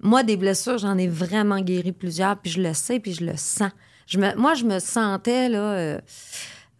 [0.00, 3.36] Moi, des blessures, j'en ai vraiment guéri plusieurs, puis je le sais, puis je le
[3.36, 3.70] sens.
[4.06, 5.98] Je me, moi, je me sentais là, euh,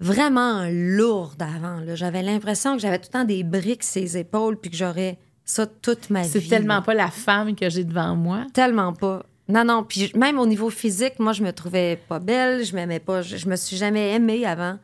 [0.00, 1.82] vraiment lourde avant.
[1.94, 5.18] J'avais l'impression que j'avais tout le temps des briques sur les épaules, puis que j'aurais
[5.44, 6.28] ça toute ma vie.
[6.28, 6.82] C'est tellement là.
[6.82, 8.46] pas la femme que j'ai devant moi.
[8.52, 9.24] Tellement pas.
[9.48, 9.82] Non, non.
[9.82, 13.22] Puis même au niveau physique, moi, je me trouvais pas belle, je m'aimais pas.
[13.22, 14.78] Je, je me suis jamais aimée avant.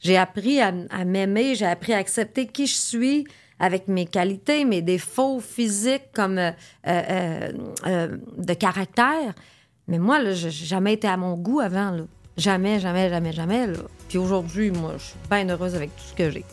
[0.00, 3.26] J'ai appris à, à m'aimer, j'ai appris à accepter qui je suis
[3.64, 6.50] avec mes qualités, mes défauts physiques comme euh,
[6.86, 7.50] euh,
[7.86, 9.32] euh, de caractère.
[9.88, 11.96] Mais moi, là, j'ai jamais été à mon goût avant.
[12.36, 13.66] Jamais, jamais, jamais, jamais.
[14.08, 16.44] Puis aujourd'hui, moi, je suis bien heureuse avec tout ce que j'ai.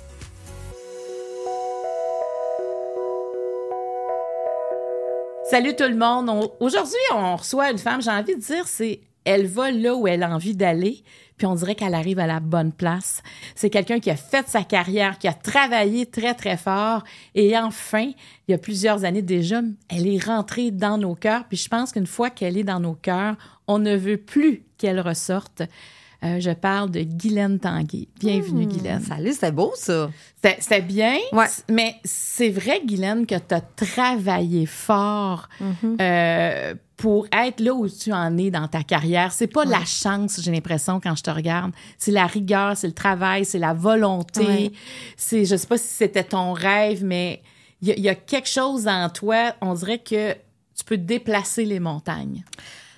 [5.50, 6.30] Salut tout le monde.
[6.30, 10.08] On- Aujourd'hui, on reçoit une femme, j'ai envie de dire, c'est elle va là où
[10.08, 11.04] elle a envie d'aller,
[11.42, 13.24] puis on dirait qu'elle arrive à la bonne place.
[13.56, 18.12] C'est quelqu'un qui a fait sa carrière, qui a travaillé très, très fort, et enfin,
[18.48, 21.94] il y a plusieurs années déjà, elle est rentrée dans nos cœurs, puis je pense
[21.94, 25.64] qu'une fois qu'elle est dans nos cœurs, on ne veut plus qu'elle ressorte.
[26.24, 28.08] Euh, je parle de Guylaine Tanguay.
[28.20, 29.02] Bienvenue, Guylaine.
[29.02, 30.12] Salut, c'était beau, ça.
[30.36, 31.48] C'était c'était bien, Ouais.
[31.72, 35.98] mais c'est vrai, Guylaine, que tu as travaillé fort Mm-hmm.
[36.00, 39.32] euh, pour être là où tu en es dans ta carrière.
[39.34, 41.72] C'est pas la chance, j'ai l'impression, quand je te regarde.
[41.98, 44.46] C'est la rigueur, c'est le travail, c'est la volonté.
[44.46, 44.72] Ouais.
[45.18, 47.42] C'est, je sais pas si c'était ton rêve, mais
[47.82, 50.98] il y, a- il y a quelque chose en toi, on dirait que tu peux
[50.98, 52.44] déplacer les montagnes.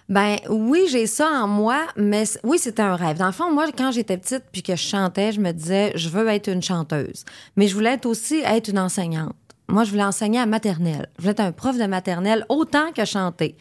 [0.09, 3.18] Ben oui, j'ai ça en moi, mais oui, c'était un rêve.
[3.18, 6.09] Dans le fond, moi, quand j'étais petite puis que je chantais, je me disais, je
[6.09, 7.24] veux être une chanteuse.
[7.56, 9.34] Mais je voulais être aussi être une enseignante.
[9.69, 11.08] Moi, je voulais enseigner à maternelle.
[11.17, 13.56] Je voulais être un prof de maternelle autant que chanter.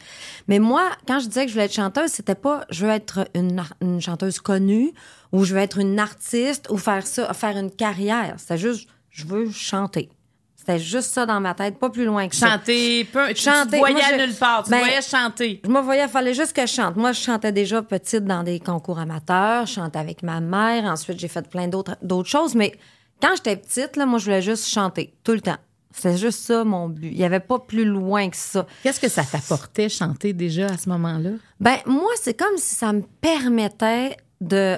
[0.48, 3.28] Mais moi, quand je disais que je voulais être chanteuse, c'était pas je veux être
[3.34, 4.92] une, chanteuse connue
[5.30, 8.34] ou je veux être une artiste ou faire ça, faire une carrière.
[8.38, 10.10] C'était juste je veux chanter.
[10.56, 12.50] C'était juste ça dans ma tête, pas plus loin que ça.
[12.52, 15.60] Chanter, peu, tu- Chanter, tu te voyais moi, je- nulle part, tu Ben, voyais chanter.
[15.64, 16.94] Je me voyais, il fallait juste que je chante.
[16.96, 20.84] Moi, je chantais déjà petite dans des concours amateurs, je chantais avec ma mère.
[20.84, 22.54] Ensuite, j'ai fait plein d'autres d'autres choses.
[22.54, 22.72] Mais
[23.20, 25.58] quand j'étais petite, là, moi, je voulais juste chanter tout le temps.
[25.94, 27.08] C'était juste ça, mon but.
[27.10, 28.66] Il n'y avait pas plus loin que ça.
[28.82, 31.30] Qu'est-ce que ça t'apportait chanter déjà à ce moment-là?
[31.60, 34.76] Ben, moi, c'est comme si ça me permettait de.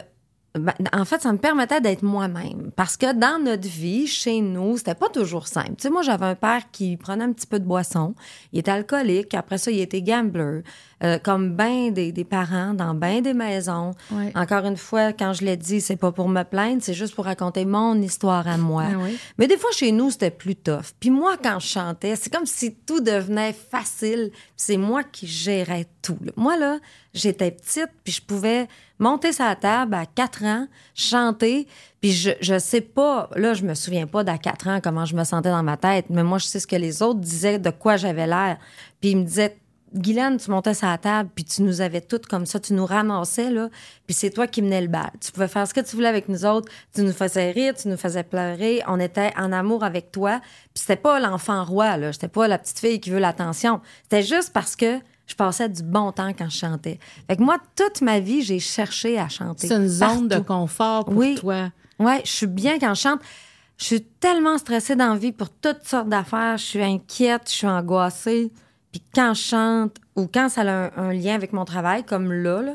[0.57, 2.71] Ben, en fait, ça me permettait d'être moi-même.
[2.77, 5.71] Parce que dans notre vie, chez nous, c'était pas toujours simple.
[5.77, 8.15] Tu sais, moi, j'avais un père qui prenait un petit peu de boisson.
[8.53, 9.35] Il était alcoolique.
[9.35, 10.63] Après ça, il était gambler.
[11.03, 13.91] Euh, comme ben des, des parents dans ben des maisons.
[14.11, 14.33] Ouais.
[14.35, 17.27] Encore une fois, quand je l'ai dit, c'est pas pour me plaindre, c'est juste pour
[17.27, 18.85] raconter mon histoire à moi.
[18.91, 19.19] Ah oui.
[19.37, 20.93] Mais des fois, chez nous, c'était plus tough.
[21.01, 24.31] Puis moi, quand je chantais, c'est comme si tout devenait facile.
[24.57, 26.17] C'est moi qui gérais tout.
[26.25, 26.33] là.
[26.37, 26.79] Moi, là,
[27.13, 31.67] j'étais petite, puis je pouvais monter sa table à 4 ans, chanter,
[32.01, 35.17] puis je, je sais pas, là, je me souviens pas d'à 4 ans comment je
[35.17, 37.71] me sentais dans ma tête, mais moi, je sais ce que les autres disaient, de
[37.71, 38.59] quoi j'avais l'air.
[39.01, 39.57] Puis ils me disaient,
[39.95, 43.51] Guylaine, tu montais sa table, puis tu nous avais toutes comme ça, tu nous ramassais,
[43.51, 43.69] là,
[44.07, 45.11] puis c'est toi qui menais le bal.
[45.21, 47.87] Tu pouvais faire ce que tu voulais avec nous autres, tu nous faisais rire, tu
[47.87, 50.41] nous faisais pleurer, on était en amour avec toi,
[50.75, 53.81] puis c'était pas l'enfant roi, là, j'étais pas la petite fille qui veut l'attention.
[54.03, 56.99] C'était juste parce que je passais du bon temps quand je chantais.
[57.29, 59.67] Fait que moi, toute ma vie, j'ai cherché à chanter.
[59.69, 61.37] C'est une zone de confort pour Oui.
[61.37, 61.71] toi.
[61.99, 63.21] Ouais, je suis bien quand je chante.
[63.79, 66.59] Je suis tellement stressée dans la vie pour toutes sortes d'affaires.
[66.59, 68.53] Je suis inquiète, je suis angoissée.
[68.93, 72.33] Puis quand je chante ou quand ça a un, un lien avec mon travail, comme
[72.33, 72.75] là, là,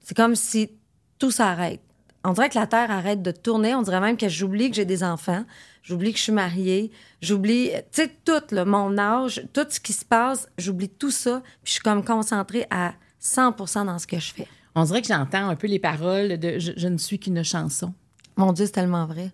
[0.00, 0.70] c'est comme si
[1.18, 1.80] tout s'arrête.
[2.24, 3.74] On dirait que la Terre arrête de tourner.
[3.74, 5.44] On dirait même que j'oublie que j'ai des enfants.
[5.86, 6.90] J'oublie que je suis mariée.
[7.22, 10.48] J'oublie, tu sais, tout, là, mon âge, tout ce qui se passe.
[10.58, 11.42] J'oublie tout ça.
[11.62, 14.48] Puis je suis comme concentrée à 100% dans ce que je fais.
[14.74, 17.94] On dirait que j'entends un peu les paroles de je, je ne suis qu'une chanson.
[18.36, 19.30] Mon Dieu, c'est tellement vrai.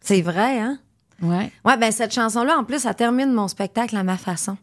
[0.00, 0.78] C'est vrai, hein?
[1.20, 1.52] Ouais.
[1.64, 4.56] Ouais, ben cette chanson-là, en plus, ça termine mon spectacle à ma façon.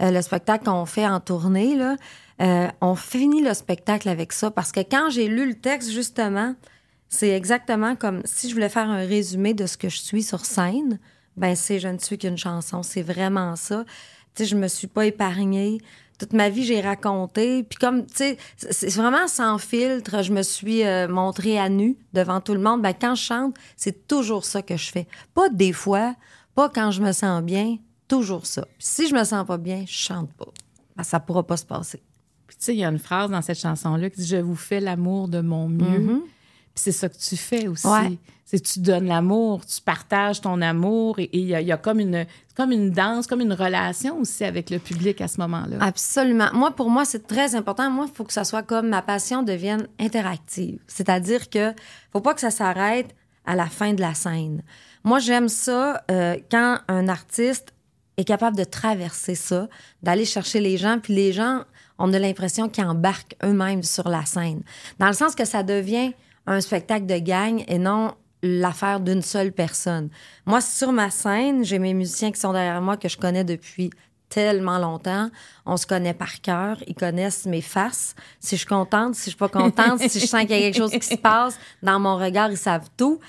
[0.00, 1.96] Euh, le spectacle qu'on fait en tournée, là,
[2.40, 6.54] euh, on finit le spectacle avec ça parce que quand j'ai lu le texte, justement,
[7.10, 10.46] c'est exactement comme si je voulais faire un résumé de ce que je suis sur
[10.46, 11.00] scène.
[11.36, 12.82] Ben, c'est Je ne suis qu'une chanson.
[12.82, 13.84] C'est vraiment ça.
[14.34, 15.80] Tu sais, je me suis pas épargnée.
[16.20, 17.64] Toute ma vie, j'ai raconté.
[17.64, 20.22] Puis comme, tu sais, c'est vraiment sans filtre.
[20.22, 22.80] Je me suis euh, montrée à nu devant tout le monde.
[22.80, 25.08] Ben, quand je chante, c'est toujours ça que je fais.
[25.34, 26.14] Pas des fois,
[26.54, 28.62] pas quand je me sens bien, toujours ça.
[28.78, 30.52] Puis si je me sens pas bien, je chante pas.
[30.96, 32.02] Ben, ça pourra pas se passer.
[32.46, 34.54] Puis tu sais, il y a une phrase dans cette chanson-là qui dit Je vous
[34.54, 36.22] fais l'amour de mon mieux.
[36.39, 36.39] Puis
[36.80, 37.86] c'est ça que tu fais aussi.
[37.86, 38.18] Ouais.
[38.44, 41.72] C'est tu donnes l'amour, tu partages ton amour et et il y, a- il y
[41.72, 45.38] a comme une, comme une danse, comme une relation aussi avec le public à ce
[45.40, 45.76] moment-là.
[45.80, 46.48] Absolument.
[46.52, 47.88] Moi, pour moi, c'est très important.
[47.90, 50.80] Moi, il faut que ça soit comme ma passion devienne interactive.
[50.88, 51.72] C'est-à-dire que
[52.12, 53.14] faut pas que ça s'arrête
[53.46, 54.62] à la fin de la scène.
[55.04, 57.72] Moi, j'aime ça euh, quand un artiste
[58.16, 59.68] est capable de traverser ça,
[60.02, 61.62] d'aller chercher les gens, puis les gens,
[61.98, 64.62] on a l'impression qu'ils embarquent eux-mêmes sur la scène.
[64.98, 66.12] Dans le sens que ça devient
[66.46, 70.08] un spectacle de gang et non l'affaire d'une seule personne.
[70.46, 73.90] Moi, sur ma scène, j'ai mes musiciens qui sont derrière moi que je connais depuis
[74.30, 75.28] tellement longtemps.
[75.66, 76.78] On se connaît par cœur.
[76.86, 78.14] Ils connaissent mes faces.
[78.38, 80.60] Si je suis contente, si je suis pas contente, si je sens qu'il y a
[80.60, 83.20] quelque chose qui se passe, dans mon regard, ils savent tout.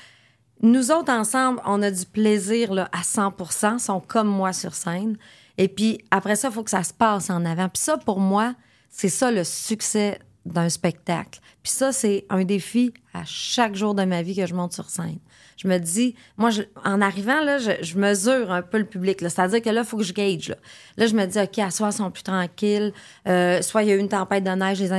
[0.61, 3.33] Nous autres, ensemble, on a du plaisir là, à 100
[3.73, 5.17] Ils sont comme moi sur scène.
[5.57, 7.67] Et puis, après ça, il faut que ça se passe en avant.
[7.67, 8.53] Puis ça, pour moi,
[8.89, 11.39] c'est ça le succès d'un spectacle.
[11.63, 14.89] Puis ça, c'est un défi à chaque jour de ma vie que je monte sur
[14.89, 15.19] scène.
[15.57, 16.49] Je me dis, moi,
[16.83, 19.19] en arrivant, là, je, mesure un peu le public.
[19.19, 20.55] C'est-à-dire que là, il faut que je gage.
[20.97, 21.05] Là.
[21.05, 22.93] je me dis, OK, à soir, ils sont plus tranquilles.
[23.27, 24.91] Euh, soit il y a eu une tempête de neige, les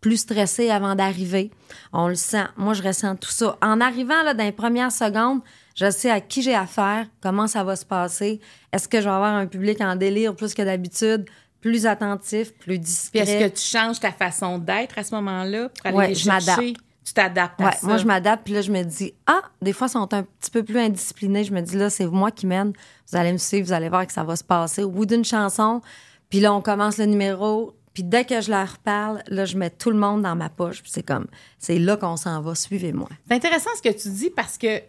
[0.00, 1.50] plus stressés avant d'arriver.
[1.92, 2.46] On le sent.
[2.56, 3.58] Moi, je ressens tout ça.
[3.62, 5.40] En arrivant, là, dans les premières secondes,
[5.74, 8.40] je sais à qui j'ai affaire, comment ça va se passer.
[8.72, 11.26] Est-ce que je vais avoir un public en délire plus que d'habitude?
[11.60, 13.22] Plus attentif, plus discret.
[13.22, 16.28] Puis est-ce que tu changes ta façon d'être à ce moment-là pour aller ouais, je
[16.28, 16.62] m'adapte.
[17.04, 17.86] Tu t'adaptes à ça?
[17.86, 20.50] Moi, je m'adapte, puis là, je me dis, ah, des fois, ils sont un petit
[20.50, 21.42] peu plus indisciplinés.
[21.42, 22.72] Je me dis, là, c'est moi qui mène.
[23.10, 24.82] Vous allez me suivre, vous allez voir que ça va se passer.
[24.82, 25.80] Au bout d'une chanson,
[26.28, 29.70] puis là, on commence le numéro, puis dès que je leur parle, là, je mets
[29.70, 30.82] tout le monde dans ma poche.
[30.82, 31.26] Puis c'est comme,
[31.58, 33.08] c'est là qu'on s'en va, suivez-moi.
[33.26, 34.80] C'est intéressant ce que tu dis parce que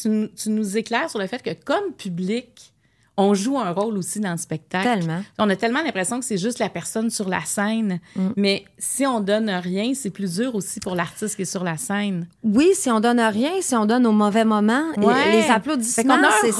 [0.00, 2.71] tu, tu, nous éclaires sur le fait que comme public,
[3.18, 4.84] on joue un rôle aussi dans le spectacle.
[4.84, 5.20] Tellement.
[5.38, 8.00] On a tellement l'impression que c'est juste la personne sur la scène.
[8.16, 8.28] Mm.
[8.36, 11.76] Mais si on donne rien, c'est plus dur aussi pour l'artiste qui est sur la
[11.76, 12.26] scène.
[12.42, 14.84] Oui, si on donne rien, si on donne au mauvais moment.
[14.96, 16.52] Les applaudissements, c'est.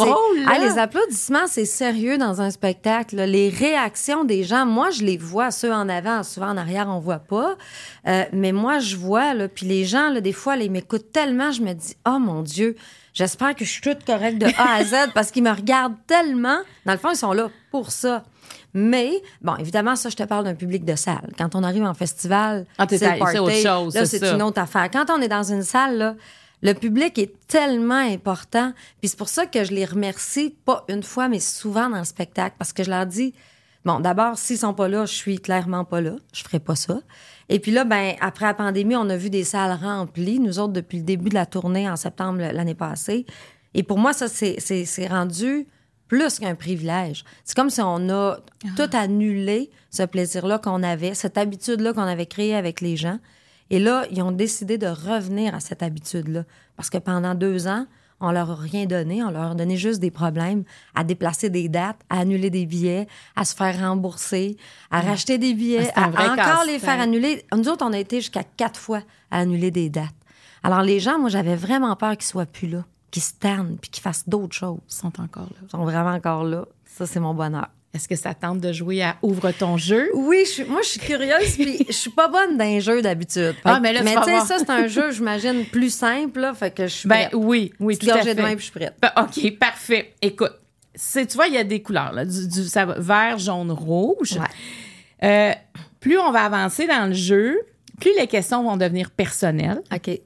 [0.46, 3.16] Ah, les applaudissements, c'est sérieux dans un spectacle.
[3.16, 6.98] Les réactions des gens, moi, je les vois, ceux en avant, souvent en arrière, on
[6.98, 7.56] voit pas.
[8.06, 11.50] Euh, mais moi, je vois, là, puis les gens, là, des fois, ils m'écoutent tellement,
[11.50, 12.76] je me dis, oh mon Dieu,
[13.14, 16.58] J'espère que je suis toute correcte de A à Z parce qu'ils me regardent tellement.
[16.86, 18.24] Dans le fond, ils sont là pour ça.
[18.74, 21.30] Mais, bon, évidemment, ça, je te parle d'un public de salle.
[21.36, 23.94] Quand on arrive en festival, ah, c'est autre chose.
[23.94, 24.90] Là, c'est une autre affaire.
[24.90, 26.14] Quand on est dans une salle, là,
[26.62, 28.72] le public est tellement important.
[29.00, 32.04] Puis c'est pour ça que je les remercie, pas une fois, mais souvent dans le
[32.04, 33.34] spectacle, parce que je leur dis,
[33.84, 36.12] bon, d'abord, s'ils sont pas là, je suis clairement pas là.
[36.32, 37.00] Je ferai pas ça.
[37.48, 40.72] Et puis là, ben, après la pandémie, on a vu des salles remplies, nous autres,
[40.72, 43.26] depuis le début de la tournée en septembre l'année passée.
[43.74, 45.66] Et pour moi, ça, c'est rendu
[46.08, 47.24] plus qu'un privilège.
[47.44, 48.68] C'est comme si on a ah.
[48.76, 53.18] tout annulé ce plaisir-là qu'on avait, cette habitude-là qu'on avait créée avec les gens.
[53.70, 56.44] Et là, ils ont décidé de revenir à cette habitude-là.
[56.76, 57.86] Parce que pendant deux ans,
[58.22, 60.64] on leur a rien donné, on leur a donné juste des problèmes
[60.94, 64.56] à déplacer des dates, à annuler des billets, à se faire rembourser,
[64.90, 67.44] à racheter des billets, à encore les faire annuler.
[67.54, 70.14] Nous autres, on a été jusqu'à quatre fois à annuler des dates.
[70.62, 73.90] Alors les gens, moi, j'avais vraiment peur qu'ils soient plus là, qu'ils se tannent, puis
[73.90, 74.78] qu'ils fassent d'autres choses.
[74.88, 75.56] Ils sont encore là.
[75.62, 76.64] Ils sont vraiment encore là.
[76.84, 77.68] Ça, c'est mon bonheur.
[77.94, 80.10] Est-ce que ça tente de jouer à Ouvre ton jeu?
[80.14, 83.54] Oui, je moi, je suis curieuse, puis je suis pas bonne dans les jeux d'habitude.
[83.64, 86.70] Ah, mais là, Mais tu sais, ça, c'est un jeu, j'imagine, plus simple, là, fait
[86.70, 88.34] que je suis Ben oui, oui, tout à fait.
[88.34, 88.94] de main, puis je suis prête.
[89.00, 90.14] Ben, OK, parfait.
[90.22, 90.52] Écoute,
[90.94, 94.38] tu vois, il y a des couleurs, là, du, du ça vert, jaune, rouge.
[95.22, 95.52] Euh,
[96.00, 97.60] plus on va avancer dans le jeu,
[98.00, 99.82] plus les questions vont devenir personnelles.
[99.94, 100.18] OK.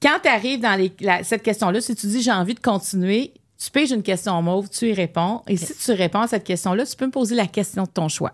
[0.00, 0.92] Quand tu arrives dans les,
[1.24, 4.90] cette question-là, si tu dis j'ai envie de continuer, tu piges une question mauve, tu
[4.90, 5.42] y réponds.
[5.48, 8.08] Et si tu réponds à cette question-là, tu peux me poser la question de ton
[8.08, 8.32] choix.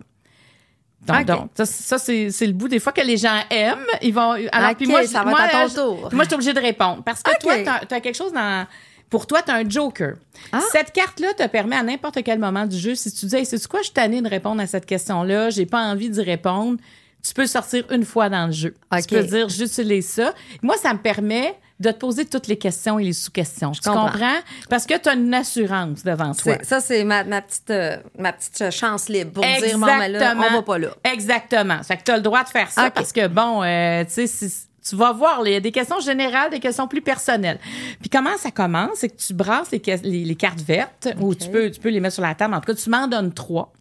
[1.06, 2.68] Donc, ça, c'est, le bout.
[2.68, 4.36] Des fois que les gens aiment, ils vont.
[4.52, 6.08] Alors, puis moi, ça va moi, ton tour.
[6.12, 7.02] Moi, je suis obligée de répondre.
[7.02, 8.66] Parce que toi, tu as, quelque chose dans.
[9.10, 10.14] Pour toi, tu as un joker.
[10.50, 10.60] Ah.
[10.72, 13.64] Cette carte-là te permet à n'importe quel moment du jeu, si tu dis, hey, c'est
[13.68, 16.78] quoi, je suis tannée de répondre à cette question-là, j'ai pas envie d'y répondre,
[17.22, 18.74] tu peux sortir une fois dans le jeu.
[18.96, 20.34] Tu peux dire, j'utilise ça.
[20.62, 23.72] Moi, ça me permet de te poser toutes les questions et les sous-questions.
[23.72, 24.38] tu comprends.
[24.68, 26.56] Parce que tu as une assurance devant toi.
[26.62, 30.54] Ça, c'est ma, petite, euh, ma petite chance libre pour dire, bon, mais là, on
[30.54, 30.88] va pas là.
[31.04, 31.82] Exactement.
[31.82, 34.48] Fait que tu as le droit de faire ça parce que, bon, euh, tu sais,
[34.86, 37.58] tu vas voir, il y a des questions générales, des questions plus personnelles.
[38.00, 38.96] Puis comment ça commence?
[38.96, 42.14] C'est que tu brasses les, les, cartes vertes ou tu peux, tu peux les mettre
[42.14, 42.54] sur la table.
[42.54, 43.72] En tout cas, tu m'en donnes trois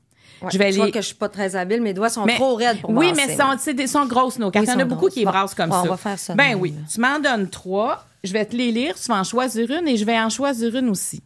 [0.51, 2.81] je vais je vois que je suis pas très habile, mes doigts sont trop raides
[2.81, 3.57] pour Oui, mais sont,
[3.87, 4.65] sont grosses nos cartes.
[4.65, 5.81] Il y en a beaucoup qui brassent comme ça.
[5.83, 6.35] On va faire ça.
[6.35, 6.73] Ben oui.
[6.91, 8.05] Tu m'en donnes trois.
[8.23, 8.95] Je vais te les lire.
[8.95, 11.21] Tu vas en choisir une et je vais en choisir une aussi.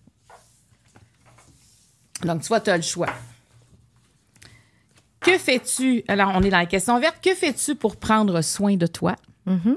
[2.24, 3.10] Donc, tu vois, tu as le choix.
[5.20, 6.04] Que fais-tu?
[6.08, 7.18] Alors, on est dans la question verte.
[7.22, 9.16] Que fais-tu pour prendre soin de toi?
[9.48, 9.76] Mm-hmm.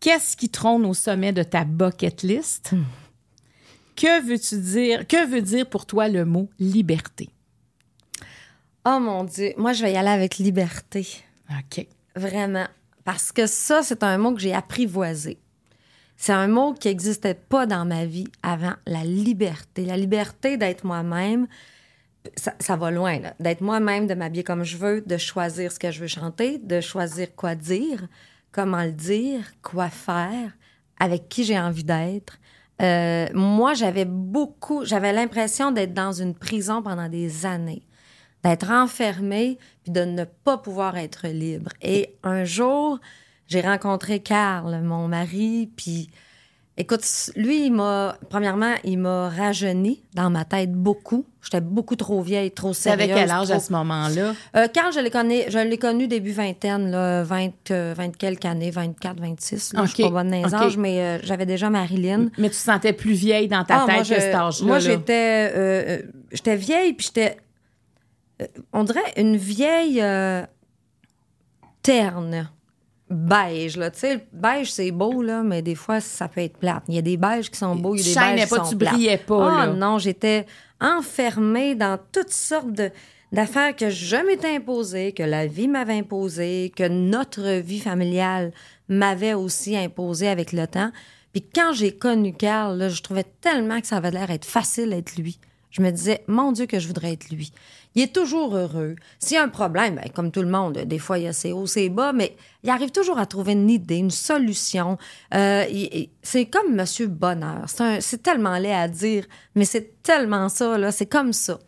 [0.00, 2.72] Qu'est-ce qui trône au sommet de ta bucket list?
[2.72, 2.84] Mm.
[3.94, 5.06] Que veux-tu dire?
[5.06, 7.28] Que veut dire pour toi le mot liberté?
[8.84, 11.06] Oh mon Dieu, moi je vais y aller avec liberté.
[11.50, 11.86] OK.
[12.16, 12.66] Vraiment.
[13.04, 15.38] Parce que ça, c'est un mot que j'ai apprivoisé.
[16.16, 19.84] C'est un mot qui n'existait pas dans ma vie avant, la liberté.
[19.84, 21.48] La liberté d'être moi-même,
[22.36, 23.34] ça, ça va loin, là.
[23.40, 26.80] D'être moi-même, de m'habiller comme je veux, de choisir ce que je veux chanter, de
[26.80, 28.06] choisir quoi dire,
[28.52, 30.52] comment le dire, quoi faire,
[31.00, 32.38] avec qui j'ai envie d'être.
[32.80, 37.82] Euh, moi, j'avais beaucoup, j'avais l'impression d'être dans une prison pendant des années,
[38.44, 41.70] d'être enfermée, puis de ne pas pouvoir être libre.
[41.82, 42.98] Et un jour,
[43.48, 46.08] j'ai rencontré Carl, mon mari, puis
[46.76, 47.04] écoute,
[47.36, 51.24] lui, il m'a, premièrement, il m'a rajeuni dans ma tête beaucoup.
[51.42, 53.00] J'étais beaucoup trop vieille, trop sérieuse.
[53.08, 54.32] T'avais quel âge trop- à ce moment-là?
[54.56, 58.44] Euh, Carl, je l'ai connu, je l'ai connu début vingtaine, là, 20, euh, 20 quelques
[58.44, 59.72] années, 24, 26.
[59.74, 62.28] Là, Je suis pas bonne dans les âges, mais euh, j'avais déjà Marilyn.
[62.38, 64.66] Mais tu te sentais plus vieille dans ta Ah, tête moi, que je- cet âge-là.
[64.66, 67.36] Moi, j'étais, euh, euh, j'étais vieille, puis j'étais,
[68.72, 70.44] on dirait une vieille euh,
[71.82, 72.50] terne,
[73.10, 73.76] beige.
[73.76, 73.90] Là.
[73.90, 76.84] Tu sais, beige, c'est beau, là, mais des fois, ça peut être plate.
[76.88, 78.50] Il y a des beiges qui sont beaux, il y a Tu des beiges qui
[78.50, 78.94] pas, sont tu plates.
[78.94, 79.72] brillais pas, Ah là.
[79.72, 80.46] non, j'étais
[80.80, 82.90] enfermée dans toutes sortes de
[83.32, 88.52] d'affaires que je m'étais imposées, que la vie m'avait imposées, que notre vie familiale
[88.90, 90.90] m'avait aussi imposé avec le temps.
[91.32, 94.90] Puis quand j'ai connu Carl, là, je trouvais tellement que ça avait l'air être facile
[94.90, 95.38] d'être lui.
[95.70, 97.54] Je me disais, mon Dieu, que je voudrais être lui.
[97.94, 98.96] Il est toujours heureux.
[99.18, 101.32] S'il y a un problème, ben, comme tout le monde, des fois, il y a
[101.32, 104.96] ses hauts, ses bas, mais il arrive toujours à trouver une idée, une solution.
[105.34, 105.64] Euh,
[106.22, 107.66] c'est comme Monsieur Bonheur.
[107.66, 110.90] C'est, tellement laid à dire, mais c'est tellement ça.
[110.90, 111.58] C'est comme ça.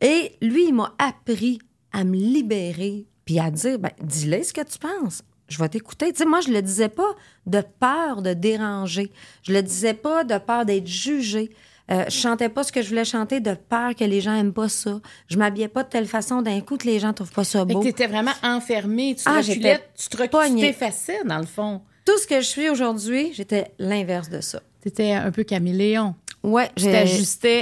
[0.00, 1.60] Et lui, il m'a appris
[1.92, 5.22] à me libérer, puis à dire, ben, dis-le ce que tu penses.
[5.48, 6.12] Je vais t'écouter.
[6.12, 7.14] Tu sais, moi, je le disais pas
[7.46, 9.12] de peur de déranger.
[9.42, 11.50] Je le disais pas de peur d'être jugée.
[11.92, 14.52] Euh, je chantais pas ce que je voulais chanter de peur que les gens aiment
[14.52, 15.00] pas ça.
[15.28, 17.82] Je m'habillais pas de telle façon d'un coup que les gens trouvent pas ça beau.
[17.82, 19.14] t'étais vraiment enfermée.
[19.14, 20.18] Tu Ah, reculais, tu te tu
[20.60, 21.82] t'effaçais, dans le fond.
[22.06, 24.60] Tout ce que je suis aujourd'hui, j'étais l'inverse de ça.
[24.80, 26.14] T'étais un peu caméléon.
[26.42, 26.86] Ouais, Tu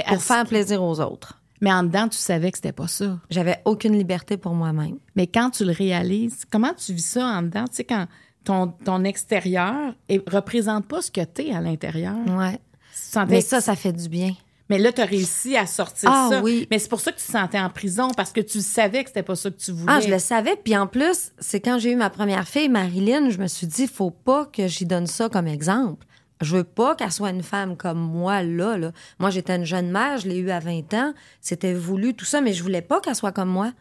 [0.05, 1.37] à pour ce- faire plaisir aux autres.
[1.59, 3.19] Mais en dedans, tu savais que c'était pas ça.
[3.29, 4.97] J'avais aucune liberté pour moi-même.
[5.15, 7.65] Mais quand tu le réalises, comment tu vis ça en dedans?
[7.67, 8.07] Tu sais, quand
[8.43, 12.15] ton, ton extérieur ne représente pas ce que tu es à l'intérieur.
[12.27, 12.59] Ouais.
[13.11, 14.33] Sentais Mais ça, ça fait du bien.
[14.69, 16.41] mais là, tu as réussi à sortir Ah ça.
[16.41, 16.67] oui.
[16.71, 19.09] Mais c'est pour ça que tu te sentais en prison, parce que tu savais que
[19.09, 19.91] c'était pas ça que tu voulais.
[19.95, 20.55] Ah, je le savais.
[20.63, 23.87] Puis en plus, c'est quand j'ai eu ma première fille, Marilyn, je me suis dit,
[23.87, 26.05] faut pas que j'y donne ça comme exemple.
[26.39, 28.91] Je veux pas qu'elle soit une femme comme moi, là, là.
[29.19, 31.13] Moi, j'étais une jeune mère, je l'ai eue à 20 ans.
[31.41, 33.71] C'était voulu, tout ça, mais je voulais pas qu'elle soit comme moi.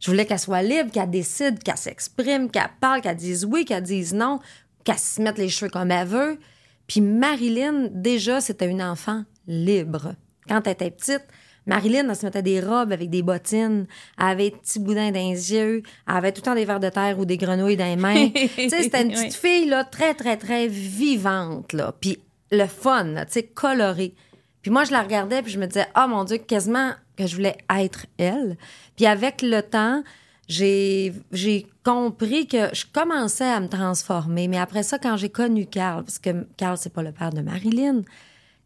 [0.00, 3.82] Je voulais qu'elle soit libre, qu'elle décide, qu'elle s'exprime, qu'elle parle, qu'elle dise oui, qu'elle
[3.82, 4.38] dise non,
[4.84, 6.38] qu'elle se mette les cheveux comme elle veut.
[6.86, 10.14] Puis Marilyn, déjà, c'était une enfant libre.
[10.48, 11.24] Quand elle était petite,
[11.66, 13.86] Marilyn, elle se mettait des robes avec des bottines,
[14.18, 16.80] elle avait des petits boudins dans les yeux, elle avait tout le temps des vers
[16.80, 18.28] de terre ou des grenouilles dans les mains.
[18.34, 21.94] tu sais, c'était une petite fille, là, très, très, très vivante, là.
[21.98, 22.18] Puis
[22.50, 24.14] le fun, tu sais, coloré.
[24.60, 27.36] Puis moi, je la regardais, puis je me disais, oh mon Dieu, quasiment que je
[27.36, 28.56] voulais être elle.
[28.96, 30.02] Puis avec le temps,
[30.48, 34.48] j'ai compris que je commençais à me transformer.
[34.48, 37.40] Mais après ça, quand j'ai connu Carl, parce que Carl, c'est pas le père de
[37.40, 38.02] Marilyn,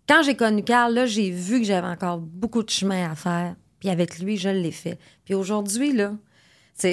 [0.09, 3.55] quand j'ai connu Carl, là, j'ai vu que j'avais encore beaucoup de chemin à faire.
[3.79, 4.99] Puis avec lui, je l'ai fait.
[5.25, 6.15] Puis aujourd'hui, là,
[6.79, 6.89] tu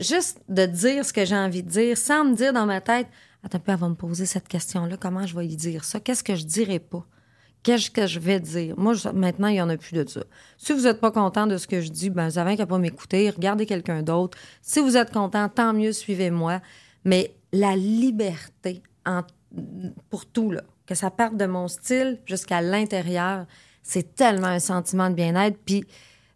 [0.00, 3.08] juste de dire ce que j'ai envie de dire sans me dire dans ma tête,
[3.42, 6.00] attends elle va me poser cette question-là, comment je vais lui dire ça?
[6.00, 7.04] Qu'est-ce que je dirais pas?
[7.62, 8.74] Qu'est-ce que je vais dire?
[8.78, 10.22] Moi, maintenant, il n'y en a plus de ça.
[10.56, 12.78] Si vous n'êtes pas content de ce que je dis, ben, vous avez qu'à pas
[12.78, 14.38] m'écouter, regardez quelqu'un d'autre.
[14.62, 16.60] Si vous êtes content, tant mieux, suivez-moi.
[17.04, 18.82] Mais la liberté
[20.08, 23.46] pour tout, là, que ça parte de mon style jusqu'à l'intérieur,
[23.82, 25.58] c'est tellement un sentiment de bien-être.
[25.64, 25.84] Puis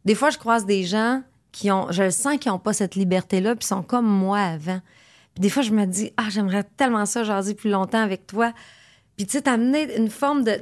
[0.04, 2.96] des fois, je croise des gens qui ont, je le sens, qui n'ont pas cette
[2.96, 4.80] liberté-là, puis sont comme moi avant.
[5.34, 8.52] Puis des fois, je me dis, ah, j'aimerais tellement ça, jaser plus longtemps avec toi.
[9.16, 10.60] Puis tu sais, t'amener une forme de,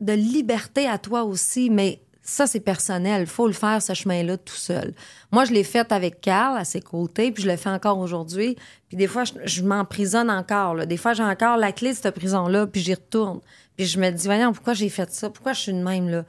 [0.00, 3.26] de liberté à toi aussi, mais ça, c'est personnel.
[3.26, 4.94] faut le faire, ce chemin-là, tout seul.
[5.32, 8.56] Moi, je l'ai fait avec Carl, à ses côtés, puis je le fais encore aujourd'hui.
[8.88, 10.74] Puis des fois, je, m'emprisonne encore.
[10.74, 10.86] Là.
[10.86, 13.40] Des fois, j'ai encore la clé de cette prison-là, puis j'y retourne.
[13.76, 15.30] Puis je me dis, voyons, pourquoi j'ai fait ça?
[15.30, 16.24] Pourquoi je suis de même, là?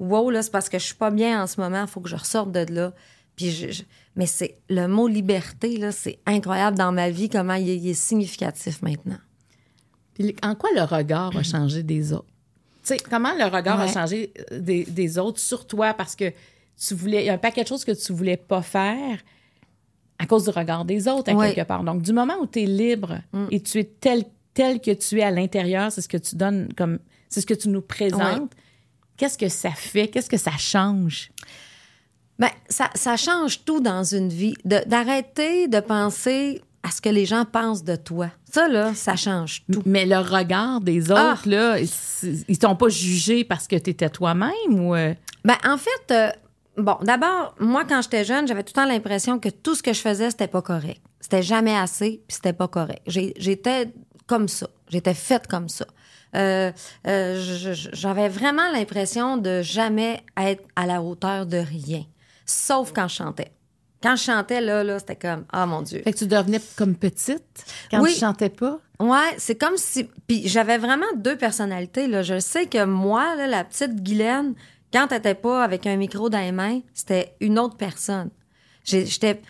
[0.00, 2.16] Wow, là, c'est parce que je suis pas bien en ce moment, faut que je
[2.16, 2.92] ressorte de là.
[3.36, 3.82] Puis je,
[4.16, 7.94] mais c'est le mot liberté, là, c'est incroyable dans ma vie, comment il il est
[7.94, 9.18] significatif maintenant.
[10.14, 12.33] Puis en quoi le regard a changé des autres?
[12.84, 15.94] Tu sais, comment le regard a changé euh, des, des autres sur toi?
[15.94, 16.32] Parce que
[16.76, 17.22] tu voulais.
[17.22, 19.18] Il y a un paquet de choses que tu voulais pas faire
[20.18, 21.50] à cause du regard des autres, à Ouais.
[21.50, 21.54] Mm.
[21.54, 21.82] quelque part.
[21.84, 23.18] Donc, du moment où tu es libre
[23.50, 26.68] et tu es tel, tel que tu es à l'intérieur, c'est ce que tu donnes
[26.76, 26.98] comme.
[27.28, 28.52] C'est ce que tu nous présentes.
[29.16, 30.08] Qu'est-ce que ça fait?
[30.08, 31.30] Qu'est-ce que ça change?
[32.38, 34.54] Ben, ça, ça change tout dans une vie.
[34.64, 38.30] De- D'arrêter de penser à ce que les gens pensent de toi.
[38.54, 39.82] Ça, là, ça change tout.
[39.84, 41.76] Mais le regard des autres, là,
[42.48, 44.94] ils- t'ont pas jugé parce que tu étais toi-même ou.
[44.94, 45.12] euh,
[45.44, 46.30] Ben, en fait, euh,
[46.76, 49.92] bon, d'abord, moi, quand j'étais jeune, j'avais tout le temps l'impression que tout ce que
[49.92, 51.00] je faisais, c'était pas correct.
[51.20, 53.02] C'était jamais assez, puis c'était pas correct.
[53.06, 53.92] J'étais
[54.26, 54.68] comme ça.
[54.88, 55.86] J'étais faite comme ça.
[56.36, 56.70] Euh,
[57.06, 62.04] euh, J'avais vraiment l'impression de jamais être à la hauteur de rien,
[62.46, 63.52] sauf quand je chantais.
[64.04, 66.02] Quand je chantais, là, là c'était comme, ah mon Dieu.
[66.04, 68.12] Fait que tu devenais comme petite quand Oui.
[68.12, 68.78] tu chantais pas?
[69.00, 70.04] Ouais, c'est comme si.
[70.26, 72.06] Puis j'avais vraiment deux personnalités.
[72.06, 72.22] Là.
[72.22, 74.54] Je sais que moi, là, la petite Guylaine,
[74.92, 78.28] quand était pas avec un micro dans les mains, c'était une autre personne.
[78.84, 79.40] J'étais.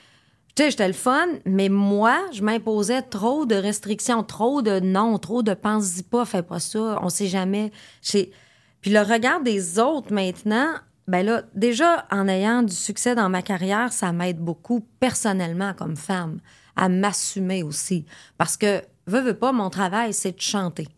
[0.55, 5.19] Tu sais, j'étais le fun, mais moi, je m'imposais trop de restrictions, trop de non,
[5.19, 7.73] trop de pense-y pas, fais pas ça, on sait jamais.
[8.05, 10.75] Puis le regard des autres maintenant,
[11.07, 15.97] ben là, déjà, en ayant du succès dans ma carrière, ça m'aide beaucoup personnellement comme
[15.97, 16.41] femme
[16.77, 18.07] à m'assumer aussi.
[18.39, 20.89] Parce que, veux, veux pas, mon travail, c'est de chanter.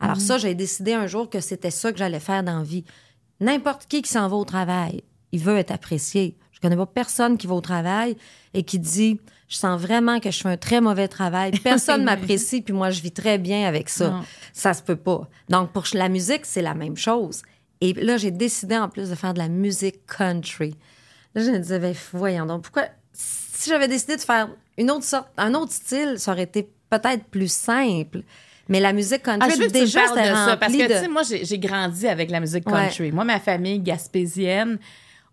[0.00, 2.84] Alors ça, j'ai décidé un jour que c'était ça que j'allais faire dans la vie.
[3.40, 5.02] N'importe qui qui s'en va au travail,
[5.32, 6.36] il veut être apprécié.
[6.52, 8.16] Je connais pas personne qui va au travail
[8.52, 9.18] et qui dit
[9.48, 11.52] je sens vraiment que je fais un très mauvais travail.
[11.62, 14.10] Personne m'apprécie puis moi je vis très bien avec ça.
[14.10, 14.22] Non.
[14.52, 15.28] Ça se peut pas.
[15.48, 17.42] Donc pour la musique, c'est la même chose.
[17.84, 20.74] Et là, j'ai décidé en plus de faire de la musique country.
[21.34, 24.48] Là, je me disais ben, voyons donc pourquoi si j'avais décidé de faire
[24.78, 28.20] une autre sorte un autre style, ça aurait été peut-être plus simple.
[28.68, 30.82] Mais la musique country Ah, je veux que tu déjà parles de ça, parce que,
[30.82, 32.72] de tu sais, moi, j'ai grandi avec la musique Ouais.
[32.88, 33.12] country.
[33.12, 34.78] Moi, ma famille gaspésienne,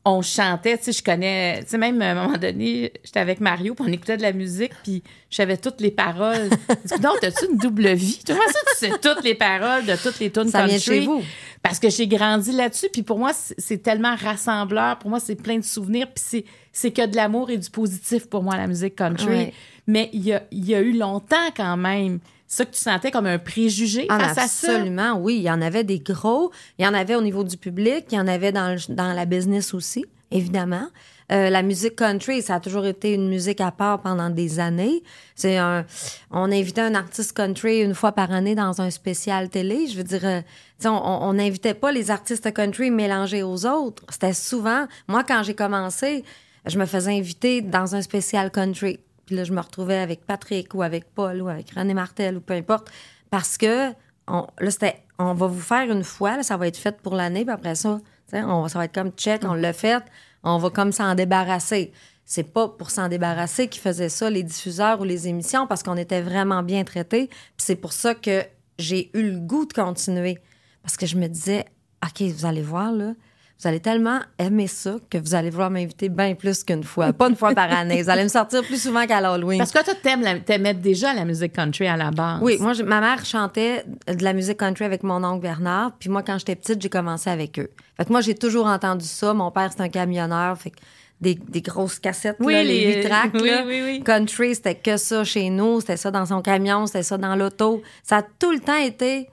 [0.04, 3.40] on chantait, tu sais, je connais, tu sais, même à un moment donné, j'étais avec
[3.40, 6.50] Mario, puis on écoutait de la musique, puis je savais toutes les paroles.
[7.02, 8.20] Donc, t'as-tu une double vie?
[8.26, 10.70] Comment ça, tu sais toutes les paroles de toutes les tunes Ça country?
[10.70, 11.22] vient de chez vous.
[11.62, 14.98] Parce que j'ai grandi là-dessus, puis pour moi, c'est tellement rassembleur.
[14.98, 18.28] Pour moi, c'est plein de souvenirs, puis c'est- c'est que de l'amour et du positif
[18.28, 19.28] pour moi, la musique country.
[19.28, 19.54] Ouais.
[19.86, 22.20] Mais il y a, il y a eu longtemps quand même
[22.56, 24.72] ça que tu sentais comme un préjugé Ah, face à ça?
[24.74, 25.36] absolument, oui.
[25.38, 26.52] Il y en avait des gros.
[26.78, 28.06] Il y en avait au niveau du public.
[28.12, 30.88] Il y en avait dans, le- dans la business aussi, évidemment.
[31.32, 35.02] Euh, la musique country, ça a toujours été une musique à part pendant des années.
[35.34, 35.86] C'est un,
[36.30, 39.88] on invitait un artiste country une fois par année dans un spécial télé.
[39.88, 40.42] Je veux dire, euh,
[40.84, 44.04] on n'invitait pas les artistes country mélangés aux autres.
[44.10, 46.26] C'était souvent, moi, quand j'ai commencé,
[46.66, 49.00] je me faisais inviter dans un spécial country.
[49.32, 52.42] Puis là, je me retrouvais avec Patrick ou avec Paul ou avec René Martel ou
[52.42, 52.92] peu importe.
[53.30, 53.92] Parce que
[54.28, 57.46] là, c'était on va vous faire une fois, là, ça va être fait pour l'année,
[57.46, 58.02] puis après ça,
[58.34, 60.04] on, ça va être comme check, on l'a fait,
[60.44, 61.94] on va comme s'en débarrasser.
[62.26, 65.96] C'est pas pour s'en débarrasser qu'ils faisaient ça, les diffuseurs ou les émissions, parce qu'on
[65.96, 67.28] était vraiment bien traités.
[67.28, 68.44] Puis c'est pour ça que
[68.80, 70.40] j'ai eu le goût de continuer.
[70.84, 71.64] Parce que je me disais,
[72.04, 73.14] OK, vous allez voir, là,
[73.62, 77.14] vous allez tellement aimer ça que vous allez vouloir m'inviter bien plus qu'une fois.
[77.14, 78.02] Pas une fois par année.
[78.02, 79.60] Vous allez me sortir plus souvent qu'à l'Halloween.
[79.60, 82.40] Parce que toi, t'aimes t'aimais déjà la musique country à la base.
[82.42, 85.92] Oui, moi, ma mère chantait de la musique country avec mon oncle Bernard.
[86.00, 87.70] Puis moi, quand j'étais petite, j'ai commencé avec eux.
[87.98, 89.34] Fait que moi, j'ai toujours entendu ça.
[89.36, 90.58] Mon père, c'est un camionneur.
[90.58, 90.78] Fait que
[91.22, 93.30] des, des grosses cassettes, Oui, là, les les- tracks.
[93.36, 93.64] oui, là.
[93.68, 94.04] oui, oui.
[94.04, 95.82] Country, c'était que ça chez nous.
[95.82, 97.84] C'était ça dans son camion, c'était ça dans l'auto.
[98.02, 99.30] Ça a tout le temps été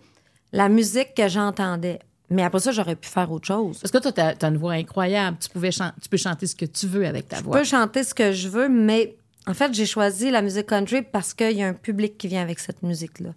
[0.52, 1.98] la musique que j'entendais.
[2.30, 3.78] Mais après ça, j'aurais pu faire autre chose.
[3.78, 5.38] Parce que toi, t'as as une voix incroyable.
[5.40, 7.58] Tu, pouvais tu peux chanter ce que tu veux avec ta Je voix.
[7.58, 11.32] peux chanter ce que je veux, mais en fait, j'ai choisi la musique country parce
[11.32, 13.30] qu'il y a un public qui vient avec cette musique-là.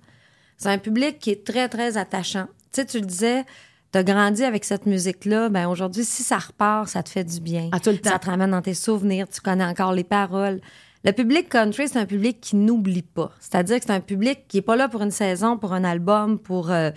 [0.57, 2.47] C'est un public qui est très, très attachant.
[2.73, 3.45] Tu sais, tu le disais,
[3.93, 5.49] tu as grandi avec cette musique-là.
[5.49, 7.69] Ben aujourd'hui, si ça repart, ça te fait du bien.
[7.71, 8.11] Ah, tout le temps.
[8.11, 9.27] Ça te ramène dans tes souvenirs.
[9.29, 10.59] Tu connais encore les paroles.
[11.03, 13.31] Le public country, c'est un public qui n'oublie pas.
[13.39, 16.37] C'est-à-dire que c'est un public qui est pas là pour une saison, pour un album,
[16.37, 16.91] pour euh,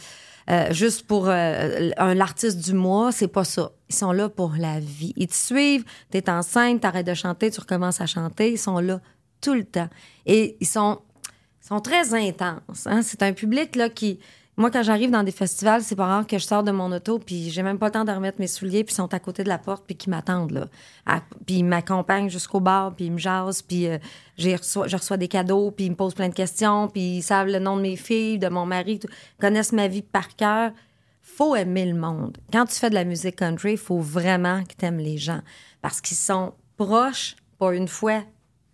[0.51, 3.13] euh, juste pour euh, un l'artiste du mois.
[3.13, 3.73] C'est pas ça.
[3.89, 5.13] Ils sont là pour la vie.
[5.17, 5.85] Ils te suivent.
[6.11, 8.53] T'es enceinte, t'arrêtes de chanter, tu recommences à chanter.
[8.53, 9.01] Ils sont là
[9.41, 9.89] tout le temps.
[10.27, 11.01] Et ils sont,
[11.61, 12.87] sont très intenses.
[12.87, 13.03] hein.
[13.03, 14.19] C'est un public là qui.
[14.57, 17.19] Moi, quand j'arrive dans des festivals, c'est pas rare que je sors de mon auto,
[17.19, 19.43] puis j'ai même pas le temps de remettre mes souliers, puis ils sont à côté
[19.43, 20.69] de la porte, puis qui m'attendent, là.
[21.45, 23.99] Puis ils m'accompagnent jusqu'au bar, puis ils me jasent, puis euh,
[24.39, 27.59] je reçois des cadeaux, puis ils me posent plein de questions, puis ils savent le
[27.59, 29.09] nom de mes filles, de mon mari, tout-
[29.41, 30.71] connaissent ma vie par cœur.
[31.21, 32.39] Faut aimer le monde.
[32.53, 35.41] Quand tu fais de la musique country, faut vraiment que tu aimes les gens,
[35.83, 38.23] parce qu'ils sont proches, pas une fois,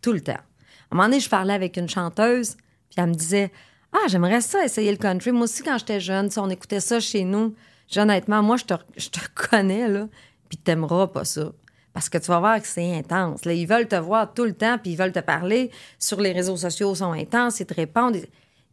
[0.02, 0.32] tout le temps.
[0.32, 2.56] À un moment donné, je parlais avec une chanteuse,
[2.90, 3.50] puis elle me disait
[3.92, 5.32] Ah, j'aimerais ça essayer le country.
[5.32, 7.54] Moi aussi, quand j'étais jeune, on écoutait ça chez nous,
[7.96, 10.08] honnêtement, moi, je te, je te connais, là,
[10.48, 11.52] puis t'aimeras pas ça.
[11.92, 13.44] Parce que tu vas voir que c'est intense.
[13.44, 15.70] Là, ils veulent te voir tout le temps, puis ils veulent te parler.
[15.98, 18.16] Sur les réseaux sociaux, ils sont intenses, ils te répondent.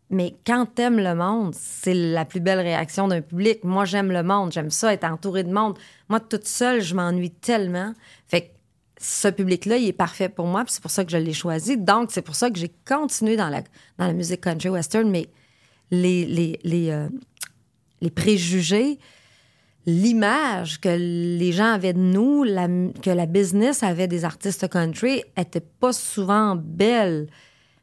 [0.09, 3.63] Mais quand t'aimes le monde, c'est la plus belle réaction d'un public.
[3.63, 4.51] Moi, j'aime le monde.
[4.51, 5.77] J'aime ça, être entourée de monde.
[6.09, 7.93] Moi, toute seule, je m'ennuie tellement.
[8.27, 8.47] Fait que
[8.99, 11.77] ce public-là, il est parfait pour moi, c'est pour ça que je l'ai choisi.
[11.77, 13.61] Donc, c'est pour ça que j'ai continué dans la,
[13.97, 15.27] dans la musique country western, mais
[15.91, 17.07] les, les, les, euh,
[18.01, 18.99] les préjugés,
[19.85, 22.43] l'image que les gens avaient de nous,
[23.01, 27.27] que la business avait des artistes country, était pas souvent belle.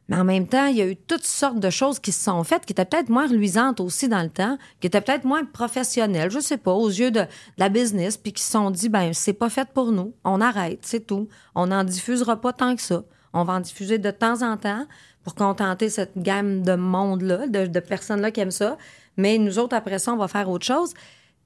[0.07, 2.43] Mais en même temps, il y a eu toutes sortes de choses qui se sont
[2.43, 6.29] faites, qui étaient peut-être moins reluisantes aussi dans le temps, qui étaient peut-être moins professionnelles,
[6.29, 7.25] je sais pas, aux yeux de,
[7.57, 10.79] la business, puis qui se sont dit, ben c'est pas fait pour nous, on arrête,
[10.83, 11.27] c'est tout.
[11.55, 13.03] On n'en diffusera pas tant que ça.
[13.33, 14.85] On va en diffuser de temps en temps
[15.23, 18.77] pour contenter cette gamme de monde-là, de, personnes-là qui aiment ça.
[19.17, 20.93] Mais nous autres, après ça, on va faire autre chose.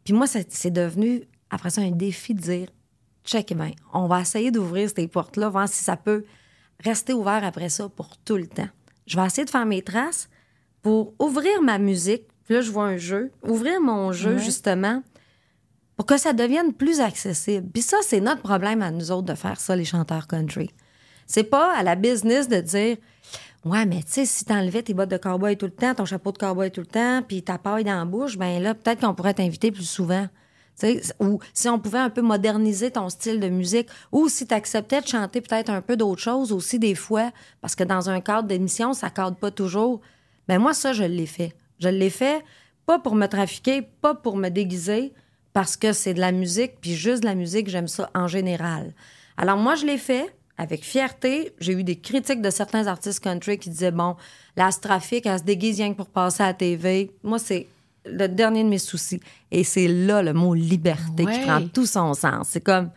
[0.04, 2.67] Puis moi, c'est devenu, après ça, un défi de dire,
[3.24, 6.26] check, ben, on va essayer d'ouvrir ces portes-là, voir si ça peut
[6.84, 8.70] rester ouvert après ça pour tout le temps.
[9.06, 10.30] Je vais essayer de faire mes traces
[10.82, 12.24] pour ouvrir ma musique.
[12.46, 13.32] Puis là, je vois un jeu.
[13.44, 15.04] Ouvrir mon jeu, justement,
[15.96, 17.70] pour que ça devienne plus accessible.
[17.72, 20.72] Puis ça, c'est notre problème à nous autres de faire ça, les chanteurs country.
[21.28, 22.98] C'est pas à la business de dire
[23.65, 26.32] Ouais, mais tu sais, si t'enlevais tes bottes de cowboy tout le temps, ton chapeau
[26.32, 29.13] de cowboy tout le temps, puis ta paille dans la bouche, ben là, peut-être qu'on
[29.13, 30.28] pourrait t'inviter plus souvent.
[31.20, 35.02] Ou si on pouvait un peu moderniser ton style de musique, ou si tu acceptais
[35.02, 38.48] de chanter peut-être un peu d'autres choses aussi des fois, parce que dans un cadre
[38.48, 40.02] d'émission, ça cadre pas toujours.
[40.48, 41.54] Ben moi, ça, je l'ai fait.
[41.80, 42.44] Je l'ai fait
[42.86, 45.13] pas pour me trafiquer, pas pour me déguiser,
[45.54, 48.94] parce que c'est de la musique, puis juste de la musique, j'aime ça en général.
[49.38, 51.54] Alors moi, je l'ai fait avec fierté.
[51.60, 54.15] J'ai eu des critiques de certains artistes country qui disaient, bon,
[54.58, 57.12] là, ce trafic, elle se déguise rien que pour passer à la TV.
[57.24, 57.68] Moi, c'est
[58.06, 59.20] le dernier de mes soucis.
[59.52, 62.48] Et c'est là le mot liberté qui prend tout son sens.
[62.50, 62.92] C'est comme,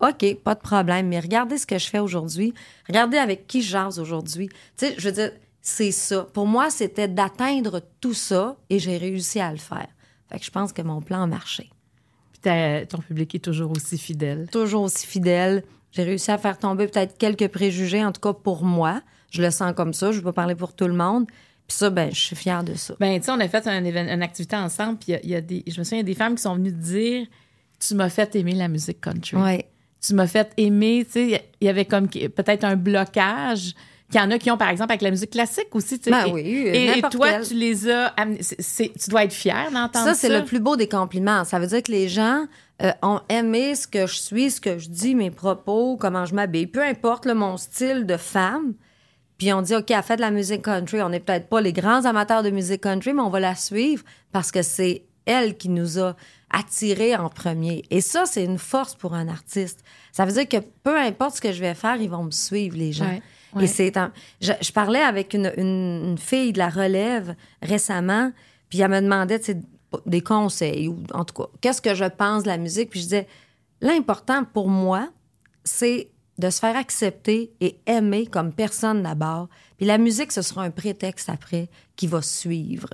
[0.00, 2.52] OK, pas de problème, mais regardez ce que je fais aujourd'hui.
[2.88, 4.48] Regardez avec qui je jase aujourd'hui.
[4.76, 6.26] Tu sais, je veux dire, c'est ça.
[6.32, 9.88] Pour moi, c'était d'atteindre tout ça et j'ai réussi à le faire.
[10.30, 11.70] Fait que je pense que mon plan a marché.
[12.32, 12.52] Puis
[12.88, 14.48] ton public est toujours aussi fidèle.
[14.52, 15.64] Toujours aussi fidèle.
[15.92, 19.00] J'ai réussi à faire tomber peut-être quelques préjugés, en tout cas pour moi.
[19.30, 20.12] Je le sens comme ça.
[20.12, 21.26] Je ne veux pas parler pour tout le monde.
[21.68, 22.94] Puis ça, ben, je suis fière de ça.
[23.00, 25.30] Ben, tu sais, on a fait un une activité ensemble, puis il y a- il
[25.30, 25.64] y, a des.
[25.66, 27.26] Je me souviens, il y a des femmes qui sont venues dire
[27.78, 29.36] Tu m'as fait aimer la musique country.
[29.36, 29.64] Oui.
[30.00, 33.74] Tu m'as fait aimer, tu sais, il y avait comme peut-être un blocage.
[34.08, 35.98] Qu'il y en a qui ont, par exemple, avec la musique classique aussi.
[35.98, 36.10] tu.
[36.10, 38.38] Ben Et- oui, Et, toi, tu les as amenés.
[38.38, 40.14] tu dois être fière d'entendre ça.
[40.14, 41.42] Ça, c'est le plus beau des compliments.
[41.44, 42.44] Ça veut dire que les gens
[42.82, 46.34] euh, ont aimé ce que je suis, ce que je dis, mes propos, comment je
[46.36, 46.68] m'habille.
[46.68, 48.74] Peu importe mon style de femme.
[49.38, 51.02] Puis on dit, OK, elle fait de la musique country.
[51.02, 54.02] On n'est peut-être pas les grands amateurs de musique country, mais on va la suivre
[54.32, 56.16] parce que c'est elle qui nous a
[56.50, 57.82] attirés en premier.
[57.90, 59.80] Et ça, c'est une force pour un artiste.
[60.12, 62.76] Ça veut dire que peu importe ce que je vais faire, ils vont me suivre,
[62.78, 63.06] les gens.
[63.06, 63.20] Ouais,
[63.54, 63.64] ouais.
[63.64, 68.30] Et c'est un- je, je parlais avec une, une- une fille de la relève récemment,
[68.70, 69.40] puis elle me demandait
[70.06, 72.90] des conseils, ou en tout cas, qu'est-ce que je pense de la musique?
[72.90, 73.26] Puis je disais,
[73.80, 75.08] l'important pour moi,
[75.64, 79.48] c'est de se faire accepter et aimer comme personne d'abord.
[79.76, 82.90] Puis la musique, ce sera un prétexte après qui va suivre.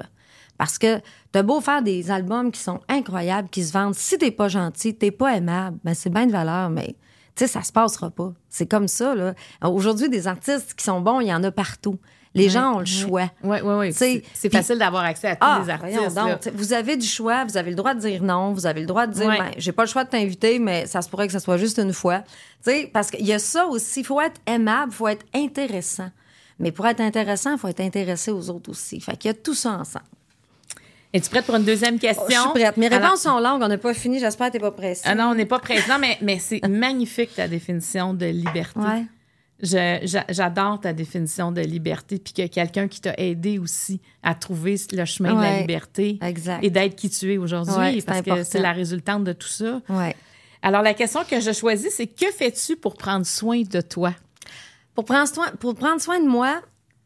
[0.59, 1.01] Parce que
[1.33, 4.95] t'as beau faire des albums qui sont incroyables, qui se vendent, si t'es pas gentil,
[4.95, 6.95] t'es pas aimable, ben c'est bien de valeur, mais
[7.35, 8.33] tu sais, ça se passera pas.
[8.49, 9.35] C'est comme ça, là.
[9.63, 11.99] Aujourd'hui, des artistes qui sont bons, il y en a partout.
[12.35, 13.31] Les gens ont le choix.
[13.45, 13.95] Oui, oui, oui.
[13.95, 16.15] Tu C'est facile d'avoir accès à tous Ah, les artistes.
[16.17, 16.41] donc.
[16.41, 18.87] T'sais, Vous avez du choix, vous avez le droit de dire non, vous avez le
[18.87, 19.39] droit de dire, Ouais.
[19.39, 21.79] ben, j'ai pas le choix de t'inviter, mais ça se pourrait que ça soit juste
[21.79, 22.21] une fois.
[22.65, 25.27] Tu sais, parce qu'il y a ça aussi, il faut être aimable, il faut être
[25.35, 26.09] intéressant.
[26.59, 28.99] Mais pour être intéressant, il faut être intéressé aux autres aussi.
[29.01, 30.05] Fait qu'il y a tout ça ensemble.
[31.13, 32.25] Es-tu prête pour une deuxième question?
[32.27, 32.77] Oh, je suis prête.
[32.79, 35.03] Mes Alors- réponses sont longues, on n'a pas fini, j'espère que t'es pas pressée.
[35.05, 38.81] Ah non, on n'est pas présent, mais, mais c'est magnifique ta définition de liberté.
[38.81, 39.05] Ouais.
[39.63, 45.05] J'adore ta définition de liberté, puis que quelqu'un qui t'a aidé aussi à trouver le
[45.05, 46.65] chemin de la liberté exact.
[46.65, 49.81] et d'être qui tu es aujourd'hui, Ouais, parce que c'est la résultante de tout ça.
[49.89, 50.17] Ouais.
[50.63, 54.15] Alors, la question que je choisis, c'est que fais-tu pour prendre soin de toi?
[54.95, 56.61] Pour prendre soin, pour prendre soin de moi,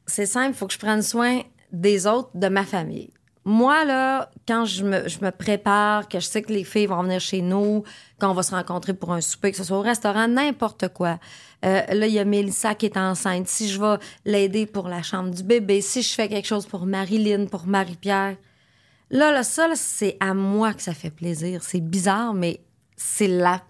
[0.06, 1.42] c'est simple, il faut que je prenne soin
[1.72, 3.10] des autres, de ma famille.
[3.48, 7.00] Moi, là, quand je me, je me prépare, que je sais que les filles vont
[7.04, 7.84] venir chez nous,
[8.20, 11.20] qu'on va se rencontrer pour un souper, que ce soit au restaurant, n'importe quoi.
[11.64, 13.46] Euh, là, il y a Mélissa qui est enceinte.
[13.46, 16.86] Si je vais l'aider pour la chambre du bébé, si je fais quelque chose pour
[16.86, 18.36] Marilyn, pour Marie-Pierre,
[19.10, 21.62] là, là, ça, c'est à moi que ça fait plaisir.
[21.62, 22.58] C'est bizarre, mais
[22.96, 23.62] c'est la,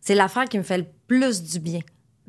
[0.00, 1.80] c'est l'affaire qui me fait le plus du bien.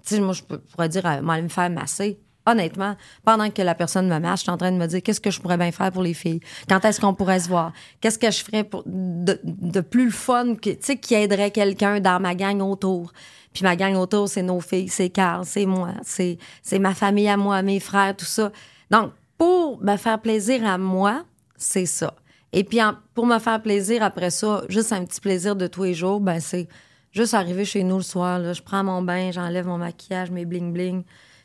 [0.05, 2.19] Tu sais, moi, je pourrais dire, euh, moi, me faire masser.
[2.45, 5.21] Honnêtement, pendant que la personne me masse, je suis en train de me dire qu'est-ce
[5.21, 6.41] que je pourrais bien faire pour les filles?
[6.67, 7.71] Quand est-ce qu'on pourrait se voir?
[8.01, 12.35] Qu'est-ce que je ferais pour de, de plus le fun, qui aiderait quelqu'un dans ma
[12.35, 13.13] gang autour?
[13.53, 16.37] Puis ma gang autour, c'est nos filles, c'est Carl, c'est moi, c'est,
[16.79, 18.51] ma famille à moi, mes frères, tout ça.
[18.89, 21.23] Donc, pour me faire plaisir à moi,
[21.55, 22.15] c'est ça.
[22.51, 22.79] Et puis,
[23.13, 26.39] pour me faire plaisir après ça, juste un petit plaisir de tous les jours, ben
[26.39, 26.67] c'est
[27.11, 28.53] juste arriver chez nous le soir.
[28.53, 31.03] Je prends mon bain, j'enlève mon maquillage, mes bling-bling.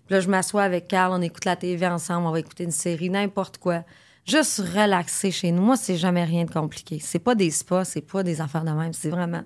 [0.09, 2.71] Puis là, je m'assois avec Carl, on écoute la TV ensemble, on va écouter une
[2.71, 3.85] série, n'importe quoi.
[4.25, 5.61] juste relaxer chez nous.
[5.61, 6.99] Moi, c'est jamais rien de compliqué.
[6.99, 8.94] C'est pas des spas, c'est pas des affaires de même.
[8.94, 9.42] C'est vraiment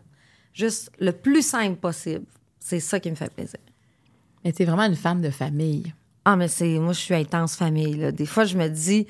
[0.54, 2.24] juste le plus simple possible.
[2.60, 3.58] C'est ça qui me fait plaisir.
[4.44, 5.92] Mais t'es vraiment une femme de famille.
[6.24, 6.78] Ah, mais c'est.
[6.78, 7.94] Moi, je suis intense famille.
[7.94, 8.12] Là.
[8.12, 9.08] Des fois, je me dis.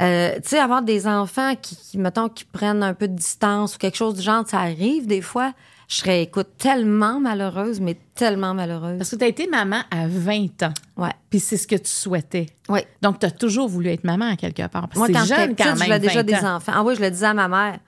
[0.00, 3.74] euh, tu sais, avoir des enfants qui, qui, mettons, qui prennent un peu de distance
[3.74, 5.52] ou quelque chose du genre, ça arrive des fois.
[5.90, 8.96] Je serais, écoute, tellement malheureuse, mais tellement malheureuse.
[8.98, 10.72] Parce que tu as été maman à 20 ans.
[10.96, 11.10] Ouais.
[11.30, 12.46] Puis c'est ce que tu souhaitais.
[12.68, 12.78] Oui.
[13.02, 14.86] Donc, tu as toujours voulu être maman à quelque part.
[14.86, 15.86] Parce Moi, quand j'étais petite, quand je même.
[15.86, 16.72] voulais déjà 20 des enfants.
[16.76, 17.80] Ah oui, je le disais à ma mère.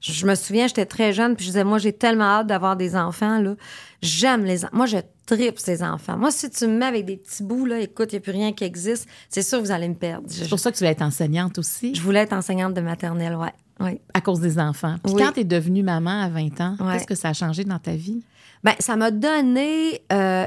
[0.00, 2.76] Je, je me souviens, j'étais très jeune, puis je disais, moi, j'ai tellement hâte d'avoir
[2.76, 3.54] des enfants, là.
[4.00, 4.74] J'aime les enfants.
[4.74, 4.96] Moi, je
[5.26, 6.16] tripe ces enfants.
[6.16, 8.32] Moi, si tu me mets avec des petits bouts, là, écoute, il n'y a plus
[8.32, 10.24] rien qui existe, c'est sûr que vous allez me perdre.
[10.28, 13.36] C'est pour ça que tu voulais être enseignante aussi, je voulais être enseignante de maternelle,
[13.36, 13.52] ouais.
[13.80, 14.00] Ouais.
[14.14, 14.96] à cause des enfants.
[15.02, 15.22] Puis Oui.
[15.24, 16.94] quand tu es devenue maman à 20 ans, Ouais.
[16.94, 18.22] qu'est-ce que ça a changé dans ta vie?
[18.64, 20.44] Ben, ça m'a donné euh,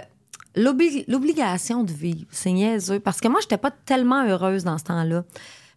[0.56, 2.26] l'obli- l'obligation de vivre.
[2.32, 3.00] C'est niaiseux.
[3.00, 5.24] Parce que moi, j'étais pas tellement heureuse dans ce temps-là.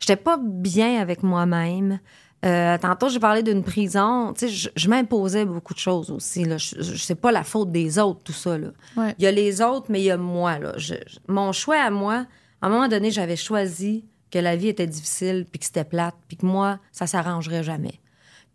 [0.01, 1.99] J'étais pas bien avec moi-même.
[2.45, 4.35] Euh, tantôt, j'ai parlé d'une prison.
[4.35, 6.45] Tu sais, je, je m'imposais beaucoup de choses aussi.
[6.45, 6.59] Là.
[6.59, 8.59] Je, je, c'est pas la faute des autres, tout ça.
[8.59, 8.69] Là.
[8.97, 9.15] Ouais.
[9.19, 10.59] Il y a les autres, mais il y a moi.
[10.59, 10.73] Là.
[10.77, 12.27] Je- je- mon choix à moi,
[12.61, 16.15] à un moment donné, j'avais choisi que la vie était difficile, puis que c'était plate,
[16.29, 18.01] puis que moi, ça s'arrangerait jamais.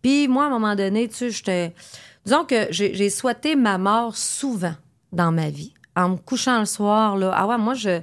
[0.02, 1.74] Puis moi, à un moment donné, tu sais, j'étais...
[2.26, 4.76] Disons que j'ai souhaité ma mort souvent
[5.12, 5.74] dans ma vie.
[5.96, 7.34] En me couchant le soir, là.
[7.36, 8.02] Ah ouais, moi, je...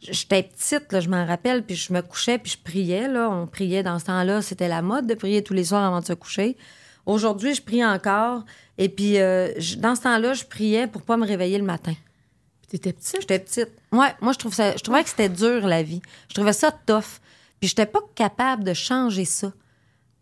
[0.00, 3.28] J'étais petite, là, je m'en rappelle, puis je me couchais, puis je priais, là.
[3.28, 4.42] On priait dans ce temps-là.
[4.42, 6.56] C'était la mode de prier tous les soirs avant de se coucher.
[7.04, 8.44] Aujourd'hui, je prie encore.
[8.78, 11.94] Et puis, euh, dans ce temps-là, je priais pour pas me réveiller le matin.
[12.68, 13.20] T'étais petite?
[13.20, 13.70] J'étais petite.
[13.92, 16.02] Ouais, moi, je, trouve ça, je trouvais que c'était dur, la vie.
[16.28, 17.20] Je trouvais ça tough.
[17.60, 19.52] Puis, j'étais pas capable de changer ça.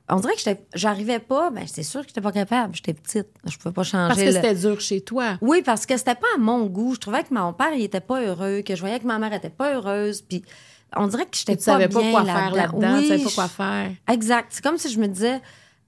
[0.08, 0.42] On dirait que
[0.74, 1.50] j'arrivais pas.
[1.50, 2.74] Ben, c'est sûr que j'étais pas capable.
[2.76, 3.26] J'étais petite.
[3.44, 4.08] Je pouvais pas changer.
[4.08, 5.36] Parce que le- c'était dur chez toi.
[5.40, 6.94] Oui, parce que c'était pas à mon goût.
[6.94, 9.32] Je trouvais que mon père, il était pas heureux, que je voyais que ma mère
[9.32, 10.22] était pas heureuse.
[10.22, 10.44] Puis,
[10.94, 13.30] on dirait que j'étais pas savais pas bien quoi faire là-dedans, Oui, tu savais pas
[13.30, 13.90] quoi faire.
[14.08, 14.46] Exact.
[14.50, 15.40] C'est comme si je me disais,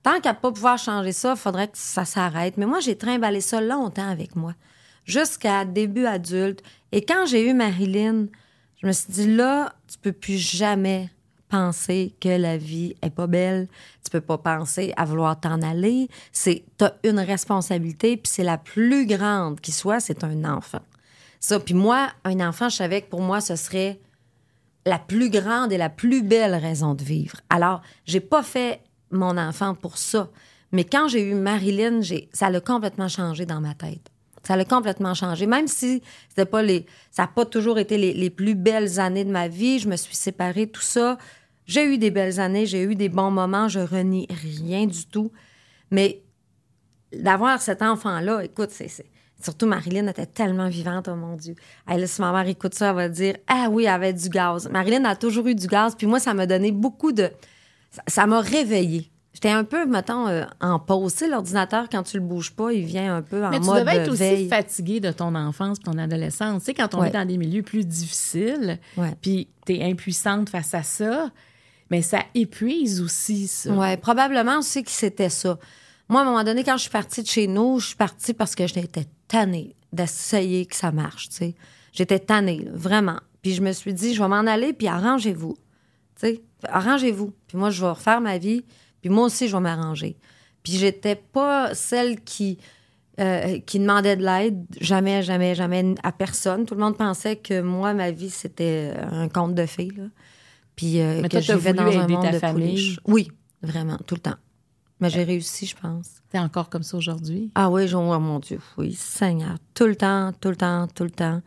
[0.02, 2.56] tant qu'à pas pouvoir changer ça, il faudrait que ça s'arrête.
[2.56, 4.54] Mais moi, j'ai trimballé ça longtemps avec moi,
[5.08, 6.62] jusqu'à début adulte.
[6.92, 8.26] Et quand j'ai eu Marilyn,
[8.80, 11.10] je me suis dit, là, tu peux plus jamais
[11.48, 13.68] penser que la vie est pas belle.
[14.04, 16.08] Tu peux pas penser à vouloir t'en aller.
[16.30, 20.82] C'est, t'as une responsabilité, puis c'est la plus grande qui soit, c'est un enfant.
[21.40, 23.98] Ça, puis moi, un enfant, je savais que pour moi, ce serait
[24.84, 27.40] la plus grande et la plus belle raison de vivre.
[27.48, 30.28] Alors, j'ai pas fait mon enfant pour ça.
[30.72, 32.00] Mais quand j'ai eu Marilyn,
[32.32, 34.10] ça l'a complètement changé dans ma tête.
[34.48, 35.46] Ça l'a complètement changé.
[35.46, 39.30] Même si c'était pas les, ça n'a pas toujours été les, plus belles années de
[39.30, 39.78] ma vie.
[39.78, 41.18] Je me suis séparée, tout ça.
[41.66, 43.68] J'ai eu des belles années, j'ai eu des bons moments.
[43.68, 45.32] Je renie rien du tout.
[45.90, 46.22] Mais
[47.12, 48.88] d'avoir cet enfant-là, écoute, c'est,
[49.38, 51.54] Surtout Marilyn était tellement vivante, oh mon Dieu.
[51.86, 54.66] Elle, si ma mère écoute ça, elle va dire Ah oui, elle avait du gaz.
[54.70, 57.30] Marilyn a toujours eu du gaz, puis moi, ça m'a donné beaucoup de.
[58.06, 59.10] Ça m'a réveillée.
[59.40, 61.12] J'étais un peu, mettons, euh, en pause.
[61.12, 63.66] Tu sais, l'ordinateur, quand tu le bouges pas, il vient un peu en Mais tu
[63.66, 64.48] mode devais être aussi veille.
[64.48, 66.62] fatiguée de ton enfance, ton adolescence.
[66.62, 67.08] Tu sais, quand on Ouais.
[67.10, 69.14] est dans des milieux plus difficiles, Ouais.
[69.22, 71.30] puis t'es impuissante face à ça,
[71.88, 73.70] mais ça épuise aussi, ça.
[73.70, 75.56] Ouais, probablement aussi que c'était ça.
[76.08, 78.34] Moi, à un moment donné, quand je suis partie de chez nous, je suis partie
[78.34, 81.54] parce que j'étais tannée d'essayer que ça marche, tu sais.
[81.92, 83.20] J'étais tannée, là, vraiment.
[83.42, 85.54] Puis je me suis dit, je vais m'en aller, puis arrangez-vous.
[86.18, 87.32] Tu sais, arrangez-vous.
[87.46, 88.64] Puis moi, je vais refaire ma vie,
[89.00, 90.16] puis moi aussi, je vais m'arranger.
[90.62, 92.58] Puis j'étais pas celle qui,
[93.20, 96.66] euh, qui demandait de l'aide, jamais, jamais, jamais à personne.
[96.66, 100.04] Tout le monde pensait que moi, ma vie, c'était un conte de fées, là.
[100.76, 102.68] Puis euh, Mais que je vivais dans un monde de famille?
[102.70, 103.00] pouliches.
[103.06, 103.32] Oui,
[103.62, 104.36] vraiment, tout le temps.
[105.00, 106.08] Mais j'ai réussi, je pense.
[106.30, 107.50] T'es encore comme ça aujourd'hui?
[107.54, 109.56] Ah oui, oh mon Dieu, oui, Seigneur.
[109.74, 111.40] Tout le temps, tout le temps, tout le temps.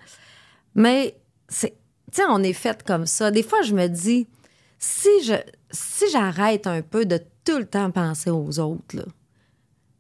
[0.75, 1.15] Mais,
[1.47, 1.71] c'est,
[2.11, 3.29] tu sais, on est fait comme ça.
[3.29, 4.27] Des fois, je me dis,
[4.79, 5.33] si je,
[5.69, 9.05] si j'arrête un peu de tout le temps penser aux autres,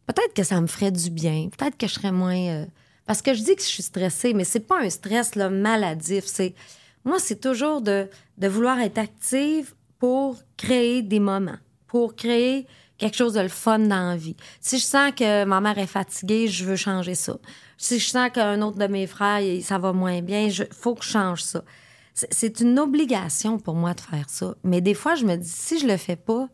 [0.05, 1.49] peut-être que ça me ferait du bien.
[1.57, 2.35] Peut-être que je serais moins.
[2.37, 2.65] euh,
[3.05, 6.25] parce que je dis que je suis stressée, mais c'est pas un stress maladif.
[6.25, 6.53] C'est,
[7.03, 13.33] moi, c'est toujours de, vouloir être active pour créer des moments, pour créer quelque chose
[13.33, 14.35] de fun dans la vie.
[14.59, 17.37] Si je sens que ma mère est fatiguée, je veux changer ça.
[17.77, 21.03] Si je sens qu'un autre de mes frères, ça va moins bien, il faut que
[21.03, 21.63] je change ça.
[22.13, 24.53] C'est- C'est une obligation pour moi de faire ça.
[24.63, 26.47] Mais des fois, je me dis, si je le fais pas,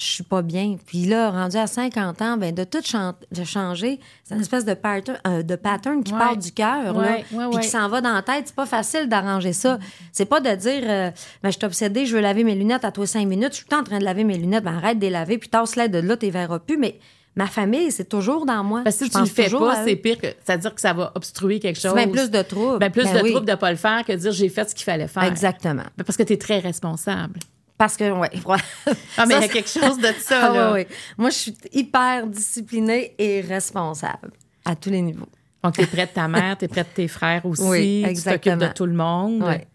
[0.00, 0.76] je suis pas bien.
[0.86, 4.64] Puis là, rendu à 50 ans, ben de tout chan- de changer, c'est une espèce
[4.64, 6.18] de pattern, euh, de pattern qui Ouais.
[6.18, 8.44] part du cœur, là, Ouais, ouais, puis qui s'en va dans la tête.
[8.46, 9.78] C'est pas facile d'arranger ça.
[10.12, 11.10] C'est pas de dire, euh,
[11.42, 13.64] ben, je suis obsédée, je veux laver mes lunettes à toi cinq minutes, je suis
[13.66, 15.50] tout le temps en train de laver mes lunettes, ben arrête de les laver, puis
[15.50, 16.78] tasse-les de là, t'es verras plus.
[16.78, 16.98] Mais
[17.36, 18.80] ma famille, c'est toujours dans moi.
[18.82, 20.28] Parce que si Je tu le fais pas, c'est pire que.
[20.44, 21.92] C'est-à-dire que ça va obstruer quelque chose.
[21.94, 22.78] C'est bien plus de troubles.
[22.78, 23.30] Ben, plus Ben de oui.
[23.32, 25.24] troubles de pas le faire que de dire j'ai fait ce qu'il fallait faire.
[25.24, 25.84] Exactement.
[25.98, 27.38] Ben, parce que tu es très responsable.
[27.80, 28.28] Parce que, ouais.
[29.16, 30.66] Ah, mais il y a quelque chose de ça, Ah, là.
[30.68, 30.88] ouais, ouais.
[31.16, 34.32] Moi, je suis hyper disciplinée et responsable
[34.66, 35.30] à tous les niveaux.
[35.64, 37.62] Donc, t'es près de ta mère, t'es près de tes frères aussi.
[37.62, 38.56] Oui, Tu t'occupes exactement.
[38.68, 39.42] de tout le monde.
[39.44, 39.66] Ouais.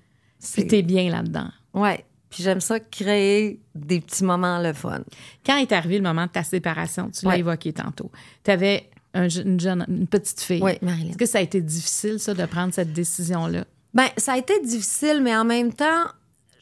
[0.53, 1.47] Puis t'es bien là-dedans.
[1.73, 2.05] Ouais.
[2.29, 4.99] Puis j'aime ça créer des petits moments le fun.
[5.43, 7.39] Quand est arrivé le moment de ta séparation, tu l'as Ouais.
[7.39, 8.11] évoqué tantôt,
[8.43, 10.61] tu avais une, jeune, une petite fille.
[10.61, 11.09] Oui, Marilyn.
[11.09, 13.63] Est-ce que ça a été difficile, ça, de prendre cette décision-là?
[13.95, 16.03] Ben, ça a été difficile, mais en même temps,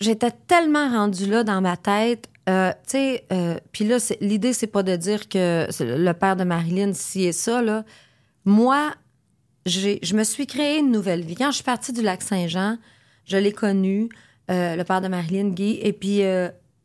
[0.04, 2.30] j'étais tellement rendue là dans ma tête.
[2.50, 6.44] Euh, tu sais, euh, puis là, l'idée, c'est pas de dire que le père de
[6.44, 7.84] Marilyn, ci et ça, là.
[8.46, 8.92] Moi,
[9.66, 11.36] j'ai- je me suis créé une nouvelle vie.
[11.36, 12.78] Quand je suis partie du lac Saint-Jean,
[13.26, 14.10] je l'ai connu,
[14.52, 16.20] euh, le père de Marilyn, Guy, et puis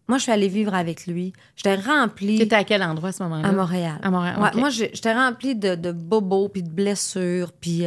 [0.06, 1.32] moi, je suis allée vivre avec lui.
[1.56, 2.36] J'étais remplie.
[2.36, 3.48] Tu étais à quel endroit à ce moment-là?
[3.48, 3.98] À Montréal.
[4.02, 4.50] À Montréal, Ouais.
[4.60, 7.50] Moi, j'étais remplie de, de bobos puis de blessures.
[7.52, 7.82] Puis,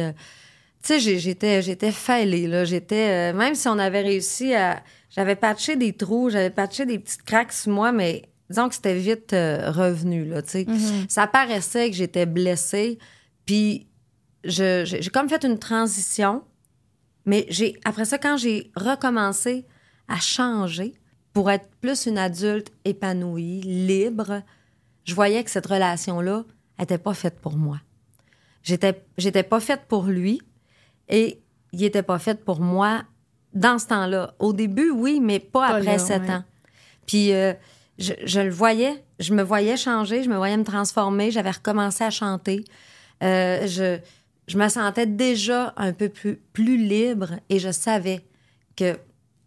[0.84, 2.64] tu sais, j'étais, j'étais fêlée, là.
[2.66, 4.82] J'étais, euh, même si on avait réussi à.
[5.14, 8.98] J'avais patché des trous, j'avais patché des petites craques sur moi, mais disons que c'était
[8.98, 10.40] vite euh, revenu, là.
[10.40, 11.08] Mm-hmm.
[11.08, 12.98] Ça paraissait que j'étais blessée.
[13.44, 13.86] Puis,
[14.44, 16.42] j'ai comme fait une transition.
[17.26, 19.66] Mais j'ai après ça, quand j'ai recommencé
[20.08, 20.94] à changer
[21.32, 24.42] pour être plus une adulte épanouie, libre,
[25.04, 26.44] je voyais que cette relation-là
[26.78, 27.80] n'était pas faite pour moi.
[28.62, 30.40] J'étais, j'étais pas faite pour lui
[31.08, 31.40] et
[31.72, 33.04] il était pas fait pour moi
[33.54, 34.34] dans ce temps-là.
[34.38, 36.30] Au début, oui, mais pas, Pas après sept ouais.
[36.30, 36.44] ans.
[37.06, 37.52] Puis euh,
[37.98, 42.04] je, je le voyais, je me voyais changer, je me voyais me transformer, j'avais recommencé
[42.04, 42.64] à chanter.
[43.22, 43.98] Euh, je,
[44.48, 48.24] je me sentais déjà un peu plus, plus libre et je savais
[48.76, 48.96] que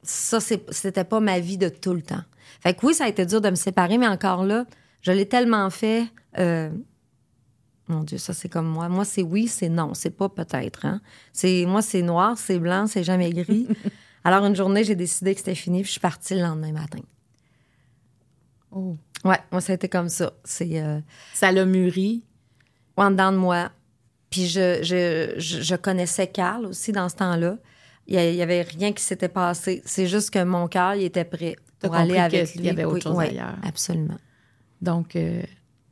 [0.03, 2.23] ça, c'était pas ma vie de tout le temps.
[2.61, 4.65] Fait que oui, ça a été dur de me séparer, mais encore là,
[5.01, 6.05] je l'ai tellement fait.
[6.37, 6.69] euh,
[7.87, 8.89] mon Dieu, ça c'est comme moi.
[8.89, 10.85] Moi, c'est oui, c'est non, c'est pas peut-être.
[10.85, 11.01] Hein?
[11.33, 13.67] C'est moi, c'est noir, c'est blanc, c'est jamais gris.
[14.23, 16.99] Alors une journée, j'ai décidé que c'était fini, puis je suis partie le lendemain matin.
[18.71, 18.97] Oh.
[19.23, 20.33] Ouais, moi ça a été comme ça.
[20.43, 20.99] C'est euh,
[21.33, 22.23] Ça l'a mûri.
[22.97, 23.71] en dedans de moi.
[24.29, 27.57] Puis je, je, je, je connaissais Carl aussi dans ce temps-là.
[28.07, 29.81] Il y, a- il y avait rien qui s'était passé.
[29.85, 32.67] C'est juste que mon cœur, il était prêt pour aller avec qu'il lui.
[32.67, 33.55] y avait autre chose oui, ailleurs.
[33.63, 34.17] Absolument.
[34.81, 35.41] Donc, euh,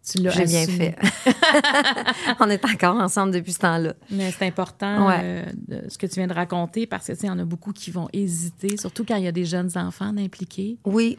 [0.06, 0.96] tu l'as J'ai bien fait.
[2.40, 3.94] On est encore ensemble depuis ce temps-là.
[4.10, 5.20] Mais c'est important Ouais.
[5.24, 7.40] euh, de- ce que tu viens de raconter parce que, tu sais, il y en
[7.40, 10.78] a beaucoup qui vont hésiter, surtout quand il y a des jeunes enfants impliqués.
[10.86, 11.18] Oui,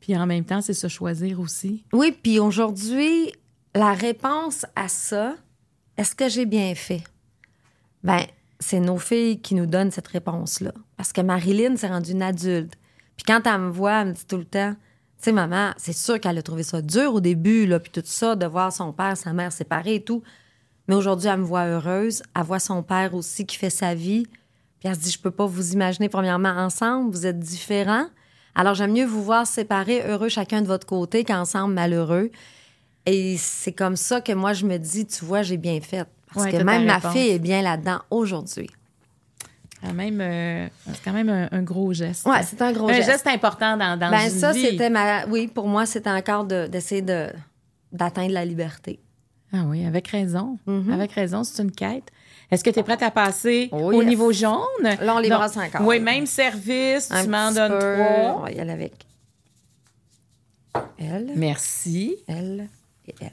[0.00, 1.84] Puis en même temps, c'est se choisir aussi.
[1.92, 3.32] Oui, puis aujourd'hui,
[3.74, 5.34] la réponse à ça,
[5.96, 7.02] est-ce que j'ai bien fait?
[8.04, 8.20] Ben,
[8.60, 10.72] c'est nos filles qui nous donnent cette réponse-là.
[10.96, 12.74] Parce que Marilyn s'est rendue une adulte.
[13.16, 14.76] Puis quand elle me voit, elle me dit tout le temps,
[15.18, 18.02] tu sais, maman, c'est sûr qu'elle a trouvé ça dur au début, là, puis tout
[18.04, 20.22] ça, de voir son père, sa mère séparés et tout.
[20.86, 22.22] Mais aujourd'hui, elle me voit heureuse.
[22.36, 24.24] Elle voit son père aussi qui fait sa vie.
[24.80, 28.06] Puis elle se dit, je peux pas vous imaginer, premièrement, ensemble, vous êtes différents.
[28.54, 32.30] Alors, j'aime mieux vous voir séparés, heureux chacun de votre côté, qu'ensemble malheureux.
[33.06, 36.06] Et c'est comme ça que moi, je me dis, tu vois, j'ai bien fait.
[36.32, 38.68] Parce Ouais, que même ma fille est bien là-dedans aujourd'hui.
[39.82, 42.26] Quand même, euh, c'est quand même un, un gros geste.
[42.26, 43.10] Ouais, c'est un gros un geste.
[43.10, 45.24] geste important dans, dans Ben, ça, c'était ma.
[45.26, 47.28] Oui, pour moi, c'était encore de- d'essayer de,
[47.92, 48.98] d'atteindre la liberté.
[49.52, 50.58] Ah oui, avec raison.
[50.66, 50.92] Mhm.
[50.92, 52.10] Avec raison, c'est une quête.
[52.50, 54.08] Est-ce que tu es prête à passer Oh, au yes.
[54.08, 54.58] niveau jaune?
[54.82, 55.86] Là, on les brasse encore.
[55.86, 57.78] Oui, même service, Un tu m'en donnes peu.
[57.78, 58.36] trois.
[58.36, 58.94] On va y aller avec
[60.98, 62.16] elle, Merci.
[62.26, 62.68] elle
[63.06, 63.32] et elle.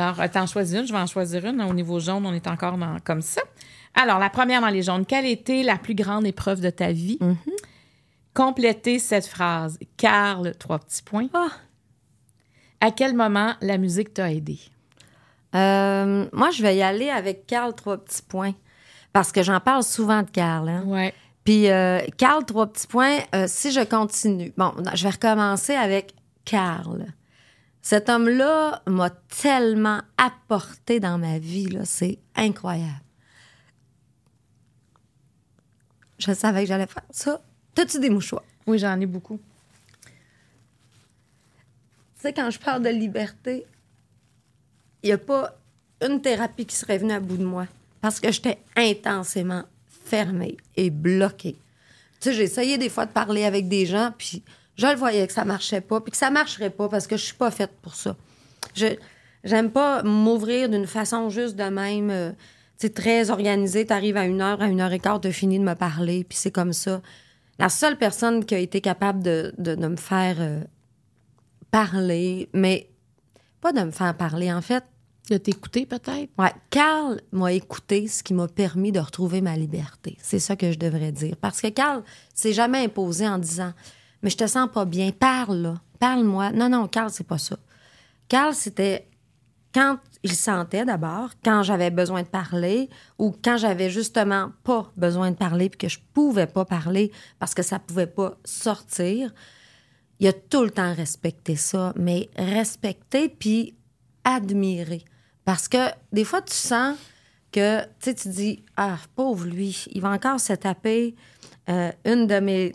[0.00, 1.60] Alors, t'en choisis une, je vais en choisir une.
[1.62, 3.42] Au niveau jaune, on est encore dans, comme ça.
[3.94, 5.06] Alors, la première dans les jaunes.
[5.06, 7.18] Quelle était la plus grande épreuve de ta vie?
[7.20, 7.36] Mm-hmm.
[8.34, 9.78] Complétez cette phrase.
[9.96, 11.28] Carl, trois petits points.
[11.32, 11.48] Ah!
[12.80, 14.58] À quel moment la musique t'a aidé?
[15.54, 18.54] Euh, moi, je vais y aller avec Carl, trois petits points.
[19.12, 20.68] Parce que j'en parle souvent de Carl.
[20.68, 20.82] Hein?
[20.86, 21.14] Ouais.
[21.44, 23.18] Puis, euh, Carl, trois petits points.
[23.34, 27.06] euh, si je continue, bon, je vais recommencer avec Carl.
[27.80, 33.03] Cet homme-là m'a tellement apporté dans ma vie, c'est incroyable.
[36.18, 37.40] Je savais que j'allais faire ça.
[37.74, 38.44] T'as-tu des mouchoirs?
[38.66, 39.40] Oui, j'en ai beaucoup.
[42.16, 43.66] Tu sais, quand je parle de liberté,
[45.02, 45.56] il n'y a pas
[46.00, 47.66] une thérapie qui serait venue à bout de moi
[48.00, 49.64] parce que j'étais intensément
[50.04, 51.56] fermée et bloquée.
[52.20, 54.42] Tu sais, j'ai essayé des fois de parler avec des gens, puis
[54.76, 57.24] je le voyais que ça marchait pas, puis que ça marcherait pas parce que je
[57.24, 58.16] suis pas faite pour ça.
[58.74, 58.86] Je
[59.44, 62.34] j'aime pas m'ouvrir d'une façon juste de même,
[62.78, 63.86] sais, très organisée.
[63.86, 66.38] T'arrives à une heure, à une heure et quart, t'as fini de me parler, puis
[66.38, 67.00] c'est comme ça.
[67.58, 70.60] La seule personne qui a été capable de, de, de me faire euh,
[71.70, 72.90] parler, mais
[73.60, 74.84] pas de me faire parler, en fait.
[75.30, 76.28] De t'écouter, peut-être?
[76.38, 80.18] Ouais, Carl m'a écouté, ce qui m'a permis de retrouver ma liberté.
[80.20, 81.36] C'est ça que je devrais dire.
[81.40, 82.02] Parce que Carl
[82.34, 83.72] s'est jamais imposé en disant
[84.24, 85.12] mais je te sens pas bien.
[85.12, 85.74] Parle, là.
[86.00, 86.50] Parle-moi.
[86.52, 87.58] Non, non, Carl, c'est pas ça.
[88.26, 89.06] Carl, c'était
[89.74, 95.32] quand il sentait d'abord, quand j'avais besoin de parler ou quand j'avais justement pas besoin
[95.32, 99.34] de parler puis que je pouvais pas parler parce que ça pouvait pas sortir.
[100.20, 103.74] Il a tout le temps respecté ça, mais respecter puis
[104.22, 105.04] admirer.
[105.44, 106.96] Parce que des fois, tu sens
[107.52, 111.14] que, tu dis, ah, pauvre lui, il va encore se taper
[111.68, 112.72] euh, une de mes,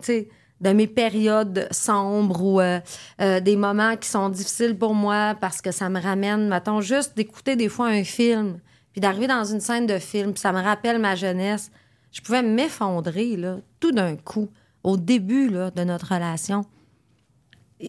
[0.61, 2.79] de mes périodes sombres ou euh,
[3.21, 7.15] euh, des moments qui sont difficiles pour moi parce que ça me ramène, mettons, juste
[7.15, 8.59] d'écouter des fois un film,
[8.91, 11.71] puis d'arriver dans une scène de film, puis ça me rappelle ma jeunesse.
[12.11, 14.49] Je pouvais m'effondrer, là, tout d'un coup,
[14.83, 16.65] au début, là, de notre relation.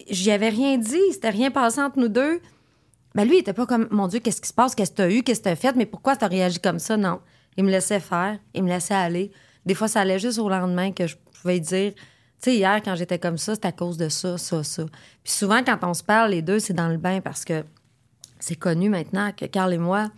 [0.09, 2.39] J'y avais rien dit, c'était rien passé entre nous deux.
[3.13, 5.01] Ben lui, il était pas comme, mon Dieu, qu'est-ce qui se passe, qu'est-ce que tu
[5.01, 6.95] as eu, qu'est-ce que tu as fait, mais pourquoi tu as réagi comme ça?
[6.95, 7.19] Non.
[7.57, 9.31] Il me laissait faire, il me laissait aller.
[9.65, 11.91] Des fois, ça allait juste au lendemain que je pouvais dire,
[12.41, 14.83] sais, hier, quand j'étais comme ça, c'est à cause de ça, ça, ça.
[15.23, 17.63] Puis souvent, quand on se parle, les deux, c'est dans le bain parce que
[18.39, 20.09] c'est connu maintenant que Carl et moi,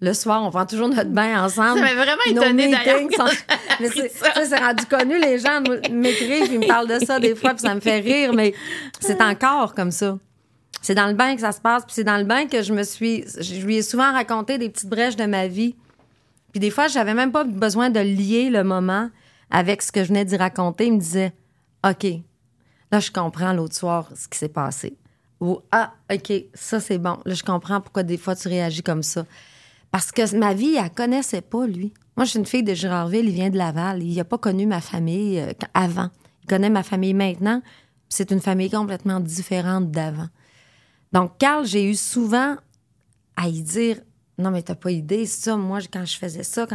[0.00, 1.78] le soir, on prend toujours notre bain ensemble.
[1.78, 3.00] Ça m'a vraiment étonné d'ailleurs.
[3.80, 5.60] Mais c'est rendu connu, les gens
[5.90, 8.54] m'écrivent, ils me parlent de ça des fois, puis ça me fait rire, mais
[9.00, 10.18] c'est encore comme ça.
[10.80, 12.72] C'est dans le bain que ça se passe, puis c'est dans le bain que je
[12.72, 13.24] me suis.
[13.38, 15.74] Je lui ai souvent raconté des petites brèches de ma vie.
[16.52, 19.10] Puis des fois, j'avais même pas besoin de lier le moment
[19.50, 20.86] avec ce que je venais d'y raconter.
[20.86, 21.32] Il me disait
[21.88, 22.06] OK,
[22.90, 24.96] là, je comprends l'autre soir ce qui s'est passé.
[25.40, 27.18] Ou Ah, OK, ça, c'est bon.
[27.24, 29.26] Là, je comprends pourquoi des fois tu réagis comme ça.
[29.90, 31.92] Parce que ma vie, elle connaissait pas, lui.
[32.16, 34.02] Moi, je suis une fille de Girardville, il vient de Laval.
[34.02, 36.10] Il n'a pas connu ma famille euh, avant.
[36.42, 37.62] Il connaît ma famille maintenant.
[38.08, 40.28] C'est une famille complètement différente d'avant.
[41.12, 42.56] Donc, Carl, j'ai eu souvent
[43.36, 44.00] à y dire
[44.38, 46.66] Non, mais t'as pas idée, ça, moi, quand je faisais ça,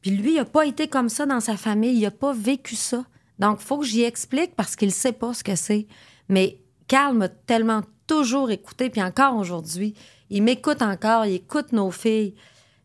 [0.00, 1.96] Puis lui, il n'a pas été comme ça dans sa famille.
[1.96, 3.04] Il n'a pas vécu ça.
[3.38, 5.86] Donc, faut que j'y explique parce qu'il sait pas ce que c'est.
[6.28, 9.94] Mais Carl m'a tellement toujours écouté, puis encore aujourd'hui,
[10.30, 12.34] il m'écoute encore, il écoute nos filles.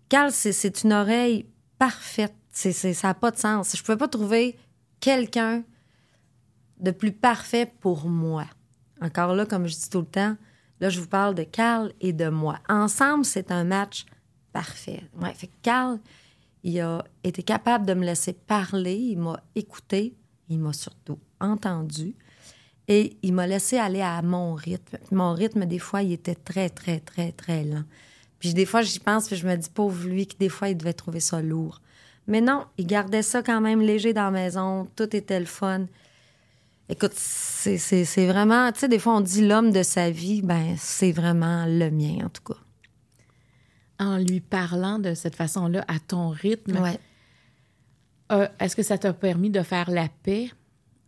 [0.07, 1.45] Carl, c'est une oreille
[1.77, 2.35] parfaite.
[2.51, 3.75] C'est ça n'a pas de sens.
[3.75, 4.57] Je ne pouvais pas trouver
[4.99, 5.63] quelqu'un
[6.79, 8.45] de plus parfait pour moi.
[9.01, 10.35] Encore là, comme je dis tout le temps,
[10.79, 12.59] là, je vous parle de Carl et de moi.
[12.67, 14.05] Ensemble, c'est un match
[14.51, 15.03] parfait.
[15.21, 15.99] Ouais, fait Carl,
[16.63, 20.15] il a été capable de me laisser parler, il m'a écouté,
[20.49, 22.15] il m'a surtout entendu
[22.87, 24.97] et il m'a laissé aller à mon rythme.
[25.11, 27.83] Mon rythme, des fois, il était très, très, très, très lent.
[28.39, 30.77] Puis des fois, j'y pense, puis je me dis, pauvre lui, que des fois, il
[30.77, 31.81] devait trouver ça lourd.
[32.25, 34.87] Mais non, il gardait ça quand même léger dans la maison.
[34.95, 35.85] Tout était le fun.
[36.87, 41.11] Écoute, c'est vraiment, tu sais, des fois, on dit l'homme de sa vie, ben c'est
[41.11, 42.59] vraiment le mien, en tout cas.
[43.99, 46.99] En lui parlant de cette façon-là, à ton rythme, ouais.
[48.31, 50.51] Euh, est-ce que ça t'a permis de faire la paix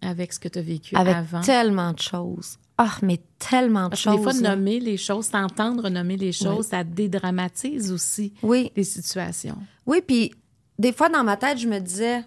[0.01, 1.41] avec ce que tu as vécu avec avant?
[1.41, 2.57] tellement de choses.
[2.77, 4.17] Ah, mais tellement de Parce choses.
[4.17, 8.71] des fois, nommer les choses, t'entendre nommer les choses, ça dédramatise aussi oui.
[8.75, 9.57] les situations.
[9.85, 10.33] Oui, puis
[10.79, 12.23] des fois, dans ma tête, je me disais,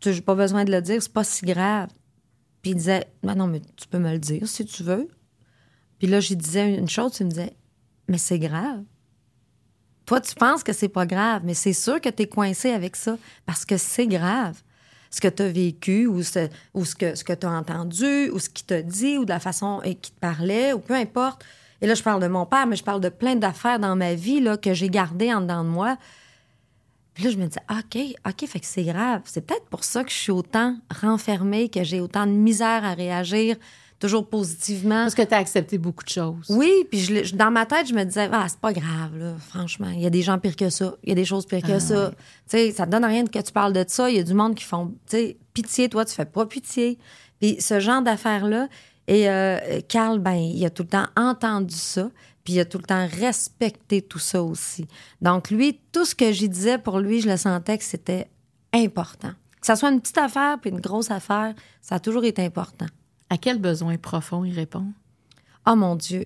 [0.00, 1.90] tu n'as pas besoin de le dire, c'est pas si grave.
[2.60, 5.08] Puis il disait, ben non, mais tu peux me le dire si tu veux.
[5.98, 7.54] Puis là, je disais une chose, tu me disais,
[8.08, 8.82] mais c'est grave.
[10.06, 12.96] Toi, tu penses que c'est pas grave, mais c'est sûr que tu es coincé avec
[12.96, 14.60] ça parce que c'est grave.
[15.10, 16.48] Ce que tu as vécu ou ce,
[16.98, 19.80] que, ce que tu as entendu ou ce qu'il t'a dit ou de la façon
[19.84, 21.44] qu'il te parlait ou peu importe.
[21.80, 24.14] Et là, je parle de mon père, mais je parle de plein d'affaires dans ma
[24.14, 25.96] vie que j'ai gardées en dedans de moi.
[27.14, 29.22] Puis là, je me dis, OK, OK, fait que c'est grave.
[29.24, 32.94] C'est peut-être pour ça que je suis autant renfermée, que j'ai autant de misère à
[32.94, 33.56] réagir
[34.04, 35.04] toujours positivement.
[35.04, 36.46] Parce que tu as accepté beaucoup de choses.
[36.50, 39.88] Oui, puis je, dans ma tête, je me disais, ah, c'est pas grave, là, franchement.
[39.94, 40.94] Il y a des gens pires que ça.
[41.02, 42.10] Il y a des choses pires que Ah, ça.
[42.10, 42.16] Tu
[42.48, 44.10] sais, ça te donne rien que tu parles de ça.
[44.10, 46.98] Il y a du monde qui font, tu sais, pitié, toi, tu fais pas pitié.
[47.40, 48.68] Puis ce genre d'affaires-là.
[49.06, 52.10] Et euh, Carl, ben, il a tout le temps entendu ça.
[52.44, 54.86] Puis il a tout le temps respecté tout ça aussi.
[55.22, 58.28] Donc, lui, tout ce que j'y disais pour lui, je le sentais que c'était
[58.74, 59.32] important.
[59.60, 62.86] Que ça soit une petite affaire puis une grosse affaire, ça a toujours été important.
[63.34, 64.92] À quel besoin profond il répond?
[65.66, 66.24] Oh mon Dieu.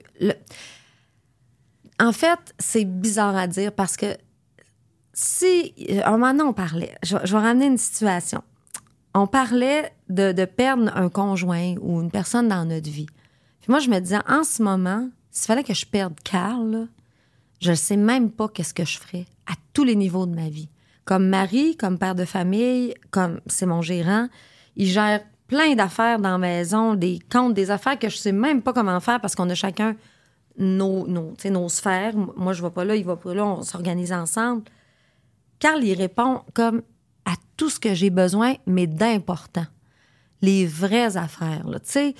[1.98, 4.14] En fait, c'est bizarre à dire parce que
[5.14, 5.72] si.
[6.04, 6.94] Un moment donné, on parlait.
[7.02, 8.44] Je, vais ramener une situation.
[9.14, 13.08] On parlait de, perdre un conjoint ou une personne dans notre vie.
[13.62, 16.88] Puis moi, je me disais, en ce moment, s'il fallait que je perde Carl,
[17.62, 20.50] je ne sais même pas qu'est-ce que je ferais à tous les niveaux de ma
[20.50, 20.68] vie.
[21.06, 24.28] Comme mari, comme père de famille, comme c'est mon gérant,
[24.76, 28.62] il gère plein d'affaires dans la maison, des comptes, des affaires que je sais même
[28.62, 29.96] pas comment faire parce qu'on a chacun
[30.58, 32.14] nos, nos, nos sphères.
[32.36, 34.62] Moi, je vais pas là, il va pas là, on s'organise ensemble.
[35.58, 36.82] Carl, il répond comme
[37.24, 39.66] à tout ce que j'ai besoin, mais d'important.
[40.40, 41.66] les vraies affaires.
[41.82, 42.14] c'est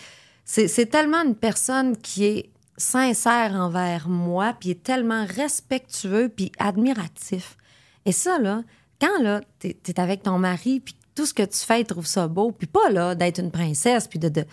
[0.45, 7.59] c'est tellement une personne qui est sincère envers moi, puis est tellement respectueux, puis admiratif.
[8.07, 8.62] Et ça, là,
[9.01, 12.07] quand là, t'es es avec ton mari, puis tout ce que tu fais, il trouve
[12.07, 14.45] ça beau, puis pas là d'être une princesse, puis de, de,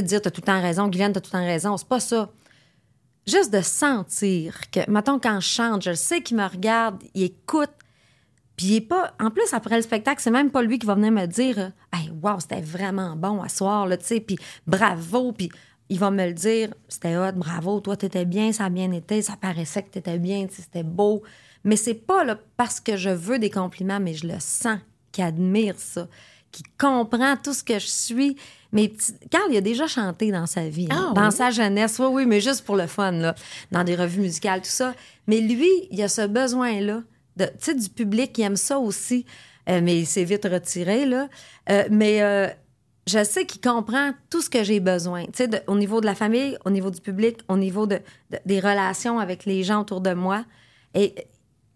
[0.00, 2.30] dire t'as tout le temps raison, Guylaine, t'as tout le temps raison, c'est pas ça.
[3.26, 7.72] Juste de sentir que, mettons, quand je chante, je sais qu'il me regarde, il écoute,
[8.54, 9.12] puis il est pas.
[9.18, 12.12] En plus, après le spectacle, c'est même pas lui qui va venir me dire Hey,
[12.22, 14.38] wow, c'était vraiment bon à soir, là, tu sais, puis
[14.68, 15.50] bravo, puis
[15.88, 19.20] il va me le dire C'était hot, bravo, toi, t'étais bien, ça a bien été,
[19.20, 21.24] ça paraissait que t'étais bien, c'était beau.
[21.64, 24.78] Mais c'est pas là, parce que je veux des compliments, mais je le sens
[25.14, 26.06] qu'il admire ça,
[26.52, 28.36] qu'il comprend tout ce que je suis.
[28.72, 29.14] Petits...
[29.30, 31.96] Carl, il a déjà chanté dans sa vie, hein, Ah, dans sa jeunesse.
[32.00, 33.34] Oui, oui, mais juste pour le fun, là,
[33.70, 34.94] dans des revues musicales, tout ça.
[35.28, 37.02] Mais lui, il a ce besoin-là,
[37.38, 39.24] tu sais, du public qui aime ça aussi.
[39.68, 41.28] Euh, mais il s'est vite retiré, là.
[41.70, 42.48] Euh, mais euh,
[43.06, 45.24] je sais qu'il comprend tout ce que j'ai besoin.
[45.26, 48.00] Tu sais, de- au niveau de la famille, au niveau du public, au niveau de,
[48.30, 50.44] de- des relations avec les gens autour de moi.
[50.94, 51.14] Et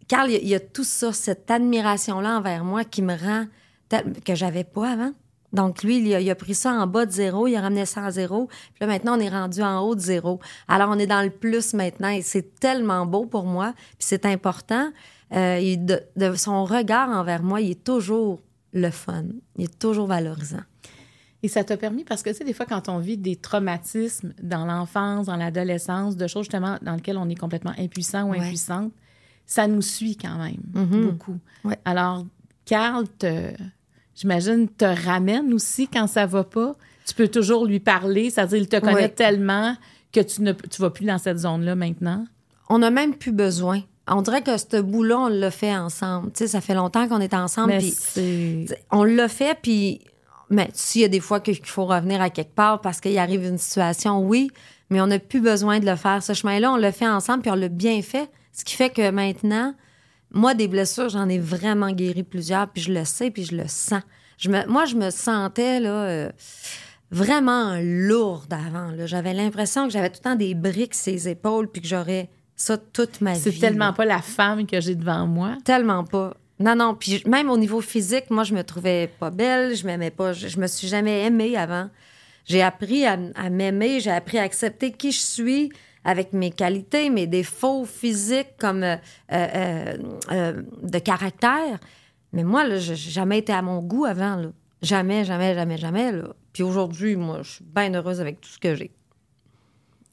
[0.08, 3.14] Carl, il y a, il y a tout ça, cette admiration-là envers moi qui me
[3.16, 3.46] rend
[3.88, 5.12] tel- que j'avais pas avant.
[5.52, 7.86] Donc, lui, il a, il a pris ça en bas de zéro, il a ramené
[7.86, 8.46] ça en zéro.
[8.48, 10.40] Puis là, maintenant, on est rendu en haut de zéro.
[10.66, 13.72] Alors, on est dans le plus maintenant et c'est tellement beau pour moi.
[13.76, 14.90] Puis c'est important.
[15.34, 18.40] Euh, il- de, de son regard envers moi, il est toujours
[18.74, 19.24] le fun.
[19.56, 20.62] Il est toujours valorisant.
[21.42, 24.34] Et ça t'a permis, parce que, tu sais, des fois, quand on vit des traumatismes
[24.42, 28.40] dans l'enfance, dans l'adolescence, de choses justement dans lesquelles on est complètement impuissant ou Ouais.
[28.40, 28.92] impuissante,
[29.48, 31.06] ça nous suit quand même Mhm.
[31.10, 31.38] beaucoup.
[31.64, 31.78] Ouais.
[31.84, 32.24] Alors,
[32.66, 33.50] Carl, te,
[34.14, 36.76] j'imagine, te ramène aussi quand ça va pas.
[37.06, 39.08] Tu peux toujours lui parler, c'est-à-dire, il te connaît Ouais.
[39.08, 39.74] tellement
[40.12, 42.24] que tu ne tu vas plus dans cette zone-là maintenant.
[42.68, 43.80] On n'a même plus besoin.
[44.06, 46.30] On dirait que ce bout-là, on l'a fait ensemble.
[46.32, 47.78] Tu sais, ça fait longtemps qu'on est ensemble.
[47.78, 50.00] T'sais, on l'a fait, puis
[50.50, 53.44] mais s'il y a des fois qu'il faut revenir à quelque part parce qu'il arrive
[53.44, 54.50] une situation, oui,
[54.88, 56.22] mais on n'a plus besoin de le faire.
[56.22, 58.30] Ce chemin-là, on l'a fait ensemble, puis on l'a bien fait.
[58.58, 59.72] Ce qui fait que maintenant,
[60.32, 63.68] moi, des blessures, j'en ai vraiment guéri plusieurs, puis je le sais, puis je le
[63.68, 64.02] sens.
[64.36, 66.32] Je me, moi, je me sentais là, euh,
[67.12, 68.94] vraiment lourde avant.
[69.06, 72.30] J'avais l'impression que j'avais tout le temps des briques sur les épaules, puis que j'aurais
[72.56, 73.38] ça toute ma vie.
[73.38, 73.92] C'est tellement là.
[73.92, 75.56] pas la femme que j'ai devant moi.
[75.64, 76.36] Tellement pas.
[76.58, 76.96] Non, non.
[76.96, 79.76] Puis même au niveau physique, moi, je me trouvais pas belle.
[79.76, 80.32] Je m'aimais pas.
[80.32, 81.90] Je, je me suis jamais aimée avant.
[82.44, 83.16] J'ai appris à
[83.50, 84.00] m'aimer.
[84.00, 85.70] J'ai appris à accepter qui je suis
[86.04, 88.96] avec mes qualités, mes défauts physiques comme euh,
[89.32, 89.96] euh,
[90.32, 91.78] euh, de caractère.
[92.32, 94.36] Mais moi, là, je- j'ai jamais été à mon goût avant.
[94.36, 94.48] Là.
[94.82, 96.12] Jamais, jamais, jamais, jamais.
[96.12, 96.28] Là.
[96.52, 98.90] Puis aujourd'hui, moi, je suis bien heureuse avec tout ce que j'ai.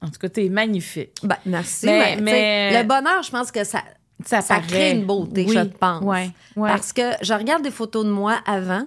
[0.01, 1.11] En tout cas, t'es magnifique.
[1.23, 1.85] Ben, merci.
[1.87, 3.81] Mais- Le bonheur, je pense que ça,
[4.23, 6.01] Ça, crée une beauté, Oui, je pense.
[6.03, 6.69] Ouais, ouais.
[6.69, 8.85] Parce que je regarde des photos de moi avant.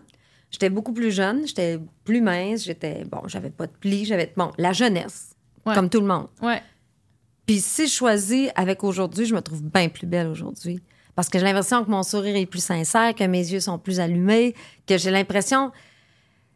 [0.50, 4.50] J'étais beaucoup plus jeune, j'étais plus mince, j'étais bon, j'avais pas de plis, j'avais bon,
[4.56, 5.34] la jeunesse,
[5.66, 5.74] Ouais.
[5.74, 6.28] comme tout le monde.
[6.40, 6.62] Ouais.
[7.48, 10.80] Puis si je choisis avec aujourd'hui, je me trouve bien plus belle aujourd'hui
[11.16, 13.98] parce que j'ai l'impression que mon sourire est plus sincère, que mes yeux sont plus
[14.00, 14.54] allumés,
[14.86, 15.72] que j'ai l'impression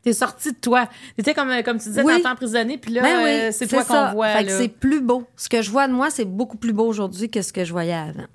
[0.02, 0.88] T'es sorti de toi.
[1.16, 2.14] T'étais comme, comme tu disais, Oui.
[2.16, 4.30] t'entends emprisonné, puis là, Ben oui, euh, c'est toi qu'on voit.
[4.30, 4.58] Fait que là.
[4.58, 5.24] c'est plus beau.
[5.36, 7.70] Ce que je vois de moi, c'est beaucoup plus beau aujourd'hui que ce que je
[7.70, 8.26] voyais avant.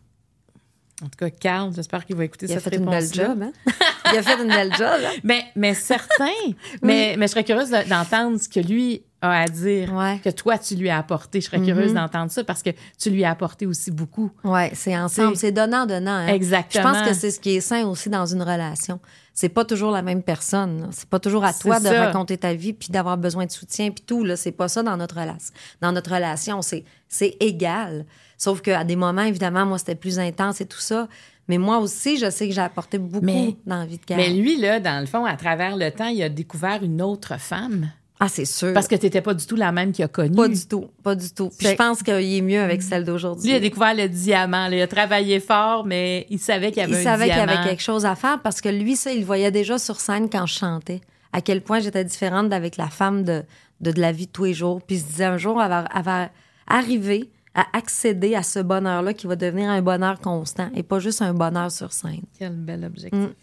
[1.04, 3.42] En tout cas, Carl, j'espère qu'il va écouter Il a cette fait une belle job,
[3.44, 3.52] hein?
[4.14, 5.12] Il a fait une belle job, hein?
[5.26, 6.32] Mais, mais certain.
[6.82, 10.20] mais, mais je serais curieuse de- d'entendre ce que lui a à dire, Ouais.
[10.24, 11.42] que toi, tu lui as apporté.
[11.42, 14.32] Je serais curieuse d'entendre ça parce que tu lui as apporté aussi beaucoup.
[14.44, 16.12] Ouais, c'est ensemble, C'est- donnant-donnant.
[16.12, 16.28] hein.
[16.28, 16.94] Exactement.
[16.94, 19.00] Je pense que c'est ce qui est sain aussi dans une relation.
[19.34, 20.88] C'est pas toujours la même personne.
[20.92, 24.04] C'est pas toujours à toi de raconter ta vie puis d'avoir besoin de soutien puis
[24.06, 24.24] tout.
[24.24, 25.54] Là, c'est pas ça dans notre relation.
[25.82, 28.06] Dans notre relation, c'est c'est égal.
[28.38, 31.08] Sauf qu'à des moments, évidemment, moi c'était plus intense et tout ça.
[31.48, 34.26] Mais moi aussi, je sais que j'ai apporté beaucoup Mais- dans la vie de Mais
[34.26, 34.38] Carl.
[34.38, 37.90] lui, là, dans le fond, à travers le temps, il a découvert une autre femme.
[38.20, 38.74] Ah, c'est sûr.
[38.74, 40.36] Parce que t'étais pas du tout la même qu'il a connue.
[40.36, 41.52] pas du tout, pas du tout.
[41.58, 43.50] Puis je pense qu'il est mieux avec celle Lui, d'aujourd'hui.
[43.52, 44.68] il a découvert le diamant.
[44.70, 44.76] là.
[44.76, 47.40] Il a travaillé fort, mais il savait qu'il y avait il un savait qu'il y
[47.40, 50.30] avait quelque chose à faire parce que lui, ça, il le voyait déjà sur scène
[50.32, 51.02] quand je chantais.
[51.32, 53.44] À quel point j'étais différente d'avec la femme de,
[53.82, 54.82] de, de la vie de tous les jours.
[54.82, 56.30] Puis il se disait un jour, elle va, elle va
[56.66, 61.22] arriver à accéder à ce bonheur-là qui va devenir un bonheur constant et pas juste
[61.22, 62.22] un bonheur sur scène.
[62.40, 63.20] Quel bel objectif.
[63.20, 63.34] Mm.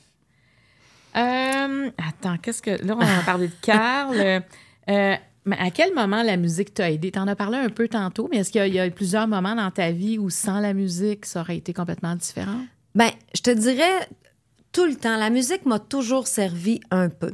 [1.17, 2.71] Euh, attends, qu'est-ce que.
[2.85, 4.43] Là, on a parlé de Carl.
[4.89, 5.15] Euh,
[5.47, 7.11] mais à quel moment la musique t'a aidé?
[7.11, 9.71] T'en as parlé un peu tantôt, mais est-ce qu'il y y, a plusieurs moments dans
[9.71, 12.61] ta vie où sans la musique, ça aurait été complètement différent?
[12.95, 14.09] Ben, je te dirais
[14.73, 17.33] tout le temps, la musique m'a toujours servi un peu.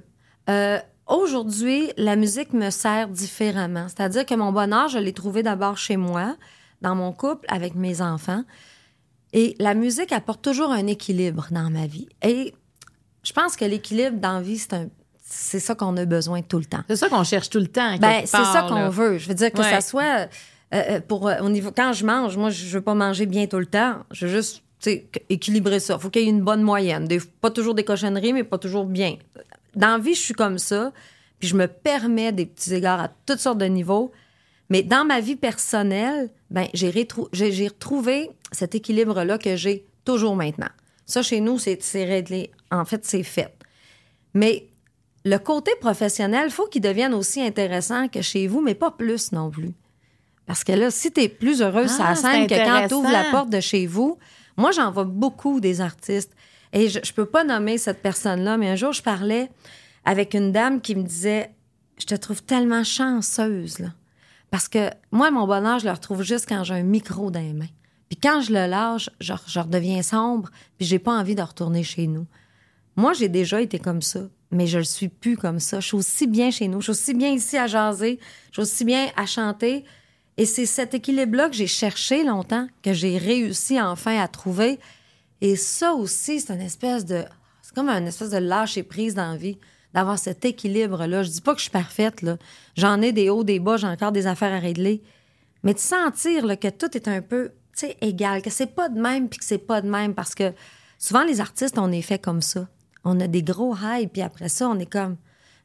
[0.48, 0.78] Euh,
[1.10, 3.88] Aujourd'hui, la musique me sert différemment.
[3.88, 6.36] C'est-à-dire que mon bonheur, je l'ai trouvé d'abord chez moi,
[6.82, 8.44] dans mon couple, avec mes enfants.
[9.32, 12.08] Et la musique apporte toujours un équilibre dans ma vie.
[12.22, 12.54] Et
[13.24, 14.86] je pense que l'équilibre dans vie, c'est un,
[15.32, 16.82] c'est ça qu'on a besoin tout le temps.
[16.88, 17.96] C'est ça qu'on cherche tout le temps.
[17.98, 18.90] Ben, c'est ça qu'on là.
[18.90, 19.18] veut.
[19.18, 19.70] Je veux dire que Ouais.
[19.70, 20.26] ça soit euh,
[20.74, 23.58] euh, pour euh, au niveau quand je mange, moi je veux pas manger bien tout
[23.58, 23.98] le temps.
[24.10, 24.62] Je veux juste
[25.28, 25.98] équilibrer ça.
[25.98, 27.06] Faut qu'il y ait une bonne moyenne.
[27.06, 29.16] Des- pas toujours des cochonneries, mais pas toujours bien.
[29.76, 30.92] Dans la vie, je suis comme ça.
[31.38, 34.10] Puis je me permets des petits égards à toutes sortes de niveaux.
[34.68, 40.68] Mais dans ma vie personnelle, ben, j'ai, retrouvé cet équilibre-là que j'ai toujours maintenant.
[41.06, 42.50] Ça, chez nous, c'est réglé.
[42.70, 43.54] En fait, c'est fait.
[44.34, 44.69] Mais
[45.24, 49.32] le côté professionnel, il faut qu'il devienne aussi intéressant que chez vous, mais pas plus
[49.32, 49.74] non plus.
[50.46, 53.10] Parce que là, si tu es plus heureuse Ah, la scène que quand tu ouvres
[53.10, 54.18] la porte de chez vous,
[54.56, 56.34] moi, j'en vois beaucoup des artistes.
[56.72, 59.50] Et je, je peux pas nommer cette personne-là, mais un jour, je parlais
[60.04, 61.50] avec une dame qui me disait
[61.98, 63.88] Je te trouve tellement chanceuse, là.
[64.50, 67.52] Parce que moi, mon bonheur, je le retrouve juste quand j'ai un micro dans les
[67.52, 67.68] mains.
[68.08, 71.84] Puis quand je le lâche, je, je redeviens sombre, puis j'ai pas envie de retourner
[71.84, 72.26] chez nous.
[72.96, 74.20] Moi, j'ai déjà été comme ça,
[74.50, 75.80] mais je le suis plus comme ça.
[75.80, 78.18] Je suis aussi bien chez nous, je suis aussi bien ici à jaser,
[78.50, 79.84] je suis aussi bien à chanter.
[80.36, 84.78] Et c'est cet équilibre-là que j'ai cherché longtemps, que j'ai réussi enfin à trouver.
[85.40, 87.24] Et ça aussi, c'est une espèce de.
[87.62, 89.58] C'est comme une espèce de lâcher prise dans la vie,
[89.94, 91.22] d'avoir cet équilibre-là.
[91.22, 92.36] Je dis pas que je suis parfaite, là.
[92.76, 95.02] J'en ai des hauts, des bas, j'ai encore des affaires à régler.
[95.62, 97.52] Mais de sentir que tout est un peu,
[98.00, 100.14] égal, que c'est pas de même puis que c'est pas de même.
[100.14, 100.52] Parce que
[100.98, 102.68] souvent, les artistes, on est fait comme ça.
[103.04, 105.16] On a des gros highs, puis après ça, on est comme,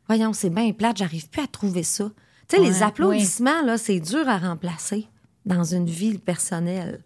[0.07, 2.09] voyons, c'est bien plate, j'arrive plus à trouver ça.
[2.47, 5.07] Tu sais, les applaudissements, là, c'est dur à remplacer
[5.45, 7.03] dans une vie personnelle.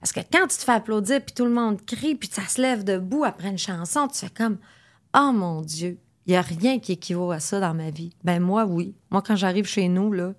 [0.00, 2.60] Parce que quand tu te fais applaudir, puis tout le monde crie, puis ça se
[2.60, 4.58] lève debout après une chanson, tu fais comme
[5.16, 8.14] Oh mon Dieu, il n'y a rien qui équivaut à ça dans ma vie.
[8.24, 8.94] Ben moi, oui.
[9.10, 10.34] Moi, quand j'arrive chez nous, là,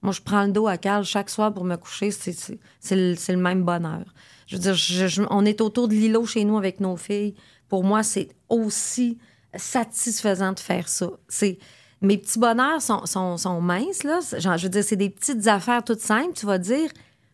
[0.00, 2.96] moi, je prends le dos à Carl chaque soir pour me coucher, c'est, c'est, c'est
[2.96, 4.04] le, c'est le même bonheur.
[4.46, 7.34] Je veux dire, je- je- on est autour de l'îlot chez nous avec nos filles.
[7.72, 9.16] Pour moi, c'est aussi
[9.54, 11.08] satisfaisant de faire ça.
[11.26, 11.58] C'est,
[12.02, 14.20] mes petits bonheurs sont, sont, minces, là.
[14.36, 16.90] Genre, je veux dire, c'est des petites affaires toutes simples, tu vas dire.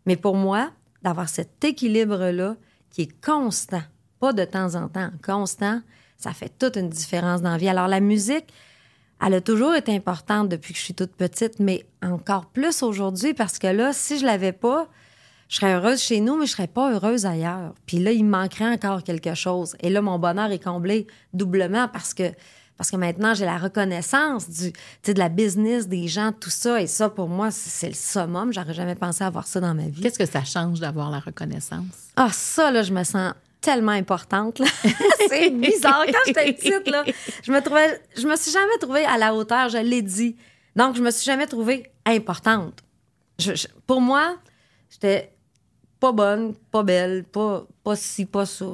[0.07, 0.70] Mais pour moi,
[1.03, 2.55] d'avoir cet équilibre-là
[2.89, 3.82] qui est constant,
[4.20, 5.80] pas de temps en temps, constant,
[6.16, 7.68] ça fait toute une différence dans la vie.
[7.68, 8.47] Alors, la musique,
[9.20, 13.34] elle a toujours été importante depuis que je suis toute petite, mais encore plus aujourd'hui
[13.34, 14.86] parce que là, si je l'avais pas,
[15.49, 17.74] je serais heureuse chez nous, mais je serais pas heureuse ailleurs.
[17.86, 19.76] Puis là, il me manquerait encore quelque chose.
[19.80, 22.24] Et là, mon bonheur est comblé doublement parce que
[22.76, 24.72] parce que maintenant, j'ai la reconnaissance du,
[25.12, 26.80] de la business, des gens, tout ça.
[26.80, 28.53] Et ça, pour moi, c'est le summum.
[28.53, 30.01] J'aurais jamais pensé avoir ça dans ma vie.
[30.01, 31.86] Qu'est-ce que ça change d'avoir la reconnaissance?
[32.14, 34.62] Ah, ça, là, je me sens tellement importante.
[35.28, 36.05] c'est bizarre.
[36.07, 37.05] Quand j'étais petite, là,
[37.42, 40.36] je me trouvais, je me suis jamais trouvée à la hauteur, je l'ai dit.
[40.76, 42.84] Donc, je me suis jamais trouvée importante.
[43.40, 44.36] Je- je- pour moi,
[44.88, 45.32] j'étais
[46.01, 48.66] pas bonne, pas belle, pas, pas ci, pas ça.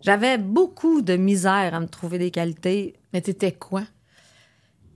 [0.00, 2.94] J'avais beaucoup de misère à me trouver des qualités.
[3.12, 3.82] Mais t'étais quoi?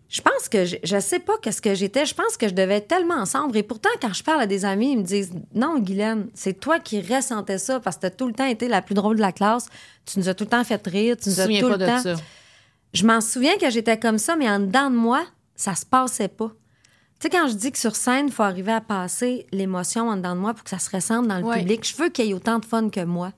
[0.08, 2.06] Je pense que je, je sais pas qu'est-ce que j'étais.
[2.06, 3.56] Je pense que je devais être tellement sombre.
[3.56, 6.78] Et pourtant, quand je parle à des amis, ils me disent Non, Guylaine, c'est toi
[6.78, 9.32] qui ressentais ça parce que t'as tout le temps été la plus drôle de la
[9.32, 9.66] classe.
[10.06, 11.16] Tu nous as tout le temps fait rire.
[11.16, 12.02] Tu nous as tout pas le de temps.
[12.02, 12.14] ça?
[12.94, 15.24] Je m'en souviens que j'étais comme ça, mais en dedans de moi,
[15.54, 16.52] ça se passait pas.
[17.20, 20.16] Tu sais, quand je dis que sur scène, il faut arriver à passer l'émotion en
[20.16, 21.58] dedans de moi pour que ça se ressente dans le Ouais.
[21.60, 23.32] public, je veux qu'il y ait autant de fun que moi.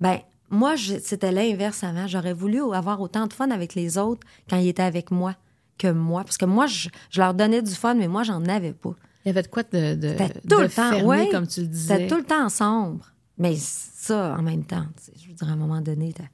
[0.00, 0.18] Ben,
[0.50, 2.06] moi, c'était l'inverse avant.
[2.08, 5.36] J'aurais voulu avoir autant de fun avec les autres quand ils étaient avec moi
[5.78, 6.24] que moi.
[6.24, 8.94] Parce que moi, je, je leur donnais du fun, mais moi, j'en avais pas.
[9.24, 11.28] Il y avait de quoi de, de, C'était de tout le temps, fermé, ouais.
[11.30, 11.94] comme tu le disais.
[11.94, 13.12] C'était tout le temps sombre.
[13.38, 14.86] Mais ça, en même temps,
[15.20, 16.24] je veux dire, à un moment donné, t'as-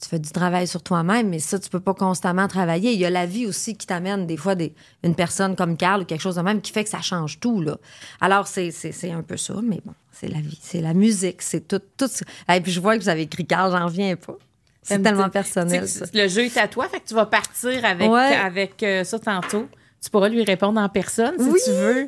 [0.00, 2.92] tu fais du travail sur toi-même, mais ça, tu peux pas constamment travailler.
[2.92, 6.02] Il y a la vie aussi qui t'amène des fois des, une personne comme Carl
[6.02, 7.62] ou quelque chose de même qui fait que ça change tout.
[7.62, 7.78] Là.
[8.20, 8.70] Alors, c'est,
[9.10, 11.80] un peu ça, mais bon, c'est la vie, c'est la musique, c'est tout.
[11.96, 12.10] tout
[12.52, 14.36] Et puis, je vois que vous avez écrit Carl, j'en reviens pas.
[14.82, 15.88] C'est tellement personnel.
[15.88, 16.04] ça.
[16.14, 18.36] Le jeu est à toi, fait que tu vas partir avec, Ouais.
[18.36, 19.66] avec euh, ça tantôt.
[20.02, 21.58] Tu pourras lui répondre en personne si Oui.
[21.64, 22.06] tu veux.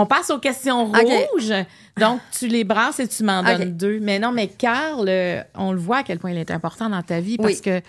[0.00, 1.52] On passe aux questions rouges.
[1.98, 4.00] Donc, tu les brasses et tu m'en donnes deux.
[4.00, 7.02] Mais non, mais Carl, euh, on le voit à quel point il est important dans
[7.02, 7.60] ta vie parce Oui.
[7.60, 7.82] que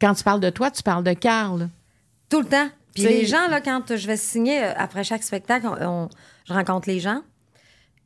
[0.00, 1.68] quand tu parles de toi, tu parles de Carl.
[2.28, 2.68] Tout le temps.
[2.94, 6.08] Puis les gens, là, quand je vais signer, euh, après chaque spectacle, on- on-
[6.48, 7.20] je rencontre les gens.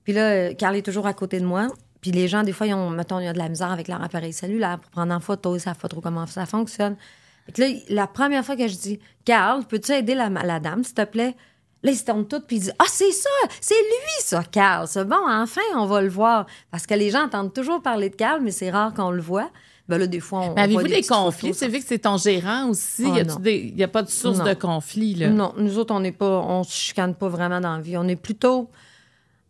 [0.04, 1.68] Puis là, euh, Carl est toujours à côté de moi.
[2.02, 3.88] Puis les gens, des fois, ils ont, mettons, il y a de la misère avec
[3.88, 5.56] leur appareil cellulaire pour prendre en photo.
[5.56, 6.96] Ils savent pas trop comment ça fonctionne.
[7.46, 10.84] Fait que là, la première fois que je dis, Carl, peux-tu aider la, la dame,
[10.84, 11.34] s'il te plaît?
[11.82, 13.28] Là, ils se tombent tous, puis ils disent Ah, c'est ça,
[13.60, 14.88] c'est lui, ça, Carl.
[14.88, 16.46] C'est bon, enfin, on va le voir.
[16.70, 19.50] Parce que les gens entendent toujours parler de Carl, mais c'est rare qu'on le voit.
[19.88, 20.54] Ben là, des fois, on.
[20.54, 21.54] Mais avez-vous des, conflits?
[21.54, 23.36] sais, vu que c'est ton gérant aussi, Oh, y a-tu non.
[23.36, 24.44] des- y a pas de source Non.
[24.44, 25.28] de conflit, là?
[25.30, 27.96] Non, nous autres, on n'est pas, on se chicane pas vraiment dans la vie.
[27.96, 28.68] On est plutôt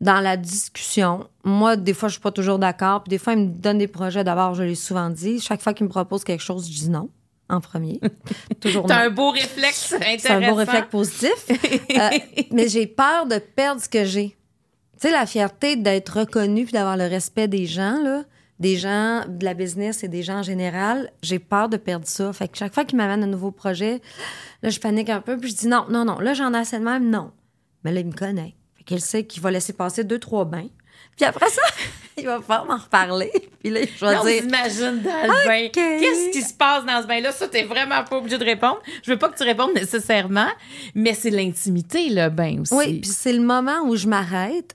[0.01, 1.27] dans la discussion.
[1.43, 3.03] Moi, des fois, je suis pas toujours d'accord.
[3.03, 4.23] Puis des fois, il me donne des projets.
[4.23, 5.41] D'abord, je l'ai souvent dit.
[5.41, 7.09] Chaque fois qu'il me propose quelque chose, je dis non.
[7.49, 8.01] En premier.
[8.61, 10.29] Toujours T'as un beau réflexe intéressant.
[10.29, 11.47] C'est un beau réflexe positif.
[11.99, 12.11] Euh,
[12.53, 14.37] mais j'ai peur de perdre ce que j'ai.
[15.01, 18.25] Tu sais, la fierté d'être reconnu puis d'avoir le respect des gens, là,
[18.61, 22.33] des gens de la business et des gens en général, j'ai peur de perdre ça.
[22.33, 24.01] Fait que chaque fois qu'ils m'amènent un nouveau projet,
[24.63, 26.19] là, je panique un peu puis je dis non, non, non.
[26.21, 27.33] Là, j'en ai assez de même, non.
[27.85, 28.55] Mais là, il me connaît.
[28.77, 30.69] Fait qu'il sait qu'il va laisser passer deux, trois bains.
[31.19, 31.61] Puis après ça,
[32.17, 33.31] il va pouvoir m'en reparler.
[33.63, 34.43] Puis là, je vais Là, on dire...
[34.45, 35.69] dans le bain.
[35.73, 37.33] Qu'est-ce qui se passe dans ce bain-là?
[37.33, 38.81] Ça, t'es vraiment pas obligé de répondre.
[39.03, 40.49] Je veux pas que tu répondes nécessairement,
[40.95, 42.75] mais c'est l'intimité, le bain aussi.
[42.75, 44.75] Oui, puis c'est le moment où je m'arrête,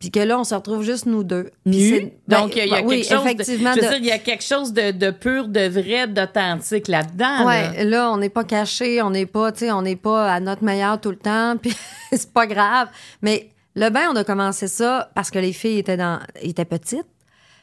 [0.00, 1.50] puis que là, on se retrouve juste nous deux.
[1.64, 1.88] Puis Nu.
[1.90, 3.24] c'est- ben, Donc, il y a oui, quelque chose.
[3.24, 3.74] effectivement.
[3.74, 6.06] De, je veux de- dire, il y a quelque chose de, de pur, de vrai,
[6.08, 7.44] d'authentique là-dedans.
[7.44, 7.46] là.
[7.46, 10.40] Ouais, là, on n'est pas caché, on n'est pas, tu sais, on n'est pas à
[10.40, 11.74] notre meilleur tout le temps, puis
[12.12, 12.88] c'est pas grave.
[13.22, 15.98] Mais le bain, on a commencé ça parce que les filles étaient
[16.40, 17.06] étaient petites.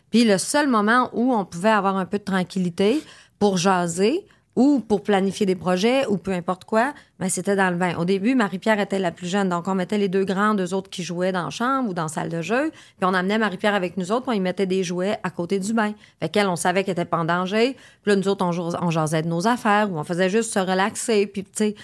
[0.10, 3.02] Puis le seul moment où on pouvait avoir un peu de tranquillité
[3.40, 4.26] pour jaser
[4.58, 7.96] ou pour planifier des projets ou peu importe quoi, ben c'était dans le bain.
[7.96, 10.90] Au début, Marie-Pierre était la plus jeune, donc on mettait les deux grands, deux autres
[10.90, 13.74] qui jouaient dans la chambre ou dans la salle de jeu, puis on amenait Marie-Pierre
[13.76, 15.94] avec nous autres, puis on y mettait des jouets à côté du bain.
[16.20, 18.90] Fait qu'elle, on savait qu'elle était pas en danger, puis là, nous autres, on, on
[18.90, 21.76] jasait de nos affaires ou on faisait juste se relaxer, puis tu sais...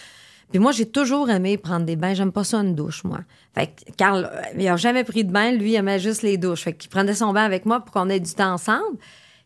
[0.50, 2.14] Puis moi, j'ai toujours aimé prendre des bains.
[2.14, 3.20] J'aime pas ça une douche, moi.
[3.54, 5.52] Fait que Carl, euh, il a jamais pris de bain.
[5.52, 6.64] Lui, il aimait juste les douches.
[6.64, 8.98] Fait qu'il prenait son bain avec moi pour qu'on ait du temps ensemble.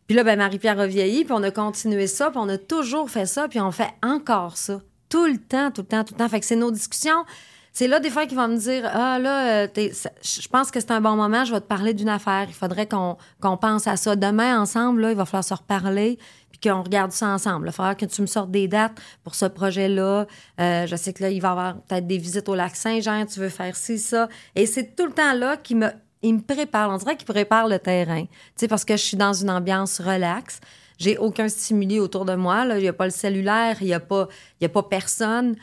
[0.08, 3.10] Puis là, ben, Marie-Pierre a vieilli, puis on a continué ça, puis on a toujours
[3.10, 4.82] fait ça, puis on fait encore ça.
[5.10, 6.30] Tout le temps, tout le temps, tout le temps.
[6.30, 7.26] Fait que c'est nos discussions.
[7.74, 10.92] C'est là, des fois, qu'ils vont me dire Ah, là, euh, je pense que c'est
[10.92, 12.46] un bon moment, je vais te parler d'une affaire.
[12.48, 13.18] Il faudrait qu'on
[13.58, 14.16] pense à ça.
[14.16, 16.20] Demain, ensemble, il va falloir se reparler,
[16.62, 17.68] qu'on regarde ça ensemble.
[17.68, 20.28] Il falloir que tu me sortes des dates pour ce projet-là.
[20.60, 23.26] Euh, je sais que là, il va y avoir peut-être des visites au lac Saint-Jean,
[23.26, 24.30] tu veux faire ci, ça.
[24.56, 25.88] Et c'est tout le temps là qu'il me,
[26.22, 26.90] il me prépare.
[26.90, 28.24] On dirait qu'il prépare le terrain.
[28.24, 30.60] Tu sais, parce que je suis dans une ambiance relaxe.
[30.98, 32.64] J'ai aucun stimuli autour de moi.
[32.64, 32.78] là.
[32.78, 35.56] Il n'y a pas le cellulaire, il n'y a, a pas personne.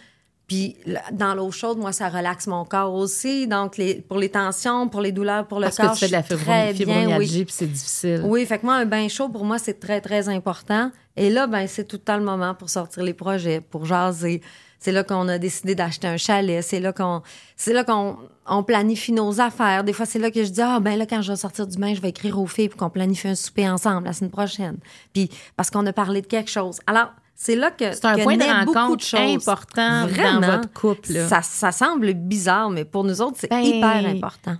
[0.49, 0.76] Puis
[1.12, 3.46] dans l'eau chaude, moi, ça relaxe mon corps aussi.
[3.46, 6.07] Donc, les, pour les tensions, pour les douleurs, pour le Parce corps, que tu fais
[6.09, 7.05] de la je suis très fibro- bien, oui.
[7.05, 8.22] fibromyalgie, puis c'est difficile.
[8.24, 10.90] Oui, fait que moi, un bain chaud, pour moi, c'est très, très important.
[11.16, 14.40] Et là, ben, c'est tout le temps le moment pour sortir les projets, pour jaser.
[14.80, 16.62] C'est là qu'on a décidé d'acheter un chalet.
[16.64, 17.20] C'est là qu'on,
[17.57, 19.82] c'est là qu'on on planifie nos affaires.
[19.84, 21.76] Des fois, c'est là que je dis, ah, ben là, quand je vais sortir du
[21.76, 24.76] bain, je vais écrire aux filles pour qu'on planifie un souper ensemble la semaine prochaine.
[25.12, 26.78] Puis, parce qu'on a parlé de quelque chose.
[26.86, 27.09] Alors,
[27.41, 30.41] c'est là que C'est un que point de rencontre de important Vraiment.
[30.41, 31.12] dans votre couple.
[31.12, 31.28] là.
[31.28, 34.57] Ça, ça semble bizarre, mais pour nous autres, c'est Ben, hyper important.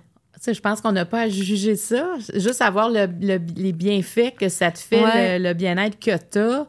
[0.47, 2.13] Je pense qu'on n'a pas à juger ça.
[2.35, 5.37] Juste avoir le- le- les bienfaits que ça te fait, Ouais.
[5.37, 6.65] le, le bien-être que tu as,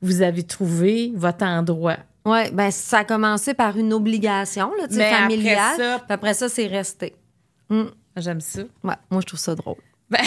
[0.00, 1.96] vous avez trouvé votre endroit.
[2.24, 5.76] Oui, ben ça a commencé par une obligation, là, Mais après familiale.
[5.76, 7.16] ça- Puis après ça, c'est resté.
[8.16, 8.60] J'aime ça.
[8.84, 9.76] Ouais, moi, je trouve ça drôle.
[10.10, 10.24] Ben-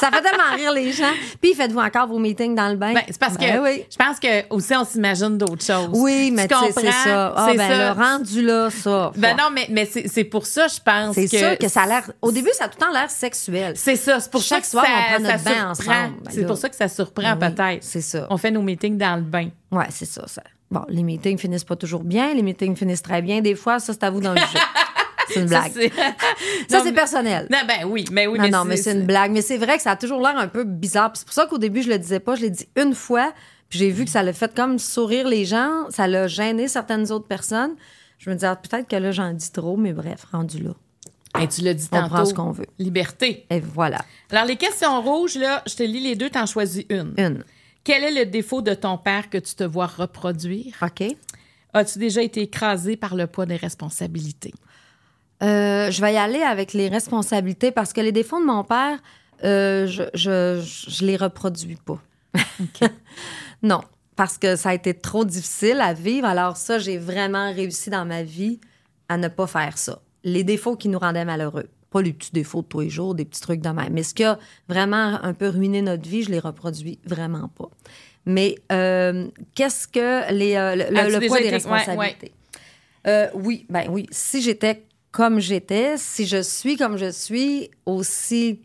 [0.00, 1.12] ça fait tellement rire les gens.
[1.40, 2.94] Puis, faites-vous encore vos meetings dans le bain?
[2.94, 3.84] Ben, c'est parce Ben que oui.
[3.90, 5.90] je pense que aussi on s'imagine d'autres choses.
[5.92, 7.34] Oui, mais tu sais, c'est ça.
[7.36, 7.78] Ah, C'est ben, ça.
[7.94, 9.12] le rendu là, ça.
[9.16, 11.36] Ben non, mais, mais c'est c'est pour ça, je pense C'est que.
[11.36, 12.10] sûr que ça a l'air.
[12.22, 13.74] Au début, ça a tout le temps l'air sexuel.
[13.76, 14.18] C'est ça.
[14.18, 15.88] C'est pour Chaque ça que soir, ça, on prend notre bain ensemble.
[16.24, 17.82] Ben c'est pour ça que ça surprend oui, peut-être.
[17.84, 18.26] c'est ça.
[18.30, 19.48] On fait nos meetings dans le bain.
[19.70, 20.42] Ouais, c'est ça, ça.
[20.70, 22.32] Bon, les meetings finissent pas toujours bien.
[22.32, 23.42] Les meetings finissent très bien.
[23.42, 24.58] Des fois, ça, c'est à vous d'en juger.
[25.32, 25.72] C'est une blague.
[26.68, 27.46] Ça, c'est- mais- personnel.
[27.50, 29.32] Non, ben oui, mais oui, Non, non, mais c'est une blague.
[29.32, 31.10] Mais c'est vrai que ça a toujours l'air un peu bizarre.
[31.14, 32.34] C'est pour ça qu'au début, je le disais pas.
[32.34, 33.32] Je l'ai dit une fois.
[33.68, 35.88] Puis j'ai vu que ça l'a fait comme sourire les gens.
[35.90, 37.74] Ça l'a gêné certaines autres personnes.
[38.18, 40.70] Je me disais, ah, peut-être que là, j'en dis trop, mais bref, rendu là.
[41.34, 42.08] Hey, tu l'as dit On tantôt.
[42.14, 42.66] prend ce qu'on veut.
[42.78, 43.46] Liberté.
[43.48, 43.98] Et voilà.
[44.30, 47.14] Alors, les questions rouges, là, je te lis les deux, t'en choisis une.
[47.16, 47.42] Une.
[47.84, 50.74] Quel est le défaut de ton père que tu te vois reproduire?
[50.82, 51.16] OK.
[51.72, 54.52] As-tu déjà été écrasé par le poids des responsabilités?
[55.42, 58.98] Euh, je vais y aller avec les responsabilités parce que les défauts de mon père,
[59.44, 62.00] euh, je, je, je les reproduis pas.
[63.62, 63.80] non,
[64.16, 66.26] parce que ça a été trop difficile à vivre.
[66.26, 68.60] Alors ça, j'ai vraiment réussi dans ma vie
[69.08, 70.00] à ne pas faire ça.
[70.24, 71.68] Les défauts qui nous rendaient malheureux.
[71.90, 73.92] Pas les petits défauts de tous les jours, des petits trucs de même.
[73.92, 74.38] Mais ce qui a
[74.68, 77.68] vraiment un peu ruiné notre vie, je les reproduis vraiment pas.
[78.24, 82.32] Mais euh, qu'est-ce que les, le, le déjà poids des été- ouais, responsabilités?
[83.08, 84.06] Euh, oui, ben oui.
[84.12, 88.60] Si j'étais comme j'étais, si je suis comme je suis, aussi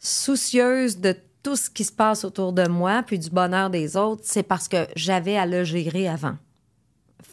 [0.00, 4.22] soucieuse de tout ce qui se passe autour de moi, puis du bonheur des autres,
[4.24, 6.36] c'est parce que j'avais à le gérer avant.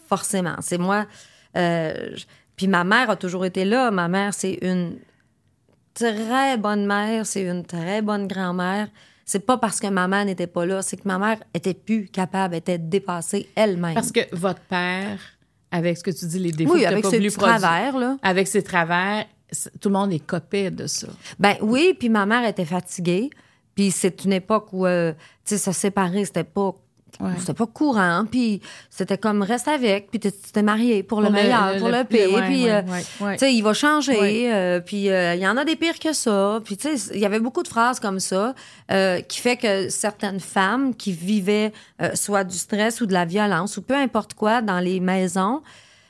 [0.08, 0.56] Forcément.
[0.62, 1.08] C'est moi.
[1.56, 2.16] euh,
[2.56, 3.90] puis ma mère a toujours été là.
[3.90, 4.98] Ma mère, c'est une
[5.94, 8.90] très bonne mère, c'est une très bonne grand-mère.
[9.26, 12.08] C'est pas parce que ma mère n'était pas là, c'est que ma mère était plus
[12.08, 13.94] capable, était dépassée elle-même.
[13.94, 15.20] Parce que votre père,
[15.72, 17.60] avec ce que tu dis, les défauts oui, que avec pas ses voulu petits produire-
[17.60, 18.18] travers, là.
[18.22, 19.26] avec ses travers,
[19.80, 21.08] tout le monde est copé de ça.
[21.40, 23.30] Ben oui, puis ma mère était fatiguée.
[23.76, 25.14] Puis c'est une époque où, euh,
[25.46, 26.74] tu sais, se séparer, c'était pas
[27.20, 27.32] Ouais.
[27.40, 31.36] C'était pas courant, puis c'était comme reste avec, puis tu t'es marié pour le Pour
[31.36, 33.74] le- meilleur, le- pour le, le- pire, ouais, puis ouais, euh, tu sais, il va
[33.74, 37.14] changer, euh, puis euh, il y en a des pires que ça, puis tu sais,
[37.16, 38.54] il y avait beaucoup de phrases comme ça
[39.28, 41.72] qui fait que certaines femmes qui vivaient
[42.14, 45.62] soit du stress ou de la violence ou peu importe quoi dans les maisons,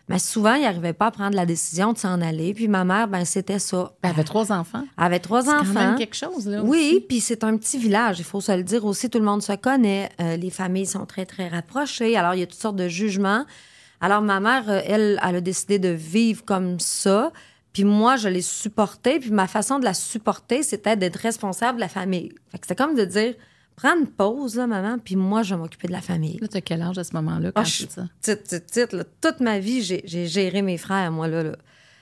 [0.09, 3.07] mais souvent ils n'arrivaient pas à prendre la décision de s'en aller, puis ma mère,
[3.07, 3.93] ben c'était ça.
[4.01, 4.83] Elle avait trois enfants.
[4.97, 5.73] Elle avait trois C'est enfants.
[5.73, 6.61] quand même quelque chose, là.
[6.63, 7.05] Oui, aussi.
[7.07, 9.53] puis c'est un petit village, il faut se le dire aussi, tout le monde se
[9.53, 12.87] connaît, euh, les familles sont très, très rapprochées, alors il y a toutes sortes de
[12.89, 13.45] jugements.
[14.01, 17.31] Alors ma mère, euh, elle, elle a décidé de vivre comme ça,
[17.71, 21.81] puis moi, je l'ai supportée, puis ma façon de la supporter, c'était d'être responsable de
[21.81, 22.29] la famille.
[22.51, 23.35] Fait que c'était comme de dire,
[23.81, 26.37] prends une pause, là, maman, puis moi, je vais m'occuper de la famille.
[26.39, 28.85] Là, t'as quel âge à ce moment-là quand Ah, je- dis ça?
[28.97, 31.43] Là, toute ma vie, j'ai géré mes frères, moi, là.
[31.43, 31.51] Là,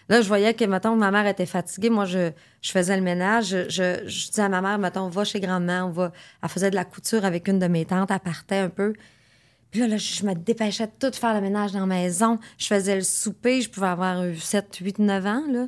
[0.09, 1.89] Là, je voyais que, mettons, ma mère était fatiguée.
[1.89, 3.47] Moi, je, je faisais le ménage.
[3.47, 6.13] Je, je, je disais à ma mère, mettons, va chez grand-mère, on va...
[6.41, 8.93] Elle faisait de la couture avec une de mes tantes, elle partait un peu.
[9.69, 12.39] Puis là, là, je me dépêchais de tout faire le ménage dans la maison.
[12.57, 13.59] Je faisais le souper.
[13.61, 15.67] Je pouvais avoir eu 7, 8, 9 ans, là.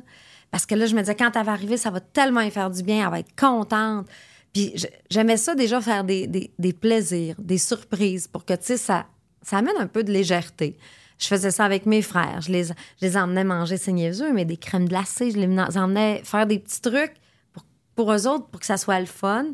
[0.50, 2.70] Parce que là, je me disais, quand elle va arriver, ça va tellement lui faire
[2.70, 3.04] du bien.
[3.04, 4.06] Elle va être contente.
[4.52, 4.74] Puis
[5.10, 9.06] j'aimais ça déjà faire des, plaisirs, des surprises pour que, tu sais, ça,
[9.52, 10.76] amène un peu de légèreté.
[11.18, 12.40] Je faisais ça avec mes frères.
[12.40, 12.72] Je les, je
[13.02, 15.30] les emmenais manger, c'est niaiseux, mais des crèmes glacées.
[15.30, 17.12] Je les mena- emmenais faire des petits trucs
[17.52, 19.46] pour, pour eux autres, pour que ça soit le fun.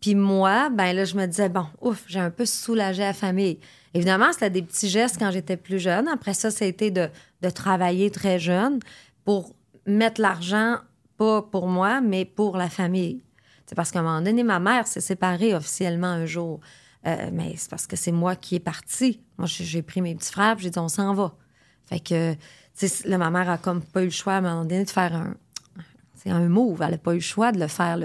[0.00, 3.58] Puis moi, ben là, je me disais, bon, ouf, j'ai un peu soulagé la famille.
[3.94, 6.06] Évidemment, c'était des petits gestes quand j'étais plus jeune.
[6.06, 7.08] Après ça, été de,
[7.40, 8.78] de travailler très jeune
[9.24, 9.54] pour
[9.86, 10.76] mettre l'argent,
[11.16, 13.22] pas pour moi, mais pour la famille.
[13.66, 16.60] C'est parce qu'à un moment donné, ma mère s'est séparée officiellement un jour.
[17.06, 19.20] Euh, mais c'est parce que c'est moi qui est partie.
[19.38, 21.34] Moi, j'ai pris mes petits frères, j'ai dit, on s'en va.
[21.88, 22.34] Fait que,
[22.76, 24.90] tu sais, ma mère a comme pas eu le choix à un moment donné de
[24.90, 25.34] faire un,
[26.16, 26.82] c'est un move.
[26.82, 27.98] Elle n'a pas eu le choix de le faire,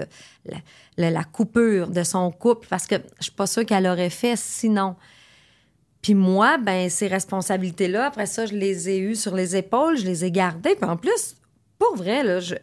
[0.96, 4.96] la coupure de son couple, parce que je suis pas sûre qu'elle aurait fait sinon.
[6.02, 10.04] Puis moi, ben ces responsabilités-là, après ça, je les ai eues sur les épaules, je
[10.04, 10.74] les ai gardées.
[10.74, 11.36] Puis en plus,
[11.78, 12.54] pour vrai, là, je,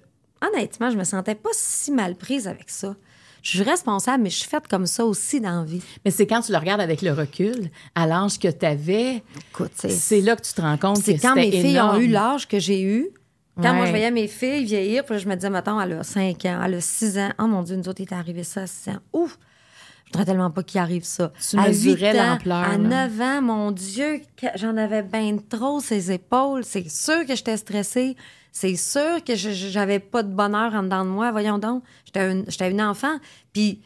[0.46, 2.96] honnêtement, je me sentais pas si mal prise avec ça.
[3.42, 5.82] Je suis responsable, mais je suis faite comme ça aussi dans la vie.
[6.04, 9.72] Mais c'est quand tu le regardes avec le recul, à l'âge que tu avais, Écoute,
[9.76, 12.08] c'est- c'est là que tu te rends compte C'est que quand mes filles ont eu
[12.08, 13.10] l'âge que j'ai eu.
[13.62, 16.46] Quand moi, je voyais mes filles vieillir, puis je me disais, mettons, elle a 5
[16.46, 17.32] ans, elle a 6 ans.
[17.40, 19.00] Oh mon Dieu, nous autres, il est arrivé ça à 6 ans.
[19.12, 19.38] Ouf!
[20.12, 21.32] Je voudrais tellement pas qu'il arrive ça.
[21.50, 23.08] Tu à mesurais 8 ans, l'ampleur, À là.
[23.08, 24.22] 9 ans, mon Dieu,
[24.56, 26.64] j'en avais bien trop ses épaules.
[26.66, 28.16] C'est sûr que j'étais stressée.
[28.52, 31.32] C'est sûr que j'avais pas de bonheur en dedans de moi.
[31.32, 31.84] Voyons donc.
[32.06, 33.18] J'étais une, une enfant.
[33.54, 33.82] Puis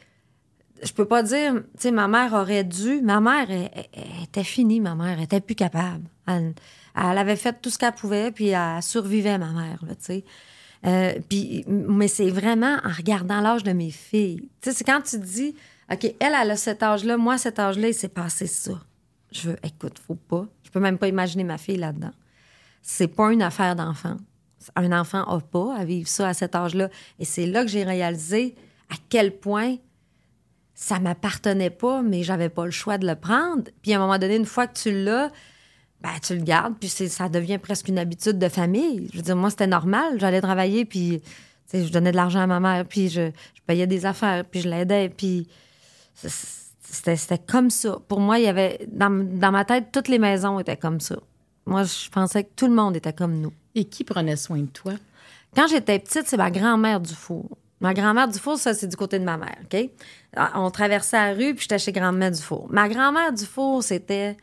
[0.82, 3.02] je peux pas dire, tu sais, ma mère aurait dû.
[3.02, 5.18] Ma mère, elle, elle- elle était finie, ma mère.
[5.18, 6.06] Elle était plus capable.
[6.28, 6.54] Elle,
[6.96, 10.24] avait fait tout ce qu'elle pouvait, puis elle survivait, ma mère, tu sais.
[10.86, 14.50] Euh, puis, mais c'est vraiment en regardant l'âge de mes filles.
[14.62, 15.56] Tu sais, c'est quand tu te dis,
[15.92, 18.80] OK, elle, elle a cet âge-là, moi, cet âge-là, il s'est passé ça.
[19.32, 20.48] Je veux, écoute, faut pas.
[20.64, 22.14] Je peux même pas imaginer ma fille là-dedans.
[22.82, 24.18] C'est pas une affaire d'enfant.
[24.76, 26.90] Un enfant a pas à vivre ça à cet âge-là.
[27.20, 28.56] Et c'est là que j'ai réalisé
[28.90, 29.78] à quel point
[30.74, 33.64] ça m'appartenait pas, mais j'avais pas le choix de le prendre.
[33.82, 35.32] Puis à un moment donné, une fois que tu l'as,
[36.02, 39.08] ben, tu le gardes, puis ça devient presque une habitude de famille.
[39.12, 40.20] Je veux dire, moi, c'était normal.
[40.20, 41.22] J'allais travailler, puis
[41.74, 44.70] je donnais de l'argent à ma mère, puis je, je payais des affaires, puis je
[44.70, 45.48] l'aidais, puis
[46.14, 47.98] c'était comme ça.
[48.08, 48.86] Pour moi, il y avait...
[48.88, 51.16] Dans, dans ma tête, toutes les maisons étaient comme ça.
[51.66, 53.54] Moi, je pensais que tout le monde était comme nous.
[53.76, 54.94] Et qui prenait soin de toi?
[55.56, 57.58] Quand j'étais petite, c'est ma grand-mère du four.
[57.80, 59.90] Ma grand-mère du four, ça, c'est du côté de ma mère, OK?
[60.56, 62.68] On traversait la rue, puis j'étais chez grand-mère du four.
[62.70, 64.42] Ma grand-mère du four, c'était, tu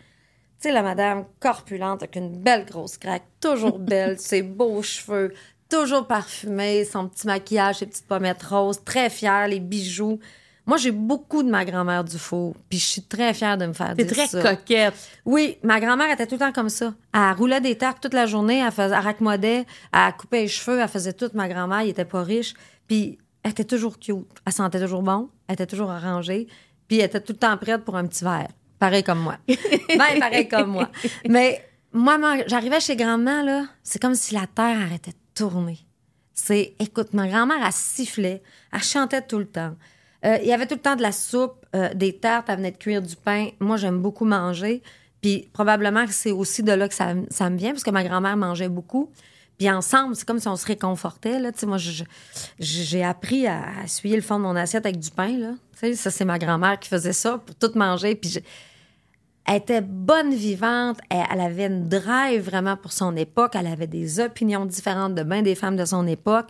[0.61, 5.33] sais, la madame corpulente avec une belle grosse craque, toujours belle, ses beaux cheveux,
[5.71, 10.21] toujours parfumée, son petit maquillage, ses petites pommettes roses, très fière, les bijoux.
[10.67, 13.73] Moi, j'ai beaucoup de ma grand-mère du four, puis je suis très fière de me
[13.73, 14.43] faire dire très ça.
[14.43, 14.95] coquette.
[15.25, 16.95] Oui, ma grand-mère était tout le temps comme ça.
[17.15, 20.79] Elle roulait des tartes toute la journée, elle, faisait, elle raccommodait, elle coupait les cheveux,
[20.81, 21.31] elle faisait tout.
[21.35, 22.55] Ma grand-mère, elle était pas riche.
[22.87, 24.27] Puis elle était toujours cute.
[24.45, 26.47] Elle sentait toujours bon, elle était toujours arrangée,
[26.89, 28.49] puis elle était tout le temps prête pour un petit verre.
[28.79, 29.37] Pareil comme moi.
[29.49, 30.91] ben, pareil comme moi.
[31.29, 35.79] Mais moi, j'arrivais chez grand-mère, là, c'est comme si la terre arrêtait de tourner.
[36.33, 38.43] C'est, écoute, ma grand-mère, elle sifflait,
[38.73, 39.75] elle chantait tout le temps.
[40.25, 42.73] Euh, il y avait tout le temps de la soupe, euh, des tartes, elle venait
[42.73, 43.49] de cuire du pain.
[43.59, 44.83] Moi, j'aime beaucoup manger.
[45.23, 48.37] Puis probablement que c'est aussi de là que ça, me vient, parce que ma grand-mère
[48.37, 49.11] mangeait beaucoup.
[49.59, 51.39] Puis ensemble, c'est comme si on se réconfortait.
[51.39, 51.51] Là.
[51.67, 51.77] Moi,
[52.59, 55.37] j'ai appris à, essuyer le fond de mon assiette avec du pain.
[55.37, 55.95] Là.
[55.95, 58.15] Ça, c'est ma grand-mère qui faisait ça pour tout manger.
[58.15, 58.39] Puis
[59.47, 60.99] elle était bonne vivante.
[61.11, 63.53] Elle, elle avait une drive vraiment pour son époque.
[63.55, 66.49] Elle avait des opinions différentes de bien des femmes de son époque.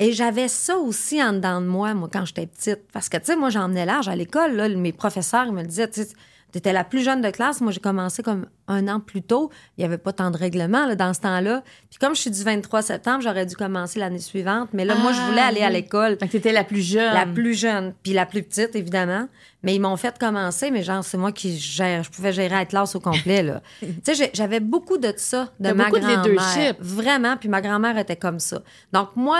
[0.00, 2.80] Et j'avais ça aussi en dedans de moi, moi, quand j'étais petite.
[2.92, 4.56] Parce que, tu sais, moi, j'emmenais large à l'école.
[4.56, 6.08] Là, mes professeurs ils me le disaient, tu sais,
[6.52, 7.60] Tu étais la plus jeune de classe.
[7.60, 9.50] Moi, j'ai commencé comme un an plus tôt.
[9.76, 11.62] Il n'y avait pas tant de règlements là, dans ce temps-là.
[11.90, 14.70] Puis comme je suis du 23 septembre, j'aurais dû commencer l'année suivante.
[14.72, 16.16] Mais là, moi, je voulais Ah, aller à l'école.
[16.18, 17.14] Fait que t'étais la plus jeune.
[17.14, 19.28] La plus jeune, puis la plus petite, évidemment.
[19.62, 22.02] Mais ils m'ont fait commencer, mais genre, c'est moi qui gère.
[22.02, 23.60] Je pouvais gérer la classe au complet, là.
[23.80, 26.74] tu sais, j'avais beaucoup de ça, de ma grand-mère.
[26.80, 28.60] Vraiment, puis ma grand-mère était comme ça.
[28.92, 29.38] Donc, moi,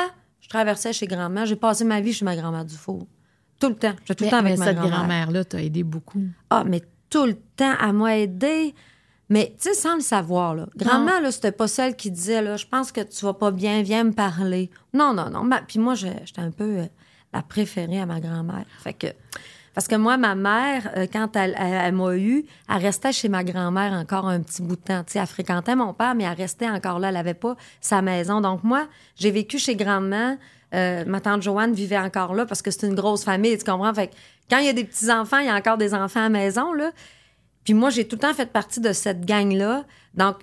[0.51, 1.47] traversais chez grand-mère.
[1.47, 3.07] J'ai passé ma vie chez ma grand-mère du four.
[3.59, 3.95] Tout le temps.
[4.05, 4.99] J'étais tout le temps avec mais ma cette grand-mère.
[4.99, 6.23] grand-mère-là t'a aidé beaucoup.
[6.51, 8.75] Ah, mais tout le temps, elle m'a aidé.
[9.29, 10.67] Mais, tu sais, sans le savoir, là.
[10.77, 13.81] Grand-mère, là, c'était pas celle qui disait, là, je pense que tu vas pas bien,
[13.83, 14.71] viens me parler.
[14.93, 15.45] Non, non, non.
[15.45, 16.87] Ma- Puis moi, je- j'étais un peu euh,
[17.33, 18.65] la préférée à ma grand-mère.
[18.81, 19.07] Fait que.
[19.75, 23.29] Parce que moi, ma mère, euh, quand elle, elle- elle m'a eu, elle restait chez
[23.29, 25.05] ma grand-mère encore un petit bout de temps.
[25.05, 27.11] Tu sais, elle fréquentait mon père, mais elle restait encore là.
[27.11, 28.41] Elle avait pas sa maison.
[28.41, 30.37] Donc, moi, j'ai vécu chez grand-mère.
[30.75, 33.93] Euh, ma tante Joanne vivait encore là parce que c'est une grosse famille, tu comprends?
[33.95, 34.15] Fait que
[34.49, 36.73] quand il y a des petits-enfants, il y a encore des enfants à la maison,
[36.73, 36.91] là.
[37.65, 39.85] Puis moi, j'ai tout le temps fait partie de cette gang-là.
[40.15, 40.37] Donc,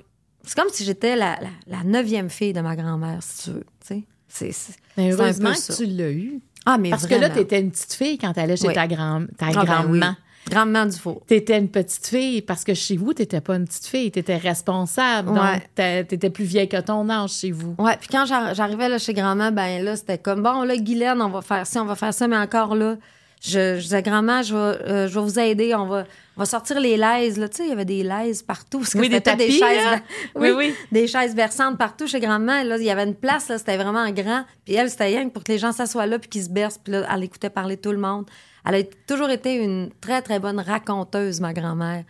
[0.43, 3.65] c'est comme si j'étais la, la, la neuvième fille de ma grand-mère, si tu veux.
[3.86, 5.75] Tu sais, c'est, un heureusement peu que ça.
[5.75, 6.39] tu l'as eu.
[6.70, 7.36] Ah, mais Parce que là, vraiment.
[7.36, 8.74] t'étais une petite fille quand t'allais chez Oui.
[8.74, 10.01] ta, grand, ta Ah, ben oui.
[10.49, 11.22] Grandement du four.
[11.28, 15.30] T'étais une petite fille parce que chez vous, t'étais pas une petite fille, t'étais responsable.
[15.30, 15.36] Ouais.
[15.36, 17.76] Donc, t'a- t'étais plus vieille que ton âge chez vous.
[17.78, 21.22] Ouais, puis quand j'ar- j'arrivais là chez grand-mère, ben là, c'était comme, bon, là, Guylaine,
[21.22, 22.95] on va faire ça, on va faire ça, mais encore là,
[23.42, 26.46] je, je disais, grand-mère, je vais, euh, je vais vous aider, on va, on va
[26.46, 27.48] sortir les laises, là.
[27.48, 28.80] Tu sais, il y avait des laises partout.
[28.80, 29.62] parce que Oui, des tapis, chaises.
[29.62, 29.92] là.
[29.92, 30.02] ver-
[30.36, 30.76] Oui, oui, oui.
[30.92, 32.64] Des chaises berçantes partout chez grand-mère.
[32.66, 34.44] Là, il y avait une place, là, c'était vraiment grand.
[34.66, 36.80] Puis elle, c'était rien pour que les gens s'assoient là puis qu'ils se bercent.
[36.80, 38.26] Puis là, elle écoutait parler tout le monde.
[38.68, 42.04] Elle a toujours été une très, très bonne raconteuse, ma grand-mère.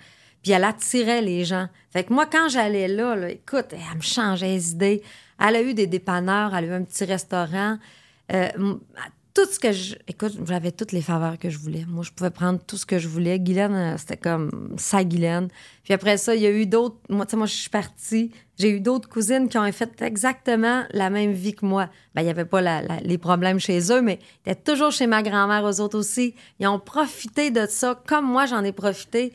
[0.44, 1.68] Puis elle attirait les gens.
[1.92, 5.04] Fait que moi, quand j'allais là, là, écoute, elle me changeait les idées.
[5.46, 7.78] Elle a eu des dépanneurs, elle a eu un petit restaurant.
[8.34, 8.48] Euh,
[9.38, 9.96] tout ce que je.
[10.08, 11.86] Écoute, j'avais toutes les faveurs que je voulais.
[11.88, 13.40] Moi, je pouvais prendre tout ce que je voulais.
[13.40, 15.50] Guylaine, euh, c'était comme sa Guylaine.
[15.84, 16.98] Puis après ça, il y a eu d'autres.
[17.08, 18.32] Moi, tu sais, moi, je suis partie.
[18.58, 21.88] J'ai eu d'autres cousines qui ont fait exactement la même vie que moi.
[22.16, 25.22] Ben, il n'y avait pas les problèmes chez eux, mais ils étaient toujours chez ma
[25.22, 26.34] grand-mère, eux autres aussi.
[26.60, 29.34] Ils ont profité de ça, comme moi, j'en ai profité.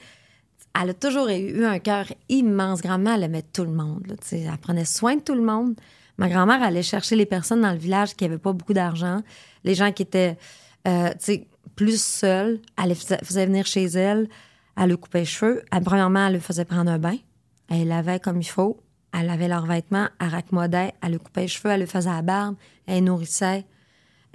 [0.80, 2.82] Elle a toujours eu un cœur immense.
[2.82, 4.16] Grand-mère, elle aimait tout le monde.
[4.32, 5.76] elle prenait soin de tout le monde.
[6.18, 9.22] Ma grand-mère allait chercher les personnes dans le village qui n'avaient pas beaucoup d'argent,
[9.64, 10.36] les gens qui étaient
[10.86, 11.10] euh,
[11.74, 12.60] plus seuls.
[12.80, 14.28] Elle les faisait, venir chez elle.
[14.76, 15.62] Elle leur coupait les cheveux.
[15.70, 17.16] Elle, premièrement, elle leur faisait prendre un bain.
[17.70, 18.80] Elle les lavait comme il faut.
[19.12, 20.08] Elle lavait leurs vêtements.
[20.20, 20.92] Elle raccommodait.
[21.02, 21.70] Elle leur coupait les cheveux.
[21.70, 22.56] Elle leur faisait la barbe.
[22.86, 23.66] Elle les nourrissait.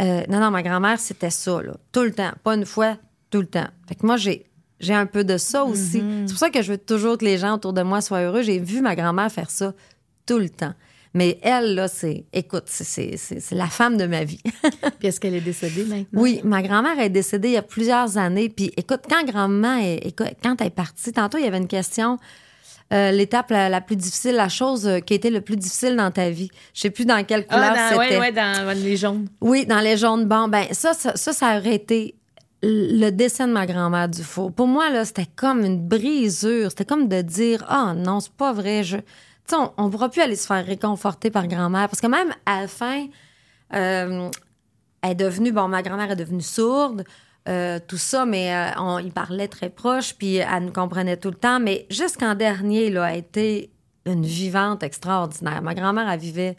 [0.02, 1.74] Euh, non, non, ma grand-mère, c'était ça, là.
[1.92, 2.32] Tout le temps.
[2.44, 2.98] Pas une fois,
[3.32, 3.68] tout le temps.
[3.88, 4.46] Fait que moi, j'ai,
[4.80, 6.04] j'ai un peu de ça aussi.
[6.26, 8.44] C'est pour ça que je veux toujours que les gens autour de moi soient heureux.
[8.44, 9.74] J'ai vu ma grand-mère faire ça
[10.28, 10.74] tout le temps.
[11.14, 12.26] Mais elle, là, c'est.
[12.34, 13.16] Écoute, c'est,
[13.52, 14.42] la femme de ma vie.
[15.00, 16.22] Puis est-ce qu'elle est décédée maintenant?
[16.22, 18.50] oui, ma grand-mère est décédée il y a plusieurs années.
[18.50, 22.18] Puis écoute, quand grand-maman est, quand elle est partie, tantôt, il y avait une question.
[22.94, 25.96] euh, l'étape la, la plus difficile, la chose euh, qui a été le plus difficile
[25.96, 26.50] dans ta vie.
[26.74, 28.00] Je sais plus dans quelle couleur Ah, c'était.
[28.00, 29.28] ouais, ouais, dans les jaunes.
[29.42, 32.16] Oui, dans les jaunes bon Ben, ça, ça, ça, ça aurait été
[32.64, 34.52] le dessin de ma grand-mère du four.
[34.52, 36.70] Pour moi, là, c'était comme une brisure.
[36.70, 38.84] C'était comme de dire, ah non, c'est pas vrai.
[38.84, 38.98] Je...
[39.54, 41.88] On ne pourra plus aller se faire réconforter par grand-mère.
[41.90, 43.08] Parce que même à la fin,
[43.74, 44.30] euh,
[45.02, 47.04] elle est devenue, bon, ma grand-mère est devenue sourde,
[47.48, 51.36] euh, tout ça, mais euh, on parlait très proche, puis elle nous comprenait tout le
[51.36, 51.60] temps.
[51.60, 53.72] Mais jusqu'en dernier, là, elle a été
[54.06, 55.62] une vivante extraordinaire.
[55.62, 56.58] Ma grand-mère, elle vivait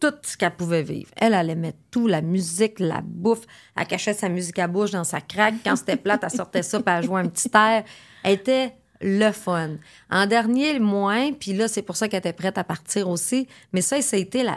[0.00, 1.10] tout ce qu'elle pouvait vivre.
[1.16, 3.46] Elle, elle aimait tout, la musique, la bouffe.
[3.76, 5.54] Elle cachait sa musique à bouche dans sa craque.
[5.64, 7.84] Quand c'était plate, elle sortait ça, puis elle jouait un petit air.
[8.22, 9.70] Elle était le fun.
[10.10, 13.46] En dernier, le moins, puis là, c'est pour ça qu'elle était prête à partir aussi.
[13.72, 14.56] Mais ça, ça a été la-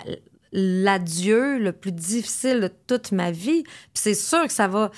[0.51, 3.63] l'adieu le plus difficile de toute ma vie.
[3.63, 4.91] Puis c'est sûr que ça va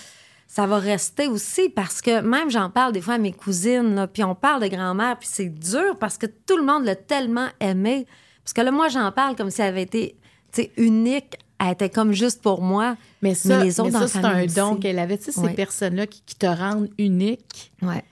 [0.47, 4.07] ça va rester aussi parce que même j'en parle des fois à mes cousines, là,
[4.07, 7.49] puis on parle de grand-mère, puis c'est dur parce que tout le monde l'a tellement
[7.59, 8.07] aimé.
[8.43, 10.15] Parce que là, moi, j'en parle comme si elle avait été
[10.75, 11.35] unique.
[11.59, 12.97] Elle était comme juste pour moi.
[13.21, 15.19] Mais ça, les autres mais ça, c'est un don qu'elle avait.
[15.19, 18.03] Tu sais, ces personnes-là qui, qui te rendent unique, Ouais.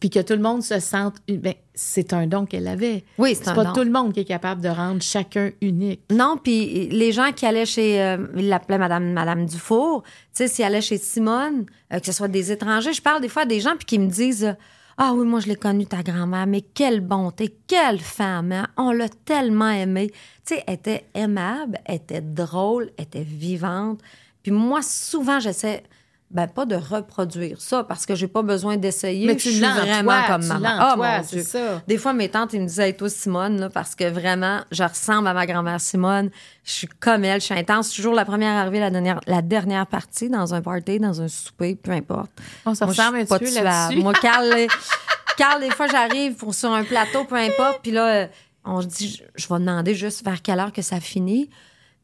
[0.00, 1.16] Puis que tout le monde se sente...
[1.28, 3.04] ben, c'est un don qu'elle avait.
[3.18, 3.72] Oui, c'est pas don.
[3.72, 6.00] tout le monde qui est capable de rendre chacun unique.
[6.10, 10.48] Non, puis les gens qui allaient chez, euh, ils l'appelaient Madame, Madame Dufour, tu sais,
[10.48, 13.46] s'ils allaient chez Simone, euh, que ce soit des étrangers, je parle des fois à
[13.46, 14.52] des gens puis qui me disent, euh,
[14.96, 18.66] ah oui, moi je l'ai connue ta grand-mère, mais quelle bonté, quelle femme, hein?
[18.76, 20.10] on l'a tellement aimée.
[20.44, 24.00] Tu sais, elle était aimable, elle était drôle, elle était vivante.
[24.42, 25.84] Puis moi, souvent, j'essaie,
[26.30, 29.26] ben pas de reproduire ça parce que j'ai pas besoin d'essayer.
[29.26, 30.68] Mais je tu suis l'as en vraiment toi, comme tu maman.
[30.78, 31.42] Ah, toi, mon Dieu.
[31.42, 31.82] ça.
[31.86, 34.82] Des fois, mes tantes, ils me disaient, hey, toi, Simone, là, parce que vraiment, je
[34.82, 36.28] ressemble à ma grand-mère Simone.
[36.64, 37.92] Je suis comme elle, je suis intense.
[37.92, 41.76] Toujours la première arrivée, la dernière, la dernière partie, dans un party, dans un souper,
[41.76, 42.30] peu importe.
[42.66, 44.02] On se je ressemble un suis pas là-dessus.
[44.02, 44.52] Moi, Carl,
[45.38, 48.26] Carl, des fois, j'arrive pour sur un plateau, peu importe, puis là, euh,
[48.66, 51.48] on se dit, je, je vais demander juste vers quelle heure que ça finit.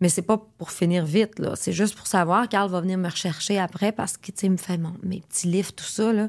[0.00, 1.54] Mais c'est pas pour finir vite, là.
[1.56, 2.48] C'est juste pour savoir.
[2.48, 5.20] Carl va venir me rechercher après parce que, tu sais, il me fait mon- mes
[5.20, 6.28] petits livres, tout ça, là.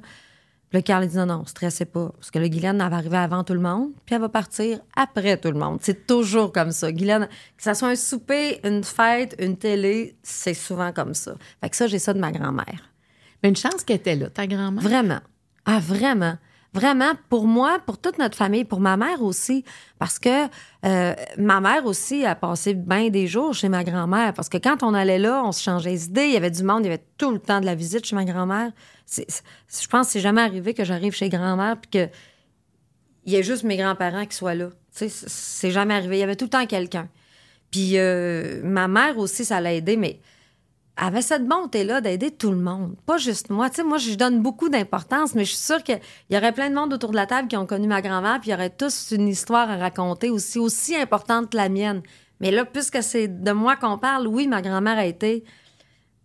[0.70, 2.10] Puis là, Carl, il dit non, non, stressez pas.
[2.16, 4.80] Parce que là, Guylaine, elle va arriver avant tout le monde, puis elle va partir
[4.96, 5.80] après tout le monde.
[5.82, 6.92] C'est toujours comme ça.
[6.92, 11.36] Guylaine, que ça soit un souper, une fête, une télé, c'est souvent comme ça.
[11.62, 12.92] Fait que ça, j'ai ça de ma grand-mère.
[13.44, 14.84] Mais une chance qu'elle était là, ta grand-mère.
[14.84, 15.20] Vraiment.
[15.66, 16.38] Ah, vraiment.
[16.76, 19.64] Vraiment, pour moi, pour toute notre famille, pour ma mère aussi,
[19.98, 20.48] parce que
[20.86, 24.84] euh, ma mère aussi a passé bien des jours chez ma grand-mère, parce que quand
[24.84, 26.94] on allait là, on se changeait les idées, il y avait du monde, il y
[26.94, 28.74] avait tout le temps de la visite chez ma grand-mère.
[29.18, 32.10] Je pense que c'est jamais arrivé que j'arrive chez grand-mère puis que
[33.24, 34.68] il y ait juste mes grands-parents qui soient là.
[34.92, 36.18] C'est- jamais arrivé.
[36.18, 37.08] Il y avait tout le temps quelqu'un.
[37.72, 40.20] Puis euh, ma mère aussi, ça l'a aidé, mais
[40.98, 43.70] avait cette bonté-là d'aider tout le monde, pas juste moi.
[43.70, 46.70] Tu sais, moi, je donne beaucoup d'importance, mais je suis sûre qu'il y aurait plein
[46.70, 48.70] de monde autour de la table qui ont connu ma grand-mère, puis il y aurait
[48.70, 52.02] tous une histoire à raconter aussi, aussi importante que la mienne.
[52.40, 55.44] Mais là, puisque c'est de moi qu'on parle, oui, ma grand-mère a été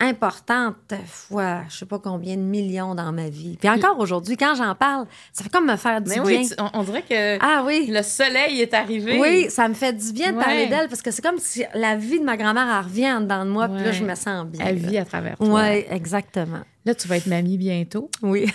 [0.01, 3.57] importante fois, je sais pas combien de millions dans ma vie.
[3.61, 6.24] Puis encore aujourd'hui, quand j'en parle, ça fait comme me faire du Mais bien.
[6.24, 7.86] oui, tu- on, on dirait que Ah oui.
[7.92, 9.18] le soleil est arrivé.
[9.20, 10.68] Oui, ça me fait du bien de parler Ouais.
[10.68, 13.51] d'elle parce que c'est comme si la vie de ma grand-mère revient en dedans de
[13.51, 13.92] moi, puis là, Ouais.
[13.92, 14.64] je me sens bien.
[14.66, 14.88] Elle là.
[14.88, 15.48] vit à travers toi.
[15.48, 16.61] Oui, exactement.
[16.84, 18.11] Là, tu vas être mamie bientôt.
[18.22, 18.46] Oui.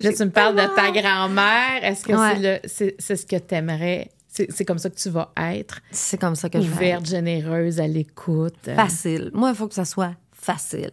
[0.00, 1.82] Là, tu me parles de ta grand-mère.
[1.82, 2.60] Est-ce que Ouais.
[2.66, 4.10] c'est ce que tu aimerais?
[4.28, 5.80] C'est comme ça que tu vas être?
[5.90, 6.74] C'est comme ça que je vais.
[6.94, 8.70] Ouverte, généreuse, à l'écoute.
[8.74, 9.30] Facile.
[9.34, 10.12] Moi, il faut que ça soit
[10.42, 10.92] facile.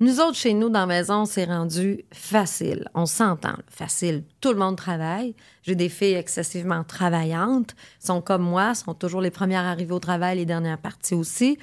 [0.00, 2.88] Nous autres, chez nous, dans la maison, c'est rendu facile.
[2.94, 3.56] On s'entend.
[3.68, 4.22] Facile.
[4.40, 5.34] Tout le monde travaille.
[5.62, 7.74] J'ai des filles excessivement travaillantes.
[7.98, 11.58] sont comme moi, sont toujours les premières arrivées au travail, les dernières parties aussi.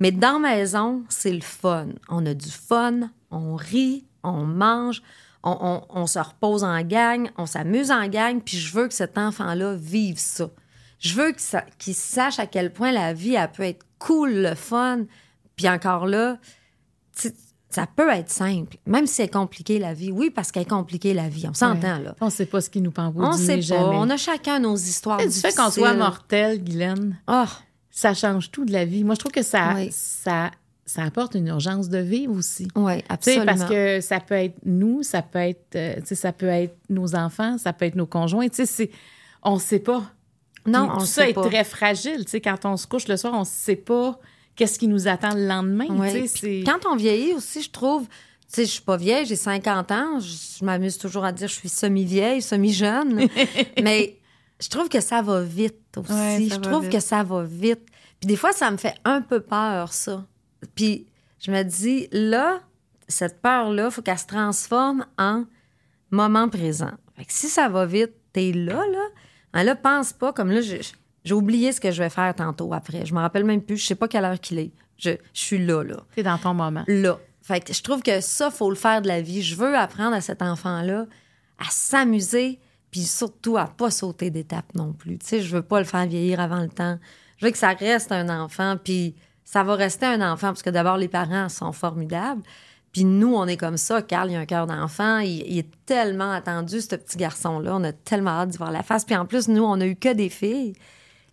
[0.00, 1.88] Mais dans la maison, c'est le fun.
[2.08, 5.02] On a du fun, on rit, on mange,
[5.42, 9.74] on, se repose en gang, on s'amuse en gang, puis je veux que cet enfant-là
[9.74, 10.50] vive ça.
[10.98, 11.32] Je veux
[11.78, 15.04] qu'il sache à quel point la vie, elle peut être cool, le fun.
[15.58, 16.38] Puis encore là,
[17.70, 20.10] ça peut être simple, même si c'est compliqué la vie.
[20.10, 22.14] Oui, parce qu'elle est compliquée la vie, on s'entend là.
[22.20, 23.82] On sait pas ce qui nous pend On sait pas, jamais.
[23.96, 27.46] on a chacun nos histoires Du fait qu'on soit mortel, Guylaine, Ah,
[27.90, 29.04] ça change tout de la vie.
[29.04, 29.88] Moi, je trouve que ça, Oui.
[29.92, 30.50] ça,
[30.86, 32.68] ça apporte une urgence de vivre aussi.
[32.74, 33.44] oui, absolument.
[33.44, 37.58] parce que ça peut être nous, ça peut être, euh, ça peut être nos enfants,
[37.58, 38.48] ça peut être nos conjoints.
[38.48, 38.90] Tu sais, c'est,
[39.42, 40.04] on sait pas.
[40.64, 42.24] non, Puis on tout le ça sait est très fragile.
[42.24, 44.18] Tu sais, quand on se couche le soir, on sait pas
[44.58, 45.86] qu'est-ce qui nous attend le lendemain.
[46.26, 48.08] C'est- Quand on vieillit aussi, je trouve, tu
[48.48, 51.52] sais, je suis pas vieille, j'ai 50 ans, je, je m'amuse toujours à dire que
[51.54, 53.28] je suis semi-vieille, semi-jeune,
[53.82, 54.18] mais
[54.60, 56.12] je trouve que ça va vite aussi.
[56.12, 56.92] Ouais, je trouve vite.
[56.92, 57.86] que ça va vite.
[58.20, 60.26] Puis des fois, ça me fait un peu peur, ça.
[60.74, 61.06] Puis
[61.38, 62.60] je me dis, là,
[63.06, 65.44] cette peur-là, faut qu'elle se transforme en
[66.10, 66.90] moment présent.
[67.16, 68.82] Fait que si ça va vite, t'es là,
[69.54, 69.62] là.
[69.64, 70.80] Là, pense pas, comme là, j'ai
[71.28, 73.04] j'ai oublié ce que je vais faire tantôt après.
[73.06, 74.72] Je me rappelle même plus, je sais pas quelle heure qu'il est.
[74.96, 76.84] Je, je suis là, là T'es dans ton moment.
[76.88, 77.18] là.
[77.42, 79.42] Fait que je trouve que ça, faut le faire de la vie.
[79.42, 81.06] Je veux apprendre à cet enfant-là
[81.58, 82.58] à s'amuser,
[82.90, 85.18] puis surtout à pas sauter d'étape non plus.
[85.18, 86.98] Tu sais, je veux pas le faire vieillir avant le temps.
[87.38, 89.14] Je veux que ça reste un enfant, puis
[89.44, 92.42] ça va rester un enfant, parce que d'abord, les parents sont formidables.
[92.92, 94.02] Puis nous, on est comme ça.
[94.02, 95.18] Carl, il a un cœur d'enfant.
[95.18, 97.76] Il, il est tellement attendu, ce petit garçon-là.
[97.76, 99.04] On a tellement hâte d'y voir la face.
[99.04, 100.74] Puis en plus, nous, on a eu que des filles.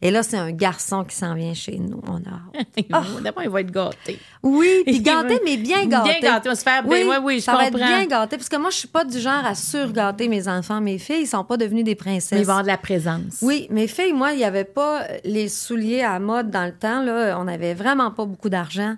[0.01, 2.01] Et là, c'est un garçon qui s'en vient chez nous.
[2.07, 2.41] On a
[2.97, 3.23] hâte.
[3.23, 4.19] D'abord, il va être gâté.
[4.43, 6.19] Oui, puis gâté, mais bien gâté.
[6.19, 7.07] Bien gâté, on va se faire bien.
[7.07, 9.19] Oui, oui, je ça va être bien gâté, parce que moi, je suis pas du
[9.19, 10.81] genre à surgâter mes enfants.
[10.81, 12.33] Mes filles, ils sont pas devenues des princesses.
[12.33, 13.39] Mais il va y avoir de la présence.
[13.41, 17.01] Oui, mes filles, moi, il n'y avait pas les souliers à mode dans le temps.
[17.01, 17.39] Là.
[17.39, 18.95] On n'avait vraiment pas beaucoup d'argent.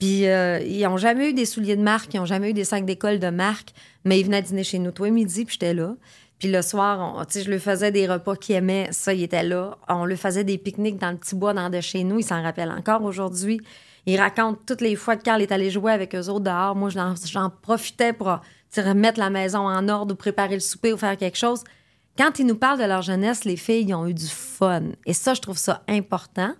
[0.00, 2.64] Puis, euh, ils n'ont jamais eu des souliers de marque, ils n'ont jamais eu des
[2.64, 5.74] sacs d'école de marque, mais ils venaient dîner chez nous tous les midi, puis j'étais
[5.74, 5.94] là.
[6.40, 9.76] Puis le soir, on- je lui faisais des repas qu'ils aimaient, ça, il était là.
[9.88, 12.42] On lui faisait des pique-niques dans le petit bois dans de chez nous, il s'en
[12.42, 13.60] rappelle encore aujourd'hui.
[14.06, 16.74] Il raconte toutes les fois que Carl est allé jouer avec eux autres dehors.
[16.74, 18.40] Moi, j'en, profitais pour
[18.74, 21.62] remettre la maison en ordre ou préparer le souper ou faire quelque chose.
[22.16, 24.84] Quand ils nous parlent de leur jeunesse, les filles, ils ont eu du fun.
[25.04, 26.54] Et ça, je trouve ça important.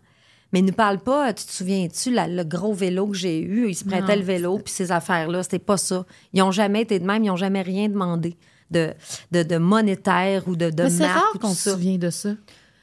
[0.53, 3.69] Mais ils ne nous parlent pas, tu te souviens-tu, le gros vélo que j'ai eu,
[3.69, 6.05] ils se prêtaient Non, le vélo, puis ces affaires-là, c'était pas ça.
[6.35, 8.37] Ils n'ont jamais été de même, ils n'ont jamais rien demandé
[8.71, 8.91] de,
[9.33, 11.73] de, de monétaire ou de, de Mais c'est rare qu'on se ça.
[11.73, 12.31] souvienne de ça.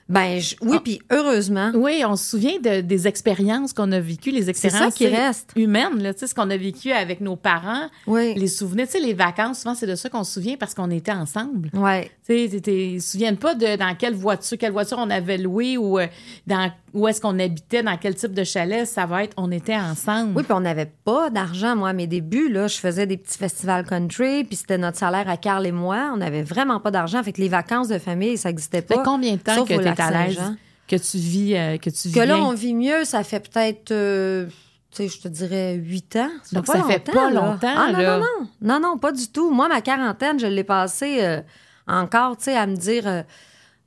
[0.09, 0.81] Ben, je- oui, Ah.
[0.81, 1.69] puis heureusement.
[1.75, 5.15] Oui, on se souvient de- des expériences qu'on a vécues, les expériences qui tu sais,
[5.27, 5.51] reste.
[5.57, 8.33] humaines, là, ce qu'on a vécu avec nos parents, Oui.
[8.35, 11.69] les souvenirs, les vacances, souvent, c'est de ça qu'on se souvient parce qu'on était ensemble.
[11.73, 12.09] Ouais.
[12.25, 15.99] Tu ils se souviennent pas de dans quelle voiture, quelle voiture on avait loué ou
[15.99, 16.07] euh,
[16.45, 19.75] dans où est-ce qu'on habitait, dans quel type de chalet, ça va être on était
[19.75, 20.31] ensemble.
[20.35, 21.75] Oui, puis on n'avait pas d'argent.
[21.75, 25.29] Moi, à mes débuts, là, je faisais des petits festivals country, puis c'était notre salaire
[25.29, 26.11] à Carl et moi.
[26.13, 27.21] On n'avait vraiment pas d'argent.
[27.23, 29.03] Fait que les vacances de famille, ça n'existait Ça fait pas.
[29.03, 30.39] combien de temps sauf que tu es à l'aise,
[30.87, 33.91] que tu vis, euh, que tu vis Que là, on vit mieux, ça fait peut-être,
[33.91, 34.45] euh,
[34.91, 36.29] tu sais, je te dirais 8 ans.
[36.53, 38.17] Donc, ça fait pas longtemps, Ah, non, là.
[38.19, 38.47] non, non.
[38.61, 39.51] Non, non, pas du tout.
[39.51, 41.41] Moi, ma quarantaine, je l'ai passée euh,
[41.87, 43.23] encore, tu sais, à me dire,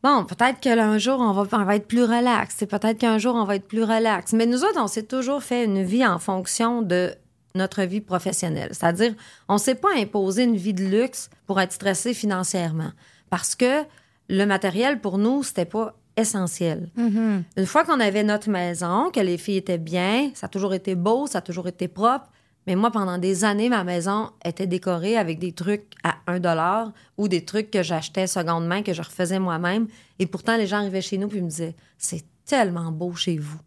[0.02, 2.54] bon, peut-être que là, un jour, on va, on va être plus relax.
[2.58, 4.32] C'est peut-être qu'un jour, on va être plus relax.
[4.32, 7.14] Mais nous autres, on s'est toujours fait une vie en fonction de
[7.54, 8.70] notre vie professionnelle.
[8.72, 9.14] C'est-à-dire,
[9.48, 12.92] on s'est pas imposé une vie de luxe pour être stressé financièrement.
[13.28, 13.82] Parce que
[14.28, 16.88] le matériel, pour nous, c'était pas essentiel.
[16.96, 17.44] Mhm.
[17.56, 20.94] Une fois qu'on avait notre maison, que les filles étaient bien, ça a toujours été
[20.94, 22.28] beau, ça a toujours été propre.
[22.70, 26.92] Mais moi, pendant des années, ma maison était décorée avec des trucs à 1 dollar
[27.18, 29.88] ou des trucs que j'achetais seconde main, que je refaisais moi-même.
[30.20, 33.58] Et pourtant, les gens arrivaient chez nous puis me disaient C'est tellement beau chez vous.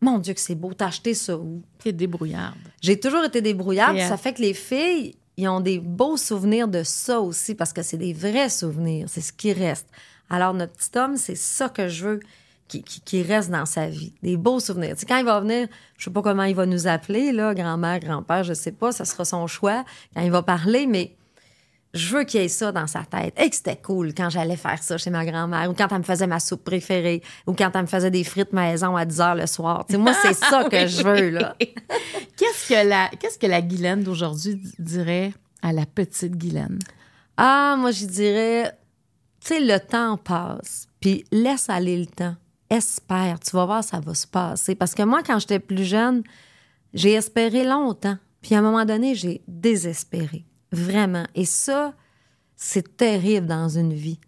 [0.00, 0.74] Mon Dieu, que c'est beau.
[0.74, 1.62] T'as acheté ça où?
[1.78, 2.58] T'es débrouillarde.
[2.82, 3.96] J'ai toujours été débrouillarde.
[4.00, 7.82] Ça fait que les filles, ils ont des beaux souvenirs de ça aussi parce que
[7.82, 9.06] c'est des vrais souvenirs.
[9.08, 9.86] C'est ce qui reste.
[10.30, 12.20] Alors, notre petit homme, c'est ça que je veux
[12.68, 14.12] qui, qui- qui reste dans sa vie.
[14.22, 14.94] Des beaux souvenirs.
[14.94, 15.66] Tu sais, quand il va venir,
[15.96, 19.04] je sais pas comment il va nous appeler, là, grand-mère, grand-père, je sais pas, ça
[19.04, 19.84] sera son choix
[20.14, 21.14] quand il va parler, mais
[21.94, 23.32] je veux qu'il y ait ça dans sa tête.
[23.40, 26.02] Et que c'était cool quand j'allais faire ça chez ma grand-mère, ou quand elle me
[26.02, 29.34] faisait ma soupe préférée, ou quand elle me faisait des frites maison à 10 heures
[29.34, 29.86] le soir.
[29.86, 31.56] Tu sais, moi, c'est ça que je veux, là.
[32.36, 35.32] Qu'est-ce que la, qu'est-ce que la Guylaine d'aujourd'hui dirait
[35.62, 36.78] à la petite Guylaine?
[37.36, 38.70] Ah, moi, je dirais,
[39.40, 42.36] tu sais, le temps passe, puis laisse aller le temps.
[42.70, 44.74] Espère, tu vas voir, ça va se passer.
[44.74, 46.22] Parce que moi, quand j'étais plus jeune,
[46.94, 48.16] j'ai espéré longtemps.
[48.42, 50.44] Puis à un moment donné, j'ai désespéré.
[50.70, 51.24] Vraiment.
[51.34, 51.94] Et ça,
[52.56, 54.18] c'est terrible dans une vie.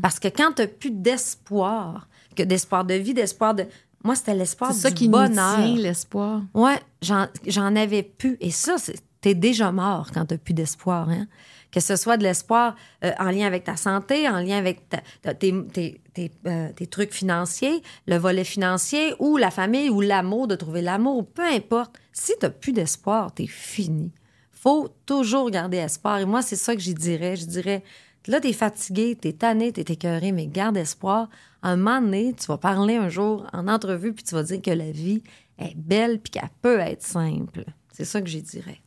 [0.00, 3.66] Parce que quand tu n'as plus d'espoir, que d'espoir de vie, d'espoir de.
[4.02, 5.56] Moi, c'était l'espoir C'est ça du qui bonheur.
[5.56, 6.42] tient, l'espoir.
[6.54, 8.36] Ouais, j'en, avais plus.
[8.40, 11.08] Et ça, c'est, t'es déjà mort quand t'as plus d'espoir.
[11.08, 11.28] Hein?
[11.72, 15.02] Que ce soit de l'espoir euh, en lien avec ta santé, en lien avec ta-
[15.22, 20.02] ta- tes, tes- tes, euh, tes trucs financiers, le volet financier, ou la famille, ou
[20.02, 21.98] l'amour, de trouver l'amour, peu importe.
[22.12, 24.12] Si t'as plus d'espoir, t'es fini.
[24.50, 26.18] Faut toujours garder espoir.
[26.18, 27.36] Et moi, c'est ça que j'y dirais.
[27.36, 27.82] Je dirais,
[28.28, 31.28] là, t'es fatigué, t'es tanné, t'es écœuré, mais garde espoir.
[31.62, 34.60] À un moment donné, tu vas parler un jour en entrevue, puis tu vas dire
[34.60, 35.22] que la vie
[35.58, 37.64] est belle, puis qu'elle peut être simple.
[37.92, 38.80] C'est ça que j'y dirais.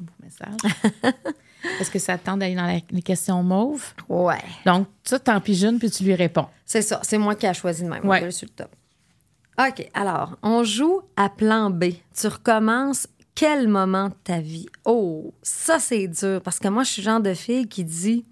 [0.00, 0.72] Un beau message.
[1.80, 3.94] Est-ce que ça te tente d'aller dans la- les questions mauves?
[4.08, 4.42] Ouais.
[4.64, 6.46] Donc, ça, t'en pigeonnes puis tu lui réponds.
[6.64, 7.00] C'est ça.
[7.02, 8.06] C'est moi qui ai choisi de même.
[8.06, 8.20] Ouais.
[8.20, 8.74] Va sur le top.
[9.58, 9.88] OK.
[9.94, 11.84] Alors, on joue à plan B.
[12.14, 14.66] Tu recommences quel moment de ta vie?
[14.84, 16.40] Oh, ça, c'est dur.
[16.42, 18.24] Parce que moi, je suis le genre de fille qui dit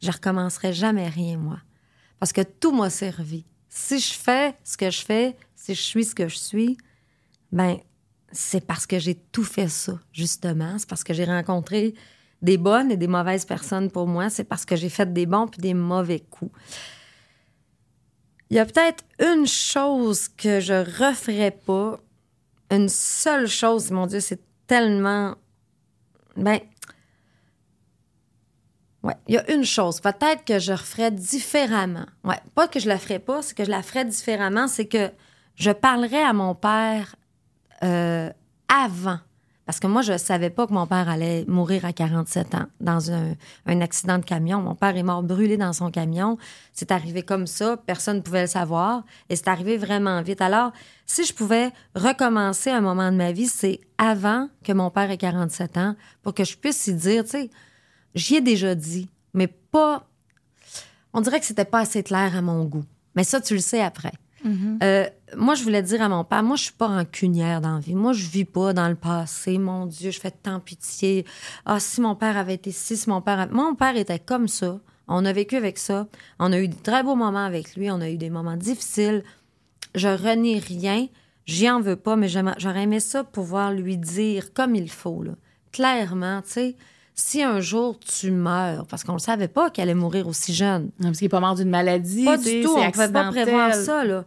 [0.00, 1.58] je recommencerai jamais rien, moi.
[2.18, 3.44] Parce que tout m'a servi.
[3.68, 6.76] Si je fais ce que je fais, si je suis ce que je suis,
[7.52, 7.76] ben
[8.32, 10.78] c'est parce que j'ai tout fait ça, justement.
[10.78, 11.94] C'est parce que j'ai rencontré
[12.42, 14.30] des bonnes et des mauvaises personnes pour moi.
[14.30, 16.52] C'est parce que j'ai fait des bons puis des mauvais coups.
[18.50, 22.00] Il y a peut-être une chose que je referais pas,
[22.70, 25.36] une seule chose, mon Dieu, c'est tellement.
[26.36, 26.58] Ben.
[29.02, 30.00] Ouais, il y a une chose.
[30.00, 32.06] Peut-être que je referais différemment.
[32.22, 34.68] Ouais, pas que je la ferais pas, c'est que je la ferais différemment.
[34.68, 35.10] C'est que
[35.54, 37.16] je parlerais à mon père
[37.82, 38.30] euh,
[38.68, 39.20] avant.
[39.70, 42.66] Parce que moi, je ne savais pas que mon père allait mourir à 47 ans
[42.80, 43.36] dans un,
[43.66, 44.60] un accident de camion.
[44.60, 46.38] Mon père est mort brûlé dans son camion.
[46.72, 47.76] C'est arrivé comme ça.
[47.76, 49.04] Personne ne pouvait le savoir.
[49.28, 50.40] Et c'est arrivé vraiment vite.
[50.40, 50.72] Alors,
[51.06, 55.16] si je pouvais recommencer un moment de ma vie, c'est avant que mon père ait
[55.16, 55.94] 47 ans
[56.24, 57.50] pour que je puisse y dire, tu sais,
[58.16, 60.04] j'y ai déjà dit, mais pas.
[61.12, 62.84] On dirait que c'était pas assez clair à mon goût.
[63.14, 64.14] Mais ça, tu le sais après.
[64.82, 67.80] Euh, moi, je voulais dire à mon père, moi, je suis pas rancunière dans la
[67.80, 67.94] vie.
[67.94, 69.58] Moi, je vis pas dans le passé.
[69.58, 71.24] Mon Dieu, je fais tant pitié.
[71.66, 73.38] Ah, si mon père avait été ci, si mon père...
[73.40, 74.80] avait- Mon père était comme ça.
[75.08, 76.06] On a vécu avec ça.
[76.38, 77.90] On a eu de très beaux moments avec lui.
[77.90, 79.24] On a eu des moments difficiles.
[79.94, 81.08] Je renie rien.
[81.46, 85.32] J'y en veux pas, mais j'aurais aimé ça pouvoir lui dire comme il faut, là.
[85.72, 86.76] Clairement, tu sais,
[87.14, 90.90] si un jour tu meurs, parce qu'on ne savait pas qu'elle allait mourir aussi jeune.
[91.00, 92.24] Non, parce qu'il n'est pas mort d'une maladie.
[92.24, 94.24] Pas du tout, on ne pouvait pas prévoir ça, là.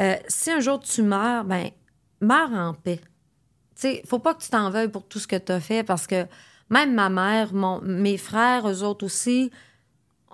[0.00, 1.70] Euh, si un jour tu meurs, ben,
[2.20, 3.00] meurs en paix.
[3.80, 6.06] Tu faut pas que tu t'en veuilles pour tout ce que tu as fait parce
[6.06, 6.26] que
[6.70, 7.52] même ma mère,
[7.82, 9.50] mes frères, eux autres aussi,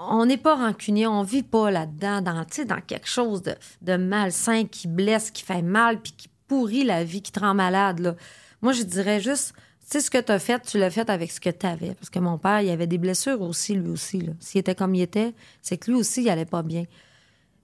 [0.00, 3.42] on n'est pas rancunier, on vit pas là-dedans, dans, dans quelque chose
[3.82, 7.54] de, malsain qui blesse, qui fait mal, puis qui pourrit la vie, qui te rend
[7.54, 8.16] malade.
[8.62, 9.52] Moi, je dirais juste,
[9.90, 11.94] tu ce que tu as fait, tu l'as fait avec ce que tu avais.
[11.94, 14.30] Parce que mon père, il avait des blessures aussi, lui aussi.
[14.40, 16.84] S'il était comme il était, c'est que lui aussi, il allait pas bien.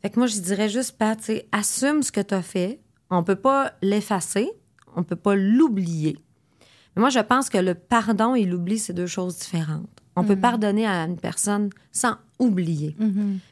[0.02, 2.81] Fait que moi, je dirais juste, Pat, tu sais, assume ce que tu as fait,
[3.10, 4.51] On peut pas l'effacer,
[4.97, 6.16] on peut pas l'oublier.
[6.94, 9.89] Mais moi, je pense que le pardon et l'oubli, c'est deux choses différentes.
[10.16, 12.97] On peut pardonner à une personne sans oublier.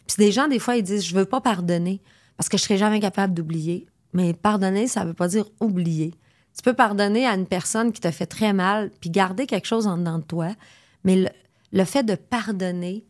[0.06, 2.00] Puis des gens, des fois, ils disent, je veux pas pardonner
[2.36, 3.86] parce que je serai jamais capable d'oublier.
[4.12, 6.14] Mais pardonner, ça veut pas dire oublier.
[6.56, 9.86] Tu peux pardonner à une personne qui t'a fait très mal, puis garder quelque chose
[9.86, 10.48] en dedans de toi.
[11.04, 11.28] Mais le,
[11.72, 13.04] le fait de pardonner,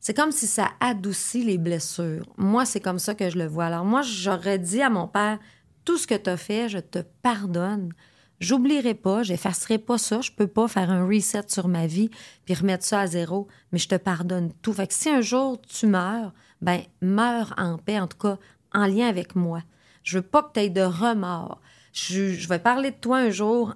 [0.00, 2.24] c'est comme si ça adoucit les blessures.
[2.36, 3.66] Moi, c'est comme ça que je le vois.
[3.66, 5.38] Alors moi, j'aurais dit à mon père,
[5.84, 7.92] tout ce que tu as fait, je te pardonne.
[8.40, 10.20] J'oublierai pas, j'effacerai pas ça.
[10.20, 12.10] Je peux pas faire un reset sur ma vie
[12.44, 14.72] puis remettre ça à zéro, mais je te pardonne tout.
[14.72, 18.38] Fait que si un jour tu meurs, ben meurs en paix, en tout cas
[18.72, 19.62] en lien avec moi.
[20.04, 21.60] Je veux pas que tu aies de remords.
[21.92, 23.74] Je, vais parler de toi un jour,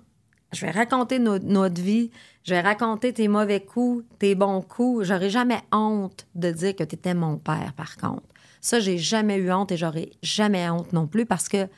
[0.52, 2.10] je vais raconter no- notre vie,
[2.44, 5.06] je vais raconter tes mauvais coups, tes bons coups.
[5.06, 8.22] J'aurai jamais honte de dire que tu étais mon père, par contre.
[8.60, 11.68] Ça, j'ai jamais eu honte et j'aurai jamais honte non plus parce que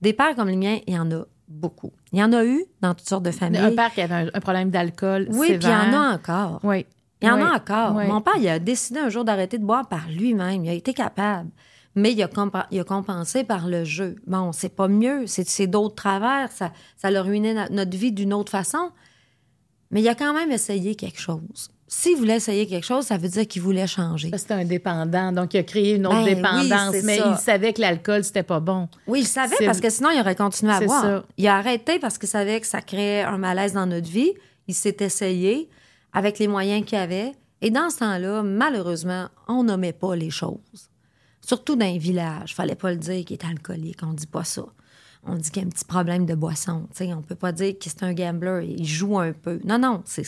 [0.00, 1.92] des pères comme les miens, il y en a beaucoup.
[2.12, 3.60] Il y en a eu dans toutes sortes de familles.
[3.60, 6.60] Un père qui avait un, un problème d'alcool oui, puis il y en a encore.
[6.64, 6.86] Oui.
[7.20, 7.42] Il y en Oui.
[7.42, 7.94] a encore.
[7.96, 8.06] Oui.
[8.08, 10.64] Mon père, il a décidé un jour d'arrêter de boire par lui-même.
[10.64, 11.50] Il a été capable.
[11.94, 14.16] Mais il a, compa- il a compensé par le jeu.
[14.26, 15.26] Bon, c'est pas mieux.
[15.26, 16.50] C'est, c'est d'autres travers.
[16.50, 18.90] Ça, ça l'a ruiné no- notre vie d'une autre façon.
[19.92, 21.68] Mais il a quand même essayé quelque chose.
[21.86, 24.30] S'il voulait essayer quelque chose, ça veut dire qu'il voulait changer.
[24.34, 27.34] C'était un dépendant, donc il a créé une autre Ben dépendance, c'est mais ça.
[27.36, 28.88] il savait que l'alcool, c'était pas bon.
[29.06, 31.02] Oui, il savait C'est- parce que sinon, il aurait continué à C'est boire.
[31.02, 31.24] ça.
[31.36, 34.32] Il a arrêté parce qu'il savait que ça créait un malaise dans notre vie.
[34.68, 35.68] Il s'est essayé
[36.14, 37.32] avec les moyens qu'il avait.
[37.60, 40.58] Et dans ce temps-là, malheureusement, on nommait pas les choses.
[41.46, 42.54] Surtout dans les villages.
[42.54, 43.98] Fallait pas le dire qu'il est alcoolique.
[44.02, 44.64] On dit pas ça.
[45.24, 46.82] On dit qu'il y a un petit problème de boisson.
[46.96, 48.74] Tu sais, on peut pas dire que c'est un gambler.
[48.76, 49.60] Il joue un peu.
[49.64, 50.02] Non, non.
[50.04, 50.22] c'est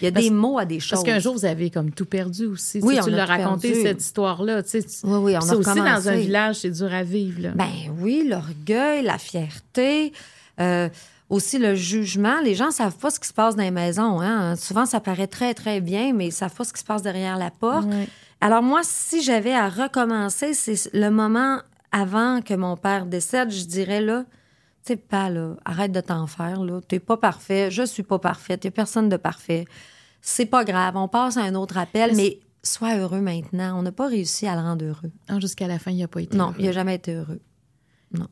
[0.00, 0.90] Il y a Parce- des mots à des choses.
[0.90, 2.78] Parce qu'un jour, vous avez comme tout perdu aussi.
[2.82, 3.82] Oui, Tu l'as raconté, perdu.
[3.82, 4.62] cette histoire-là.
[4.72, 7.42] Oui, oui, on a C'est aussi dans un village, c'est dur à vivre.
[7.42, 7.50] Là.
[7.56, 7.66] Ben
[8.00, 10.12] oui, l'orgueil, la fierté,
[10.60, 10.88] euh,
[11.28, 12.40] aussi le jugement.
[12.40, 14.20] Les gens savent pas ce qui se passe dans les maisons.
[14.20, 14.54] Hein?
[14.54, 17.36] Souvent, ça paraît très, très bien, mais ils savent pas ce qui se passe derrière
[17.36, 17.88] la porte.
[18.40, 21.58] Alors moi, si j'avais à recommencer, c'est le moment
[22.00, 24.24] avant que mon père décède, je dirais là,
[24.84, 28.18] tu sais pas là, arrête de t'en faire là, t'es pas parfait, je suis pas
[28.18, 29.64] parfaite, y a personne de parfait.
[30.20, 33.78] C'est pas grave, on passe à un autre appel, Mais mais sois heureux maintenant.
[33.78, 35.12] On n'a pas réussi à le rendre heureux.
[35.28, 36.36] Ah, Jusqu'à la fin, il n'a pas été.
[36.36, 36.56] Non, heureux.
[36.58, 37.40] il a jamais été heureux.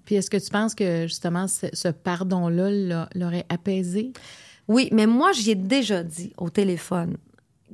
[0.05, 4.13] Puis est-ce que tu penses que justement ce, ce pardon-là l'a- l'aurait apaisé?
[4.67, 7.17] Oui, mais moi, j'y ai déjà dit au téléphone.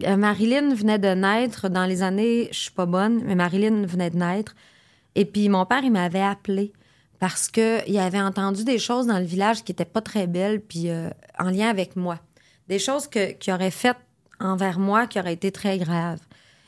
[0.04, 4.10] Euh, Marilyn venait de naître dans les années, je suis pas bonne, mais Marilyn venait
[4.10, 4.54] de naître.
[5.14, 6.72] Et puis mon père, il m'avait appelé
[7.18, 10.60] parce que il avait entendu des choses dans le village qui étaient pas très belles,
[10.60, 12.18] puis euh, en lien avec moi.
[12.68, 13.98] Des choses que, qu'il aurait faites
[14.40, 16.20] envers moi qui auraient été très graves.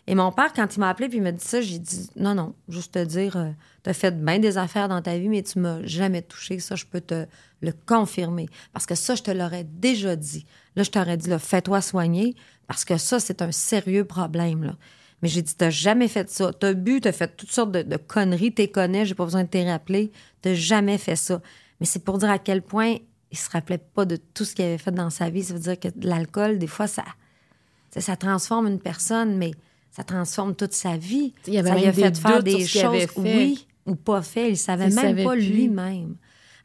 [0.07, 2.35] Et mon père, quand il m'a appelé puis il m'a dit ça, j'ai dit non,
[2.35, 3.51] non, juste te dire, euh,
[3.83, 6.59] t'as fait bien des affaires dans ta vie, mais tu m'as jamais touché.
[6.59, 7.27] Ça, je peux te
[7.61, 8.49] le confirmer.
[8.73, 10.45] Parce que ça, je te l'aurais déjà dit.
[10.75, 12.35] Là, je t'aurais dit, fais-toi soigner,
[12.67, 14.77] parce que ça, c'est un sérieux problème, là.
[15.23, 16.53] Mais j'ai dit, t'as jamais fait ça.
[16.53, 19.49] T'as bu, t'as fait toutes sortes de, de conneries, t'es connais, j'ai pas besoin de
[19.49, 20.11] te rappeler.
[20.43, 21.41] T'as jamais fait ça.
[21.81, 22.97] Mais c'est pour dire à quel point
[23.31, 25.43] il se rappelait pas de tout ce qu'il avait fait dans sa vie.
[25.43, 27.05] Ça veut dire que l'alcool, des fois, ça,
[27.97, 29.53] ça transforme une personne, mais
[29.91, 31.35] ça transforme toute sa vie.
[31.47, 33.11] Il y avait ça lui a fait faire des choses, fait.
[33.17, 34.51] oui ou pas fait.
[34.51, 36.17] Il savait Il même savait pas lui-même.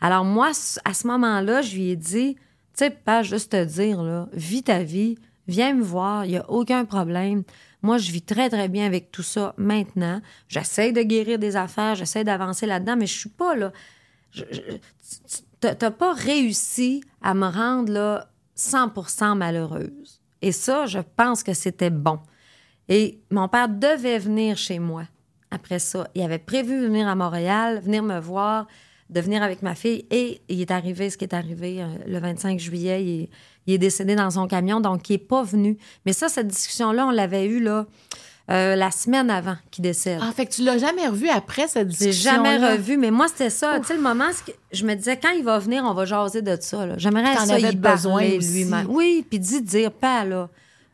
[0.02, 0.52] Alors moi,
[0.86, 2.42] à ce moment-là, je lui ai dit, tu
[2.76, 5.18] sais, pas juste te dire, là, vis ta vie,
[5.48, 7.44] viens me voir, il n'y a aucun problème.
[7.82, 10.22] Moi, je vis très, très bien avec tout ça maintenant.
[10.48, 13.72] J'essaie de guérir des affaires, j'essaie d'avancer là-dedans, mais je suis pas là.
[15.60, 20.22] T'as pas réussi à me rendre là 100% malheureuse.
[20.42, 22.20] Et ça, je pense que c'était bon.
[22.90, 25.04] Et mon père devait venir chez moi
[25.52, 26.08] après ça.
[26.16, 28.68] Il avait prévu venir à Montréal, venir me voir,
[29.10, 30.06] de venir avec ma fille.
[30.12, 33.30] Et il est arrivé ce qui est arrivé euh, le 25 juillet.
[33.68, 35.78] Il est décédé dans son camion, donc il n'est pas venu.
[36.06, 37.86] Mais ça, cette discussion-là, on l'avait eue là,
[38.50, 40.20] euh, la semaine avant qu'il décède.
[40.24, 43.28] Ah, fait que tu l'as jamais revu après cette J'ai discussion jamais revu, mais moi,
[43.28, 43.78] c'était ça.
[43.82, 44.30] Tu sais, le moment,
[44.72, 46.98] je me disais, quand il va venir, on va jaser de ça.
[46.98, 48.88] J'aimerais ça avais y besoin lui-même.
[48.90, 50.50] Oui, puis dit dire, pas là.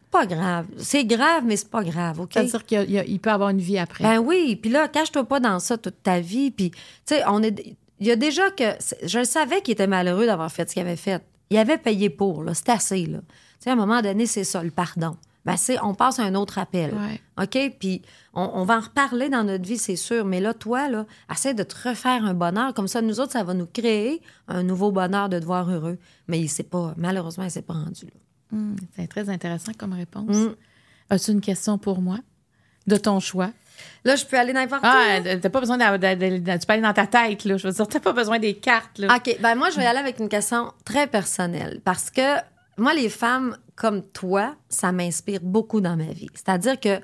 [0.09, 0.65] Pas grave.
[0.77, 2.33] C'est grave, mais c'est pas grave, OK?
[2.33, 4.03] C'est-à-dire qu'il peut avoir une vie après.
[4.03, 6.51] Ben oui, puis là, cache-toi pas dans ça toute ta vie.
[6.51, 7.75] Puis, tu sais, on est.
[7.99, 8.63] Il y a déjà que.
[9.03, 11.23] Je le savais qu'il était malheureux d'avoir fait ce qu'il avait fait.
[11.53, 12.53] Il avait payé pour, là.
[12.53, 13.19] C'est assez, là.
[13.19, 13.25] Tu
[13.65, 15.15] sais, à un moment donné, c'est ça, le pardon.
[15.45, 16.93] Ben, c'est, on passe à un autre appel.
[16.93, 17.21] Ouais.
[17.43, 17.75] OK?
[17.77, 18.01] Puis,
[18.33, 20.25] on, on va en reparler dans notre vie, c'est sûr.
[20.25, 22.73] Mais là, toi, là, essaie de te refaire un bonheur.
[22.73, 25.99] Comme ça, nous autres, ça va nous créer un nouveau bonheur de te voir heureux.
[26.27, 26.93] Mais il s'est pas.
[26.97, 28.11] Malheureusement, il s'est pas rendu, là.
[28.53, 30.35] Hum, c'est très intéressant comme réponse.
[30.35, 30.55] Mm.
[31.09, 32.19] As-tu une question pour moi?
[32.87, 33.51] De ton choix?
[34.05, 35.39] Là, je peux aller n'importe Ah, où.
[35.39, 37.57] t'as pas besoin de, de- de- Tu peux aller dans ta tête, là.
[37.57, 39.15] Je veux dire, t'as pas besoin des cartes, là.
[39.15, 42.37] OK, ben moi, je vais y aller avec une question très personnelle parce que
[42.77, 46.27] moi, les femmes comme toi, ça m'inspire beaucoup dans ma vie.
[46.33, 46.99] C'est-à-dire que,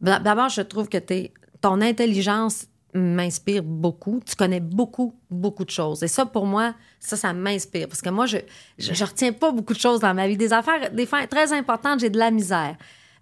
[0.00, 4.20] d'abord, je trouve que t'es- ton intelligence m'inspire beaucoup.
[4.26, 6.02] Tu connais beaucoup, beaucoup de choses.
[6.02, 7.86] Et ça, pour moi, ça, ça m'inspire.
[7.86, 8.38] Parce que moi, je,
[8.78, 10.36] je, je retiens pas beaucoup de choses dans ma vie.
[10.36, 12.76] Des affaires, des fois très importantes, j'ai de la misère.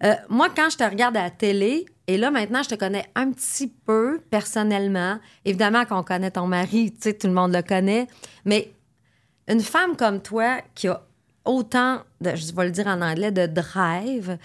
[0.04, 3.04] Euh, moi, quand je te regarde à la télé, et là, maintenant, je te connais
[3.14, 5.18] un petit peu personnellement.
[5.44, 8.06] Évidemment qu'on connaît ton mari, tu sais, tout le monde le connaît.
[8.46, 8.72] Mais
[9.46, 11.02] une femme comme toi qui a
[11.44, 14.38] autant, de, je vais le dire en anglais, de drive,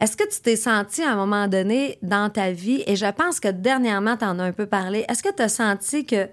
[0.00, 3.40] est-ce que tu t'es senti à un moment donné dans ta vie, et je pense
[3.40, 6.28] que dernièrement, tu en as un peu parlé, est-ce que tu as senti que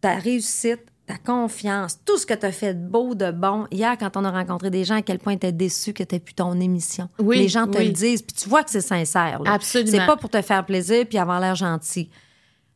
[0.00, 3.96] ta réussite, ta confiance, tout ce que tu as fait de beau, de bon, hier,
[3.98, 6.34] quand on a rencontré des gens, à quel point tu étais déçu que tu plus
[6.34, 7.08] ton émission.
[7.18, 7.86] Oui, Les gens te oui.
[7.86, 9.42] le disent, puis tu vois que c'est sincère.
[9.42, 9.54] là.
[9.54, 9.90] Absolument.
[9.90, 12.10] C'est pas pour te faire plaisir puis avoir l'air gentil.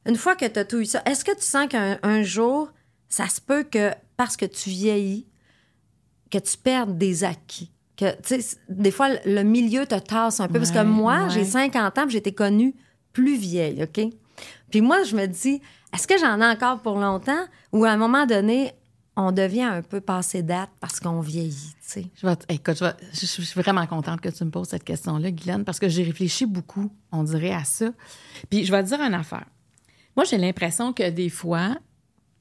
[0.06, 2.72] Une fois que tu as tout eu ça, est-ce que tu sens qu'un un jour,
[3.10, 5.26] ça se peut que parce que tu vieillis,
[6.30, 7.70] que tu perdes des acquis?
[7.98, 8.06] Que,
[8.70, 10.54] des fois, le milieu te tasse un peu.
[10.58, 11.30] parce que moi, ouais.
[11.30, 12.74] j'ai 50 ans, j'ai été connue
[13.12, 14.06] plus vieille, OK?
[14.70, 15.60] Puis moi, je me dis,
[15.92, 17.44] est-ce que j'en ai encore pour longtemps?
[17.72, 18.72] Ou à un moment donné,
[19.16, 22.06] on devient un peu passé date parce qu'on vieillit, tu sais?
[22.16, 24.68] Je vais te- écoute, je, vais- je- je suis vraiment contente que tu me poses
[24.68, 27.90] cette question-là, Guylaine, parce que j'ai réfléchi beaucoup, on dirait, à ça.
[28.48, 29.44] Puis je vais te dire une affaire.
[30.16, 31.76] Moi, j'ai l'impression que des fois,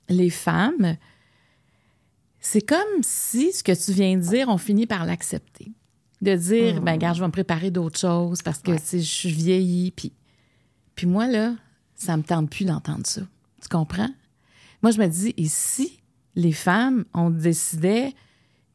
[0.07, 0.95] les femmes,
[2.39, 5.71] c'est comme si ce que tu viens de dire, on finit par l'accepter.
[6.21, 8.79] De dire, ben regarde, je vais me préparer d'autres choses parce que Ouais.
[8.91, 9.91] je suis vieillie.
[9.91, 10.13] Puis,
[10.95, 11.55] puis moi, là,
[11.95, 13.21] ça me tente plus d'entendre ça.
[13.61, 14.09] Tu comprends?
[14.81, 15.99] Moi, je me dis, et si
[16.35, 18.13] les femmes, on décidait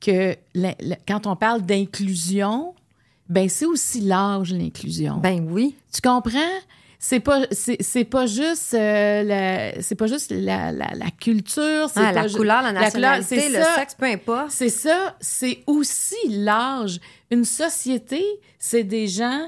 [0.00, 2.74] que la- la- quand on parle d'inclusion,
[3.28, 5.16] ben c'est aussi l'âge, l'inclusion.
[5.16, 5.74] Ben oui.
[5.92, 6.38] tu comprends?
[6.98, 11.88] C'est pas, c'est, c'est pas juste, euh, la, c'est pas juste la, la, la culture,
[11.92, 13.74] c'est Ah, la couleur, la couleur, nationalité, le ça.
[13.76, 14.50] sexe, peu importe.
[14.50, 16.98] C'est ça, c'est aussi l'âge.
[17.30, 18.24] Une société,
[18.58, 19.46] c'est des gens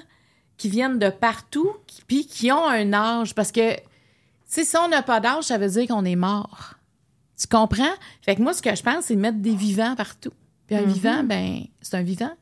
[0.59, 1.71] qui viennent de partout,
[2.07, 3.35] puis qui ont un âge.
[3.35, 3.77] Parce que,
[4.49, 6.75] sais, si on n'a pas d'âge, ça veut dire qu'on est mort.
[7.39, 7.95] Tu comprends?
[8.23, 10.33] Fait que moi, ce que je pense, c'est de mettre des vivants partout.
[10.67, 12.33] Puis un vivant, ben, c'est un vivant.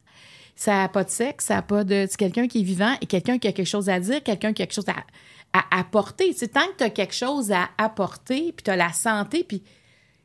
[0.57, 2.07] Ça n'a pas de sexe, ça n'a pas de.
[2.09, 4.63] C'est quelqu'un qui est vivant et quelqu'un qui a quelque chose à dire, quelqu'un qui
[4.63, 6.31] a quelque chose à, à apporter.
[6.31, 9.45] Tu sais, tant que tu as quelque chose à apporter, puis tu as la santé,
[9.45, 9.63] puis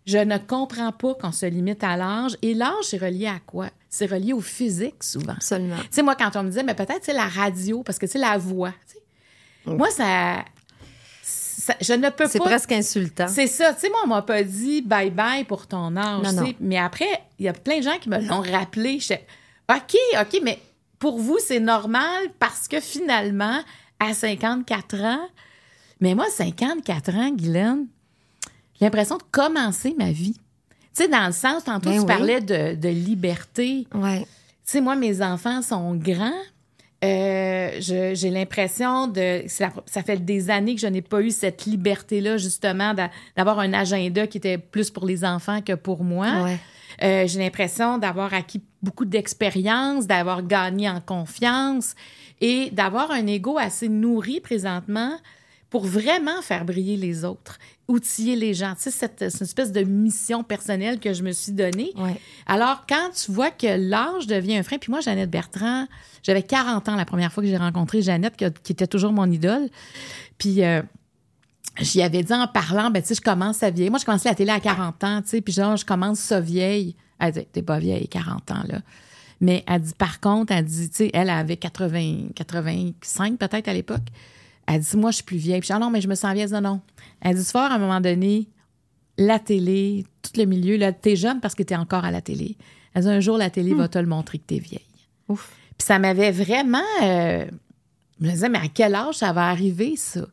[0.05, 2.37] je ne comprends pas qu'on se limite à l'âge.
[2.41, 3.69] Et l'âge, c'est relié à quoi?
[3.89, 5.33] C'est relié au physique, souvent.
[5.33, 5.77] Absolument.
[5.77, 8.19] Tu sais, moi, quand on me disait, mais peut-être, c'est la radio, parce que c'est
[8.19, 8.73] la voix.
[8.87, 9.75] tu sais.
[9.75, 10.43] Moi, ça,
[11.61, 12.45] ça- Je ne peux C'est pas.
[12.45, 13.27] presque insultant.
[13.27, 13.73] C'est ça.
[13.73, 16.23] Tu sais, moi, on m'a pas dit bye bye pour ton âge.
[16.23, 16.53] Non, non.
[16.59, 17.07] Mais après,
[17.39, 18.99] il y a plein de gens qui me l'ont rappelé.
[18.99, 19.25] J'étais,
[19.69, 20.59] OK, OK, mais
[20.99, 23.59] pour vous, c'est normal parce que finalement,
[23.99, 25.27] à 54 ans,
[25.99, 27.85] mais moi, 54 ans, Guylaine,
[28.79, 30.33] j'ai l'impression de commencer ma vie.
[30.95, 32.05] Tu sais, dans le sens, tantôt, Ben tu oui.
[32.07, 33.87] parlais de, de liberté.
[33.93, 34.21] Ouais.
[34.21, 34.25] Tu
[34.65, 36.31] sais, moi, mes enfants sont grands.
[37.03, 39.43] Euh, je- j'ai l'impression de.
[39.47, 43.73] ça fait des années que je n'ai pas eu cette liberté-là, justement, d'a- d'avoir un
[43.73, 46.43] agenda qui était plus pour les enfants que pour moi.
[46.43, 46.59] Ouais.
[47.03, 51.95] Euh, j'ai l'impression d'avoir acquis beaucoup d'expérience, d'avoir gagné en confiance
[52.39, 55.13] et d'avoir un ego assez nourri présentement
[55.71, 58.73] pour vraiment faire briller les autres, outiller les gens.
[58.75, 61.91] Tu sais, c'est une espèce de mission personnelle que je me suis donnée.
[61.97, 62.19] Ouais.
[62.45, 65.87] Alors, quand tu vois que l'âge devient un frein, puis moi, Jeannette Bertrand,
[66.23, 69.69] j'avais 40 ans la première fois que j'ai rencontré Jeannette, qui, était toujours mon idole.
[70.37, 70.81] Puis, euh,
[71.79, 73.91] j'y avais dit en parlant, ben, tu sais, je commence à vieillir.
[73.91, 76.39] Moi, je commençais la télé à 40 ans, tu sais, puis genre, je commence ça
[76.39, 76.95] vieille.
[77.19, 78.79] Elle dit, t'es pas vieille, 40 ans, là.
[79.41, 83.73] Mais elle dit, par contre, elle dit, tu sais, elle avait 80, 85 peut-être à
[83.73, 84.07] l'époque.
[84.73, 85.59] Elle dit, moi, je suis plus vieille.
[85.59, 86.43] Puis, je dis, ah non, mais je me sens vieille.
[86.43, 86.81] Elle dit, non, non.
[87.19, 88.47] Elle dit, voir, à un moment donné,
[89.17, 92.55] la télé, tout le milieu, là, t'es jeune parce que t'es encore à la télé.
[92.93, 94.79] Elle dit, un jour, la télé va te le montrer que t'es vieille.
[95.27, 95.51] Ouf.
[95.77, 96.79] Puis ça m'avait vraiment.
[97.03, 97.45] euh,
[98.19, 100.27] je me disais, mais à quel âge ça va arriver, ça?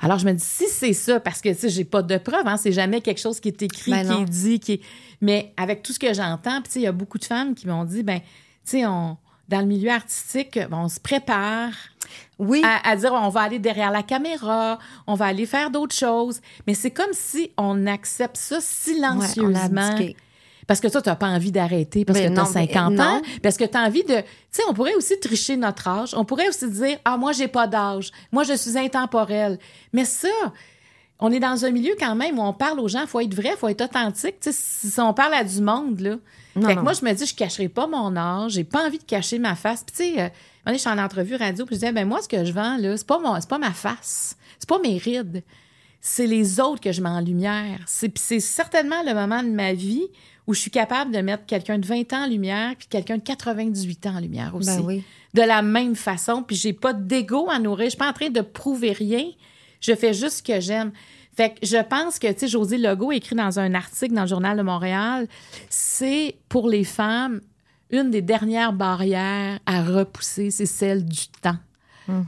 [0.00, 2.46] Alors, je me dis, si c'est ça, parce que, tu sais, j'ai pas de preuves,
[2.46, 4.22] hein, c'est jamais quelque chose qui est écrit, Ben qui non.
[4.22, 4.80] est dit, qui est...
[5.20, 7.54] Mais avec tout ce que j'entends, puis, tu sais, il y a beaucoup de femmes
[7.54, 8.26] qui m'ont dit, ben, tu
[8.64, 9.16] sais, on.
[9.52, 11.72] Dans le milieu artistique, on se prépare
[12.38, 12.62] Oui.
[12.64, 16.40] à, à dire on va aller derrière la caméra, on va aller faire d'autres choses.
[16.66, 19.96] Mais c'est comme si on accepte ça silencieusement.
[20.66, 22.66] Parce que toi, tu n'as pas envie d'arrêter parce Mais que tu as non, mais
[22.66, 23.20] 50 ans.
[23.42, 24.14] Parce que tu as envie de.
[24.14, 26.14] Tu sais, on pourrait aussi tricher notre âge.
[26.16, 28.10] On pourrait aussi dire Ah, moi, j'ai pas d'âge.
[28.30, 29.58] Moi, je suis intemporelle.
[29.92, 30.28] Mais ça,
[31.22, 33.34] on est dans un milieu quand même où on parle aux gens, il faut être
[33.34, 34.40] vrai, il faut être authentique.
[34.40, 36.16] Tu sais, si on parle à du monde, là.
[36.56, 36.82] Non, fait que non.
[36.82, 39.54] moi, je me dis, je cacherai pas mon âge, j'ai pas envie de cacher ma
[39.54, 39.84] face.
[39.84, 40.28] Puis, tu sais, euh,
[40.72, 42.96] je suis en entrevue radio, puis je disais, ben moi, ce que je vends, là,
[42.96, 45.44] c'est pas, mon, c'est pas ma face, c'est pas mes rides,
[46.00, 47.78] c'est les autres que je mets en lumière.
[47.86, 50.08] C'est, puis c'est certainement le moment de ma vie
[50.48, 53.22] où je suis capable de mettre quelqu'un de 20 ans en lumière, puis quelqu'un de
[53.22, 54.76] 98 ans en lumière aussi.
[54.76, 55.04] Ben oui.
[55.34, 58.28] De la même façon, puis j'ai pas d'ego à nourrir, je suis pas en train
[58.28, 59.24] de prouver rien,
[59.82, 60.92] je fais juste ce que j'aime.
[61.34, 64.28] Fait que je pense que, tu sais, José Legault écrit dans un article dans le
[64.28, 65.28] Journal de Montréal,
[65.68, 67.40] c'est pour les femmes
[67.90, 71.58] une des dernières barrières à repousser, c'est celle du temps.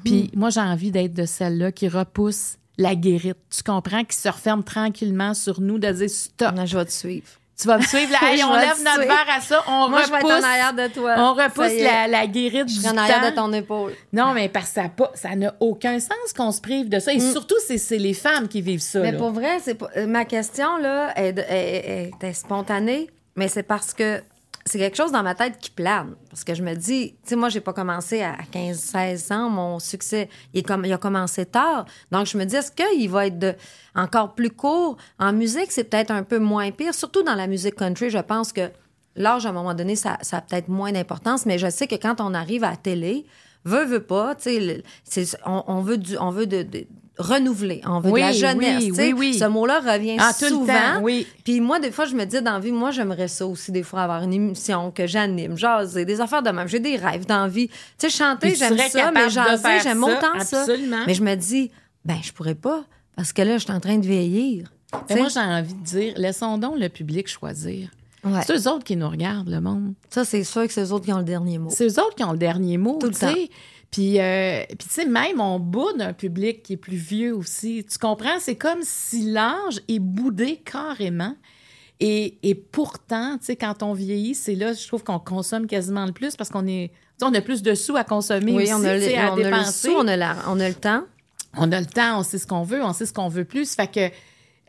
[0.04, 3.36] Puis moi, j'ai envie d'être de celle-là qui repousse la guérite.
[3.50, 4.04] Tu comprends?
[4.04, 6.54] Qui se referme tranquillement sur nous, de dire stop.
[6.54, 7.26] Non, je vais te suivre.
[7.60, 8.18] Tu vas me suivre là.
[8.22, 9.06] Hey, on lève notre suivre.
[9.14, 9.62] verre à ça.
[9.68, 10.44] On Moi, je vais être en repousse.
[10.44, 11.14] arrière de toi.
[11.18, 13.30] On repousse la, la guérite Je du en arrière temps.
[13.30, 13.92] de ton épaule.
[14.12, 14.80] Non, mais parce que
[15.14, 17.12] ça n'a aucun sens qu'on se prive de ça.
[17.12, 18.98] Et surtout, c'est les femmes qui vivent ça.
[18.98, 19.02] Mm.
[19.02, 19.18] Mais là.
[19.18, 23.62] pour vrai, c'est euh, ma question là est, de- est- est- est spontanée, mais c'est
[23.62, 24.20] parce que
[24.66, 26.14] c'est quelque chose dans ma tête qui plane.
[26.30, 29.50] Parce que je me dis, tu sais, moi, j'ai pas commencé à 15-16 ans.
[29.50, 31.84] Mon succès, il, il a commencé tard.
[32.10, 33.56] Donc, je me dis, est-ce qu'il va être
[33.94, 34.96] encore plus court?
[35.18, 36.94] En musique, c'est peut-être un peu moins pire.
[36.94, 38.70] Surtout dans la musique country, je pense que
[39.16, 41.44] l'âge, à un moment donné, ça, a peut-être moins d'importance.
[41.44, 43.26] Mais je sais que quand on arrive à la télé,
[43.64, 44.50] veut, veut pas, tu
[45.04, 46.86] sais, on, veut, du, on veut de-
[47.18, 48.84] renouveler, on veut Oui, de la jeunesse.
[48.96, 49.34] oui, oui.
[49.38, 50.66] Ce mot-là revient Ah, souvent.
[50.66, 51.26] temps, oui.
[51.44, 53.82] Puis moi, des fois, je me dis dans la vie, moi, j'aimerais ça aussi, des
[53.82, 56.66] fois, avoir une émission que j'anime, jaser, des affaires de même.
[56.68, 57.68] J'ai des rêves d'envie.
[57.68, 60.66] Tu sais, chanter, j'aime ça, mais jaser, j'aime autant ça.
[61.06, 61.70] Mais je me dis,
[62.04, 62.84] ben, je pourrais pas,
[63.16, 64.70] parce que là, je suis en train de vieillir.
[65.08, 65.16] Sais?
[65.16, 67.88] moi, j'ai envie de dire, laissons donc le public choisir.
[68.24, 68.40] Ouais.
[68.46, 69.92] C'est eux autres qui nous regardent, le monde.
[70.08, 71.68] Ça, c'est sûr que c'est eux autres qui ont le dernier mot.
[71.70, 73.50] C'est eux autres qui ont le dernier mot, Tout le tu sais.
[73.94, 77.86] Puis, euh, puis tu sais, même on boude un public qui est plus vieux aussi.
[77.88, 78.40] Tu comprends?
[78.40, 81.36] C'est comme si l'âge est boudé carrément.
[82.00, 86.06] Et, et pourtant, tu sais, quand on vieillit, c'est là, je trouve qu'on consomme quasiment
[86.06, 86.90] le plus parce qu'on est...
[87.22, 89.36] on a plus de sous à consommer Oui, aussi, on a, le, à on a
[89.36, 89.88] le dépenser.
[89.88, 91.04] sou, on a, la- on a le temps.
[91.56, 93.74] on a le temps, on sait ce qu'on veut, on sait ce qu'on veut plus.
[93.76, 94.10] Fait que,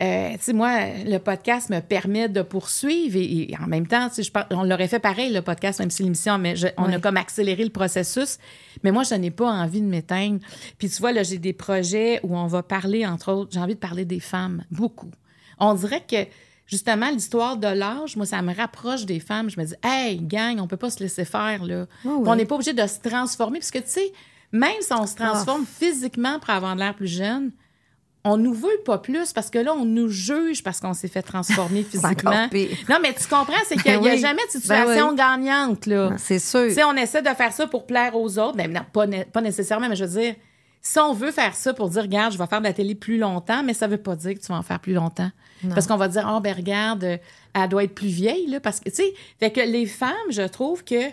[0.01, 0.71] euh, tu sais, moi,
[1.05, 4.89] le podcast me permet de poursuivre et, et en même temps, je par- on l'aurait
[4.89, 8.37] fait pareil, le podcast, même si l'émission, mais je- on a comme accéléré le processus.
[8.83, 10.39] Mais moi, je n'ai pas envie de m'éteindre.
[10.77, 13.75] Puis tu vois, là, j'ai des projets où on va parler, entre autres, j'ai envie
[13.75, 15.11] de parler des femmes, beaucoup.
[15.59, 16.25] On dirait que,
[16.67, 19.49] justement, l'histoire de l'âge, moi, ça me rapproche des femmes.
[19.49, 21.85] Je me dis, hey, gang, on peut pas se laisser faire, là.
[22.03, 22.23] oui.
[22.27, 24.11] On n'est pas obligé de se transformer, parce que, tu sais,
[24.51, 25.75] même si on se transforme Ah.
[25.79, 27.51] physiquement pour avoir de l'air plus jeune,
[28.27, 31.21] on nous veut pas plus parce que là, on nous juge parce qu'on s'est fait
[31.21, 32.49] transformer physiquement.
[32.89, 35.15] Non, mais tu comprends, c'est qu'il n'y a Ben jamais de Ben situation oui.
[35.15, 36.09] gagnante, là.
[36.09, 36.65] Non, C'est sûr.
[36.67, 38.57] Tu sais, on essaie de faire ça pour plaire aux autres.
[38.57, 40.35] Ben, non, pas, pas nécessairement, mais je veux dire,
[40.81, 43.19] si on veut faire ça pour dire, regarde, je vais faire de la télé plus
[43.19, 45.31] longtemps, mais ça veut pas dire que tu vas en faire plus longtemps.
[45.69, 47.19] Parce qu'on va dire, oh, ben, regarde,
[47.53, 48.59] elle doit être plus vieille, là.
[48.59, 51.09] Parce que, tu sais, fait que les femmes, je trouve que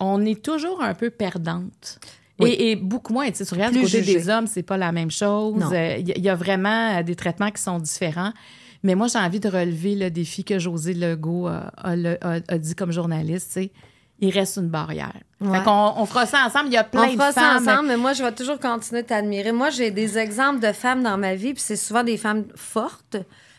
[0.00, 2.00] on est toujours un peu perdante.
[2.40, 2.50] Oui.
[2.50, 4.14] Et, et beaucoup moins, tu regardes du côté jugée.
[4.14, 5.56] des hommes, c'est pas la même chose.
[5.56, 5.70] Non.
[5.72, 8.32] Euh, Il y, a- il y a vraiment euh, des traitements qui sont différents.
[8.82, 12.40] Mais moi, j'ai envie de relever le défi que José Legault euh, a, le- a-
[12.48, 13.72] a dit comme journaliste, tu sais.
[14.18, 15.12] Il reste une barrière.
[15.40, 15.58] Ouais.
[15.58, 16.66] Fait qu'on on fera ça ensemble.
[16.68, 17.68] Il y a plein on fera de ça femmes.
[17.68, 19.50] ensemble, mais moi, je vais toujours continuer de t'admirer.
[19.52, 23.16] Moi, j'ai des exemples de femmes dans ma vie, puis c'est souvent des femmes fortes.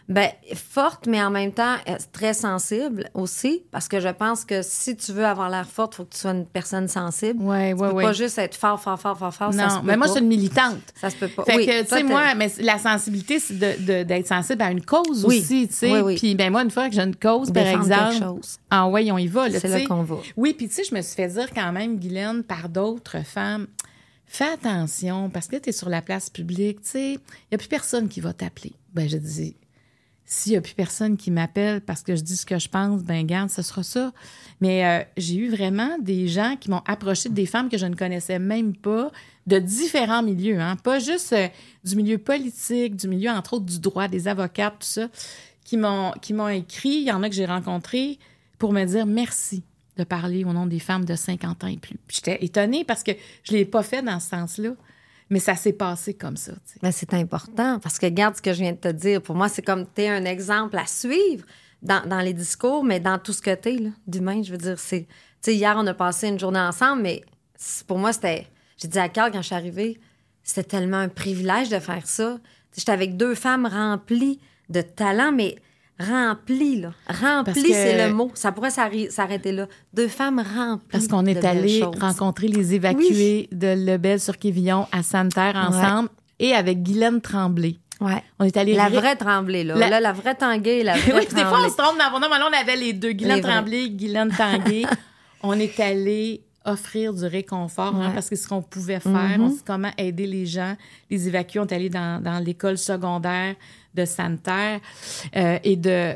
[0.09, 4.61] Ben, fortes, mais en même temps euh, très sensibles aussi, parce que je pense que
[4.61, 7.41] si tu veux avoir l'air forte, il faut que tu sois une personne sensible.
[7.41, 8.03] Ouais, tu ouais, peux ouais.
[8.03, 9.53] pas juste être fort, fort, fort, fort, fort.
[9.53, 10.07] Non, mais moi, pas.
[10.07, 10.81] je suis une militante.
[10.99, 11.45] Ça se peut pas.
[11.45, 14.71] Fait Oui, que, tu sais, moi, mais la sensibilité, c'est de- de- d'être sensible à
[14.71, 15.39] une cause Oui.
[15.39, 15.91] aussi, tu sais.
[15.91, 16.15] Oui, oui.
[16.17, 18.17] Puis, ben, moi, une fois que j'ai une cause, par exemple.
[18.19, 18.57] chose.
[18.69, 20.17] Ah, ouais, on y va, là, C'est tu là qu'on va.
[20.35, 23.67] Oui, puis, tu sais, je me suis fait dire quand même, Guylaine, par d'autres femmes,
[24.25, 27.19] fais attention, parce que tu es sur la place publique, tu sais, il
[27.51, 28.73] n'y a plus personne qui va t'appeler.
[28.93, 29.55] Ben, je dis,
[30.26, 33.04] s'il n'y a plus personne qui m'appelle parce que je dis ce que je pense,
[33.04, 34.12] ben garde, ce sera ça.
[34.62, 37.95] Mais euh, j'ai eu vraiment des gens qui m'ont approché des femmes que je ne
[37.95, 39.12] connaissais même pas,
[39.45, 41.48] de différents milieux, hein, pas juste euh,
[41.84, 45.10] du milieu politique, du milieu, entre autres, du droit, des avocats, tout ça,
[45.66, 48.20] qui m'ont qui m'ont écrit, il y en a que j'ai rencontrés,
[48.58, 49.64] pour me dire merci
[49.98, 51.98] de parler au nom des femmes de 50 ans et plus.
[52.08, 53.12] J'étais étonnée parce que
[53.44, 54.72] je ne l'ai pas fait dans ce sens-là,
[55.34, 56.53] mais ça s'est passé comme ça.
[56.84, 59.19] Mais c'est important parce que regarde ce que je viens de te dire.
[59.19, 61.43] Pour moi, c'est comme tu es un exemple à suivre
[61.81, 64.43] dans, les discours, mais dans tout ce que tu es d'humain.
[64.43, 65.07] Je veux dire, c'est.
[65.47, 67.23] Hier, on a passé une journée ensemble, mais
[67.88, 68.47] pour moi, c'était.
[68.77, 69.99] J'ai dit à Carl quand je suis arrivée,
[70.43, 72.38] c'était tellement un privilège de faire ça.
[72.77, 74.39] J'étais avec deux femmes remplies
[74.69, 75.55] de talent, mais
[75.99, 76.91] remplies, là.
[77.44, 78.32] Que- c'est le mot.
[78.34, 79.68] Ça pourrait s'arrêter là.
[79.94, 80.88] Deux femmes remplies.
[80.91, 86.10] Parce qu'on est allé rencontrer les évacués de Lebel sur Quévillon à Santerre ensemble
[86.40, 87.78] et avec Guylaine Tremblay.
[88.02, 88.22] Ouais.
[88.40, 89.76] On est allé La vraie Tremblay, là.
[89.76, 91.70] La- Là, la vraie Tanguay, la vraie oui, des fois, on Tremblay.
[91.70, 92.28] se trompe dans mon nom.
[92.30, 93.41] Mais là, on avait les deux, Guylaine Les.
[93.41, 94.84] Tremblay, Guylaine Tanguay.
[95.44, 99.64] on est allé offrir du réconfort, hein, parce que ce qu'on pouvait faire, on sait
[99.65, 100.76] comment aider les gens,
[101.10, 101.60] les évacuer.
[101.60, 103.56] On est allé dans, dans l'école secondaire
[103.94, 104.80] de Santerre
[105.35, 106.14] euh, et de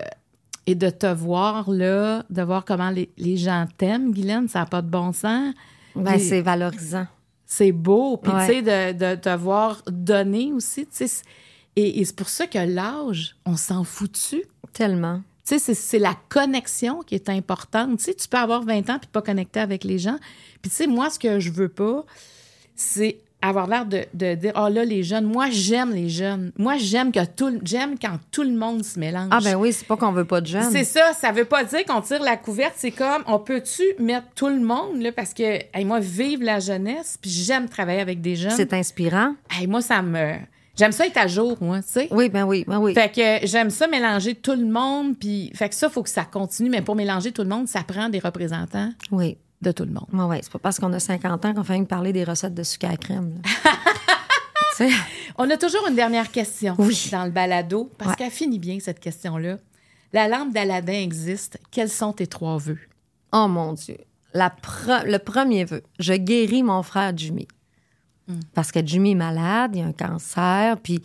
[0.70, 4.66] et de te voir là, de voir comment les, les gens t'aiment, Guylaine, ça n'a
[4.66, 5.54] pas de bon sens.
[5.96, 7.08] Ben, c'est valorisant.
[7.46, 8.18] c'est beau.
[8.18, 8.46] Puis, Ouais.
[8.48, 11.08] tu sais, de, de te voir donner aussi, tu sais.
[11.08, 11.24] c'est-
[11.78, 14.44] Et, et c'est pour ça que l'âge, on s'en fout dessus.
[14.74, 15.22] Tellement.
[15.48, 17.98] Tu sais, c'est- la connexion qui est importante.
[18.00, 20.18] Tu sais, tu peux avoir 20 ans puis pas connecter avec les gens.
[20.62, 22.04] Puis, tu sais, moi, ce que je veux pas,
[22.76, 26.52] c'est avoir l'air de, de dire, oh là, les jeunes, moi, j'aime les jeunes.
[26.58, 29.30] Moi, j'aime que tout, j'aime quand tout le monde se mélange.
[29.32, 30.72] Ah, ben oui, c'est pas qu'on veut pas de jeunes.
[30.72, 34.28] C'est ça, ça veut pas dire qu'on tire la couverte, c'est comme on peut-tu mettre
[34.36, 38.22] tout le monde là parce que hey, moi vive la jeunesse, puis j'aime travailler avec
[38.22, 38.52] des jeunes.
[38.56, 39.36] C'est inspirant.
[39.52, 40.34] Hey, moi ça me
[40.78, 42.08] j'aime ça être à jour moi, tu sais.
[42.12, 42.94] Oui, ben oui, ben oui.
[42.94, 46.24] Fait que j'aime ça mélanger tout le monde puis fait que ça faut que ça
[46.26, 49.38] continue mais pour mélanger tout le monde, ça prend des représentants Oui.
[49.62, 50.08] de tout le monde.
[50.14, 50.40] Ouais, ouais.
[50.44, 52.86] C'est pas parce qu'on a 50 ans qu'on fait même parler des recettes de sucre
[52.88, 53.34] à la crème.
[53.44, 53.72] là.
[54.78, 54.96] tu sais?
[55.38, 57.10] On a toujours une dernière question Oui.
[57.12, 58.16] dans le balado parce Ouais.
[58.18, 59.58] qu'elle finit bien cette question-là.
[60.14, 61.60] La lampe d'Aladin existe.
[61.70, 62.80] Quels sont tes trois vœux?
[63.34, 63.98] Oh mon Dieu.
[64.34, 67.48] La pre- le premier vœu, je guéris mon frère Jimmy.
[68.54, 71.02] Parce que Jimmy est malade, il a un cancer, puis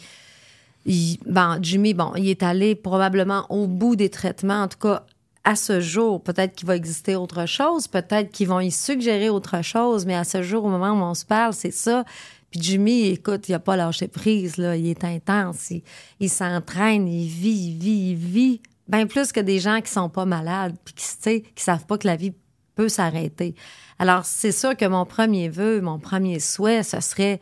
[1.27, 5.05] bon, Jimmy, bon, il est allé probablement au bout des traitements, en tout cas
[5.45, 6.23] à ce jour.
[6.23, 10.25] Peut-être qu'il va exister autre chose, peut-être qu'ils vont y suggérer autre chose, mais à
[10.25, 12.05] ce jour, au moment où on se parle, c'est ça.
[12.51, 14.77] Puis Jimmy, écoute, il a pas lâché prise, là.
[14.77, 15.73] Il est intense,
[16.21, 18.61] il, s'entraîne, il vit, il vit, il vit.
[18.89, 22.07] Bien plus que des gens qui sont pas malades, puis qui, qui savent pas que
[22.07, 22.33] la vie
[22.75, 23.55] peut s'arrêter.
[23.99, 27.41] Alors, c'est sûr que mon premier vœu, mon premier souhait, ce serait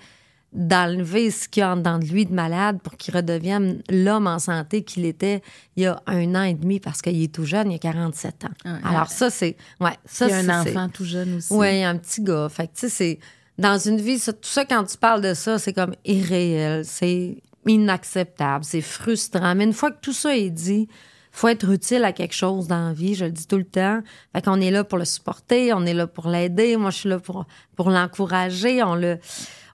[0.52, 4.26] d'enlever ce qu'il y a en dedans de lui de malade pour qu'il redevienne l'homme
[4.26, 5.42] en santé qu'il était
[5.76, 8.44] il y a un an et demi parce qu'il est tout jeune, il a 47
[8.46, 8.48] ans.
[8.84, 9.56] Alors ça, c'est...
[9.80, 11.52] Ouais, ça, Il y a un enfant tout jeune aussi.
[11.52, 12.48] oui, un petit gars.
[12.48, 13.18] Fait que, tu sais, c'est.
[13.58, 17.36] Dans une vie, ça- tout ça, quand tu parles de ça, c'est comme irréel, c'est
[17.66, 19.54] inacceptable, c'est frustrant.
[19.54, 20.88] Mais une fois que tout ça est dit,
[21.32, 24.00] faut être utile à quelque chose dans la vie, je le dis tout le temps.
[24.34, 26.76] Fait qu'on est là pour le supporter, on est là pour l'aider.
[26.76, 27.44] Moi, je suis là pour,
[27.76, 28.82] pour l'encourager.
[28.82, 29.18] On le,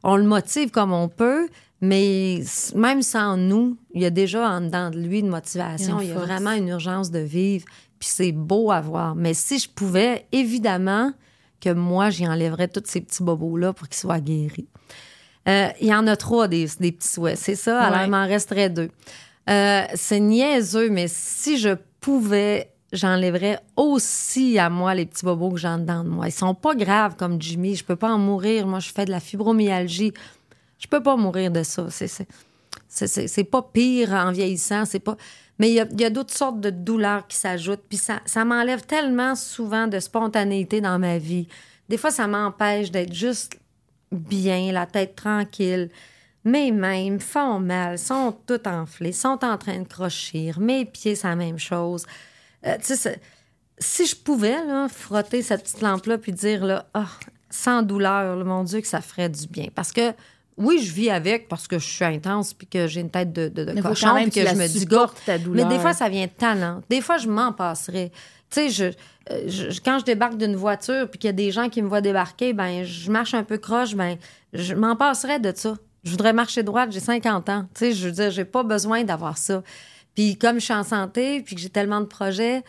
[0.03, 1.49] on le motive comme on peut.
[1.81, 2.43] Mais
[2.75, 5.99] même sans nous, il y a déjà en dedans de lui une motivation.
[6.01, 6.27] Il y a une Il y a force.
[6.27, 7.65] vraiment une urgence de vivre.
[7.99, 9.15] Puis c'est beau à voir.
[9.15, 11.13] Mais si je pouvais, évidemment,
[11.61, 14.69] que moi, j'y enlèverais tous ces petits bobos-là pour qu'ils soient guéris.
[15.49, 17.81] Euh, il y en a trois des, des petits souhaits, c'est ça?
[17.81, 18.05] Alors, Ouais.
[18.07, 18.91] il m'en resterait deux.
[19.49, 25.59] Euh, c'est niaiseux, mais si je pouvais, j'enlèverais aussi à moi les petits bobos que
[25.59, 26.29] j'ai en dedans de moi.
[26.29, 27.77] Ils sont pas graves comme Jimmy.
[27.77, 28.67] Je peux pas en mourir.
[28.67, 30.13] Moi, je fais de la fibromyalgie.
[30.79, 31.87] Je peux pas mourir de ça.
[32.89, 34.85] C'est, pas pire en vieillissant.
[34.85, 35.17] C'est pas.
[35.59, 37.85] Mais il y a, d'autres sortes de douleurs qui s'ajoutent.
[37.89, 41.49] Puis ça m'enlève tellement souvent de spontanéité dans ma vie.
[41.89, 43.59] Des fois, ça m'empêche d'être juste
[44.13, 45.91] bien, la tête tranquille.
[46.47, 50.59] Mes me font mal, sont toutes enflées, sont en train de crochir.
[50.61, 52.07] Mes pieds, c'est la même chose.
[52.67, 52.77] Euh,
[53.79, 57.07] si je pouvais là, frotter cette petite lampe-là puis dire, là, Ah,
[57.51, 59.67] sans douleur, là, mon Dieu, que ça ferait du bien.
[59.75, 60.13] Parce que,
[60.57, 63.49] oui, je vis avec parce que je suis intense puis que j'ai une tête de,
[63.49, 65.69] de, de Mais cochon puis que je me dis, supportes, ta douleur.
[65.69, 66.81] mais des fois, ça vient de talent.
[66.89, 68.11] Des fois, je m'en passerais.
[68.51, 68.85] Tu sais, je,
[69.33, 71.89] euh, je- quand je débarque d'une voiture puis qu'il y a des gens qui me
[71.89, 74.17] voient débarquer, ben je marche un peu croche, ben
[74.55, 75.75] je m'en passerais de ça.
[76.07, 77.67] Je voudrais marcher droite, j'ai 50 ans.
[77.75, 79.65] Tu je veux dire, j'ai pas besoin d'avoir ça.
[80.15, 82.63] Puis comme je suis en santé puis que j'ai tellement de projets,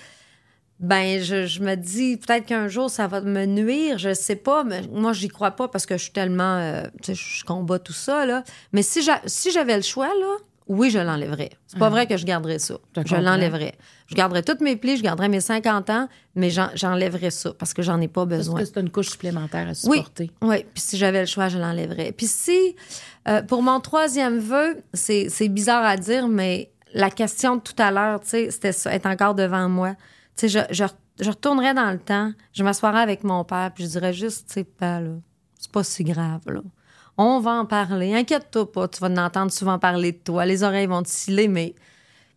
[0.80, 4.82] ben je, me dis peut-être qu'un jour ça va me nuire, je sais pas, mais
[4.92, 8.44] moi j'y crois pas parce que je suis tellement euh, je combats tout ça
[8.74, 10.38] mais si j'a- si j'avais le choix là,
[10.68, 11.52] oui, je l'enlèverais.
[11.68, 12.76] C'est pas vrai que je garderais ça.
[12.96, 13.76] Je Je l'enlèverais.
[14.08, 17.74] Je garderais toutes mes plis, je garderais mes 50 ans, mais j'en- j'enlèverais ça parce
[17.74, 18.60] que j'en ai pas Parce besoin.
[18.60, 20.32] que c'est une couche supplémentaire à Oui, supporter.
[20.42, 20.66] oui.
[20.74, 22.12] Puis si j'avais le choix, je l'enlèverais.
[22.12, 22.76] Puis si,
[23.28, 27.92] euh, pour mon troisième vœu, c'est bizarre à dire, mais la question de tout à
[27.92, 29.96] l'heure, tu sais, c'était ça, est encore devant moi.
[30.38, 30.86] Tu sais, je, je,
[31.24, 34.54] je retournerais dans le temps, je m'assoirais avec mon père, puis je dirais juste, tu
[34.54, 35.12] sais, pas là,
[35.60, 36.62] c'est pas si grave, là.
[37.18, 38.14] On va en parler.
[38.14, 40.46] Inquiète-toi pas, tu vas en entendre souvent parler de toi.
[40.46, 41.74] Les oreilles vont te sciller, mais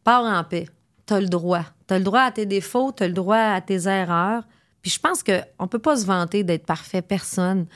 [0.05, 0.69] pars en paix.
[1.07, 1.65] T'as le droit.
[1.86, 4.44] T'as le droit à tes défauts, t'as le droit à tes erreurs.
[4.81, 7.66] Puis je pense qu'on peut pas se vanter d'être parfait, personne.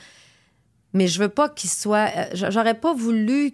[0.93, 2.09] Mais je veux pas qu'il soit.
[2.15, 3.53] euh, J'aurais pas voulu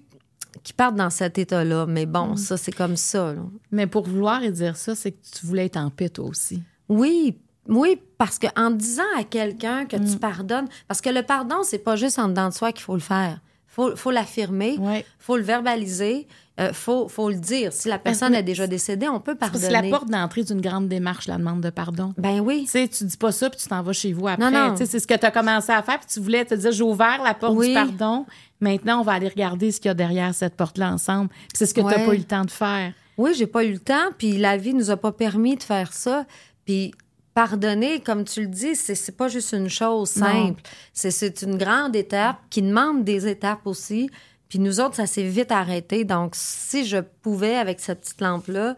[0.64, 1.86] qu'il parte dans cet état-là.
[1.88, 3.34] Mais bon, ça, c'est comme ça.
[3.34, 3.42] là.
[3.72, 6.62] Mais pour vouloir et dire ça, c'est que tu voulais être en paix toi aussi.
[6.88, 7.40] Oui,
[7.72, 11.96] oui, parce qu'en disant à quelqu'un que tu pardonnes, parce que le pardon, c'est pas
[11.96, 13.40] juste en dedans de soi qu'il faut le faire.
[13.68, 15.06] Faut, faut l'affirmer, Ouais.
[15.18, 16.28] faut le verbaliser.
[16.60, 17.72] euh, faut, faut le dire.
[17.72, 19.64] Si la personne est déjà décédée, on peut pardonner.
[19.66, 22.14] C'est la porte d'entrée d'une grande démarche, la demande de pardon.
[22.18, 22.64] Ben oui.
[22.66, 24.52] Tu sais, tu dis pas ça, puis tu t'en vas chez vous après.
[24.52, 24.76] Non, non.
[24.76, 27.22] C'est ce que tu as commencé à faire, puis tu voulais te dire, j'ai ouvert
[27.24, 27.70] la porte Oui.
[27.70, 28.26] du pardon.
[28.60, 31.30] Maintenant, on va aller regarder ce qu'il y a derrière cette porte-là ensemble.
[31.54, 32.92] C'est ce que tu n'as pas eu le temps de faire.
[33.18, 35.94] Oui, j'ai pas eu le temps, puis la vie nous a pas permis de faire
[35.94, 36.26] ça.
[36.66, 36.94] Puis
[37.34, 40.62] pardonner, comme tu le dis, c'est pas juste une chose simple.
[40.94, 44.10] C'est une grande étape qui demande des étapes aussi.
[44.50, 46.04] Puis nous autres, ça s'est vite arrêté.
[46.04, 48.76] Donc, si je pouvais, avec cette petite lampe-là,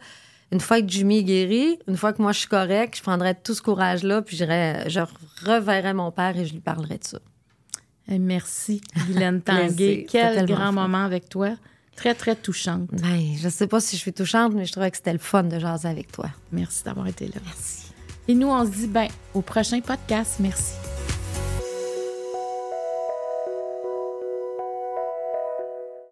[0.52, 3.34] une fois que Jimmy est guéri, une fois que moi je suis correct, je prendrais
[3.34, 5.00] tout ce courage-là, puis je
[5.44, 7.20] reverrais mon père et je lui parlerais de ça.
[8.08, 10.06] Eh, Merci, Guylaine Tanguay.
[10.08, 10.72] Quel grand fun.
[10.74, 11.56] moment avec toi.
[11.96, 12.90] Très, très touchante.
[12.92, 15.44] Ben, je sais pas si je suis touchante, mais je trouvais que c'était le fun
[15.44, 16.30] de jaser avec toi.
[16.52, 17.36] Merci d'avoir été là.
[17.46, 17.83] Merci.
[18.28, 20.36] Et nous, on se dit, ben, au prochain podcast.
[20.40, 20.74] Merci.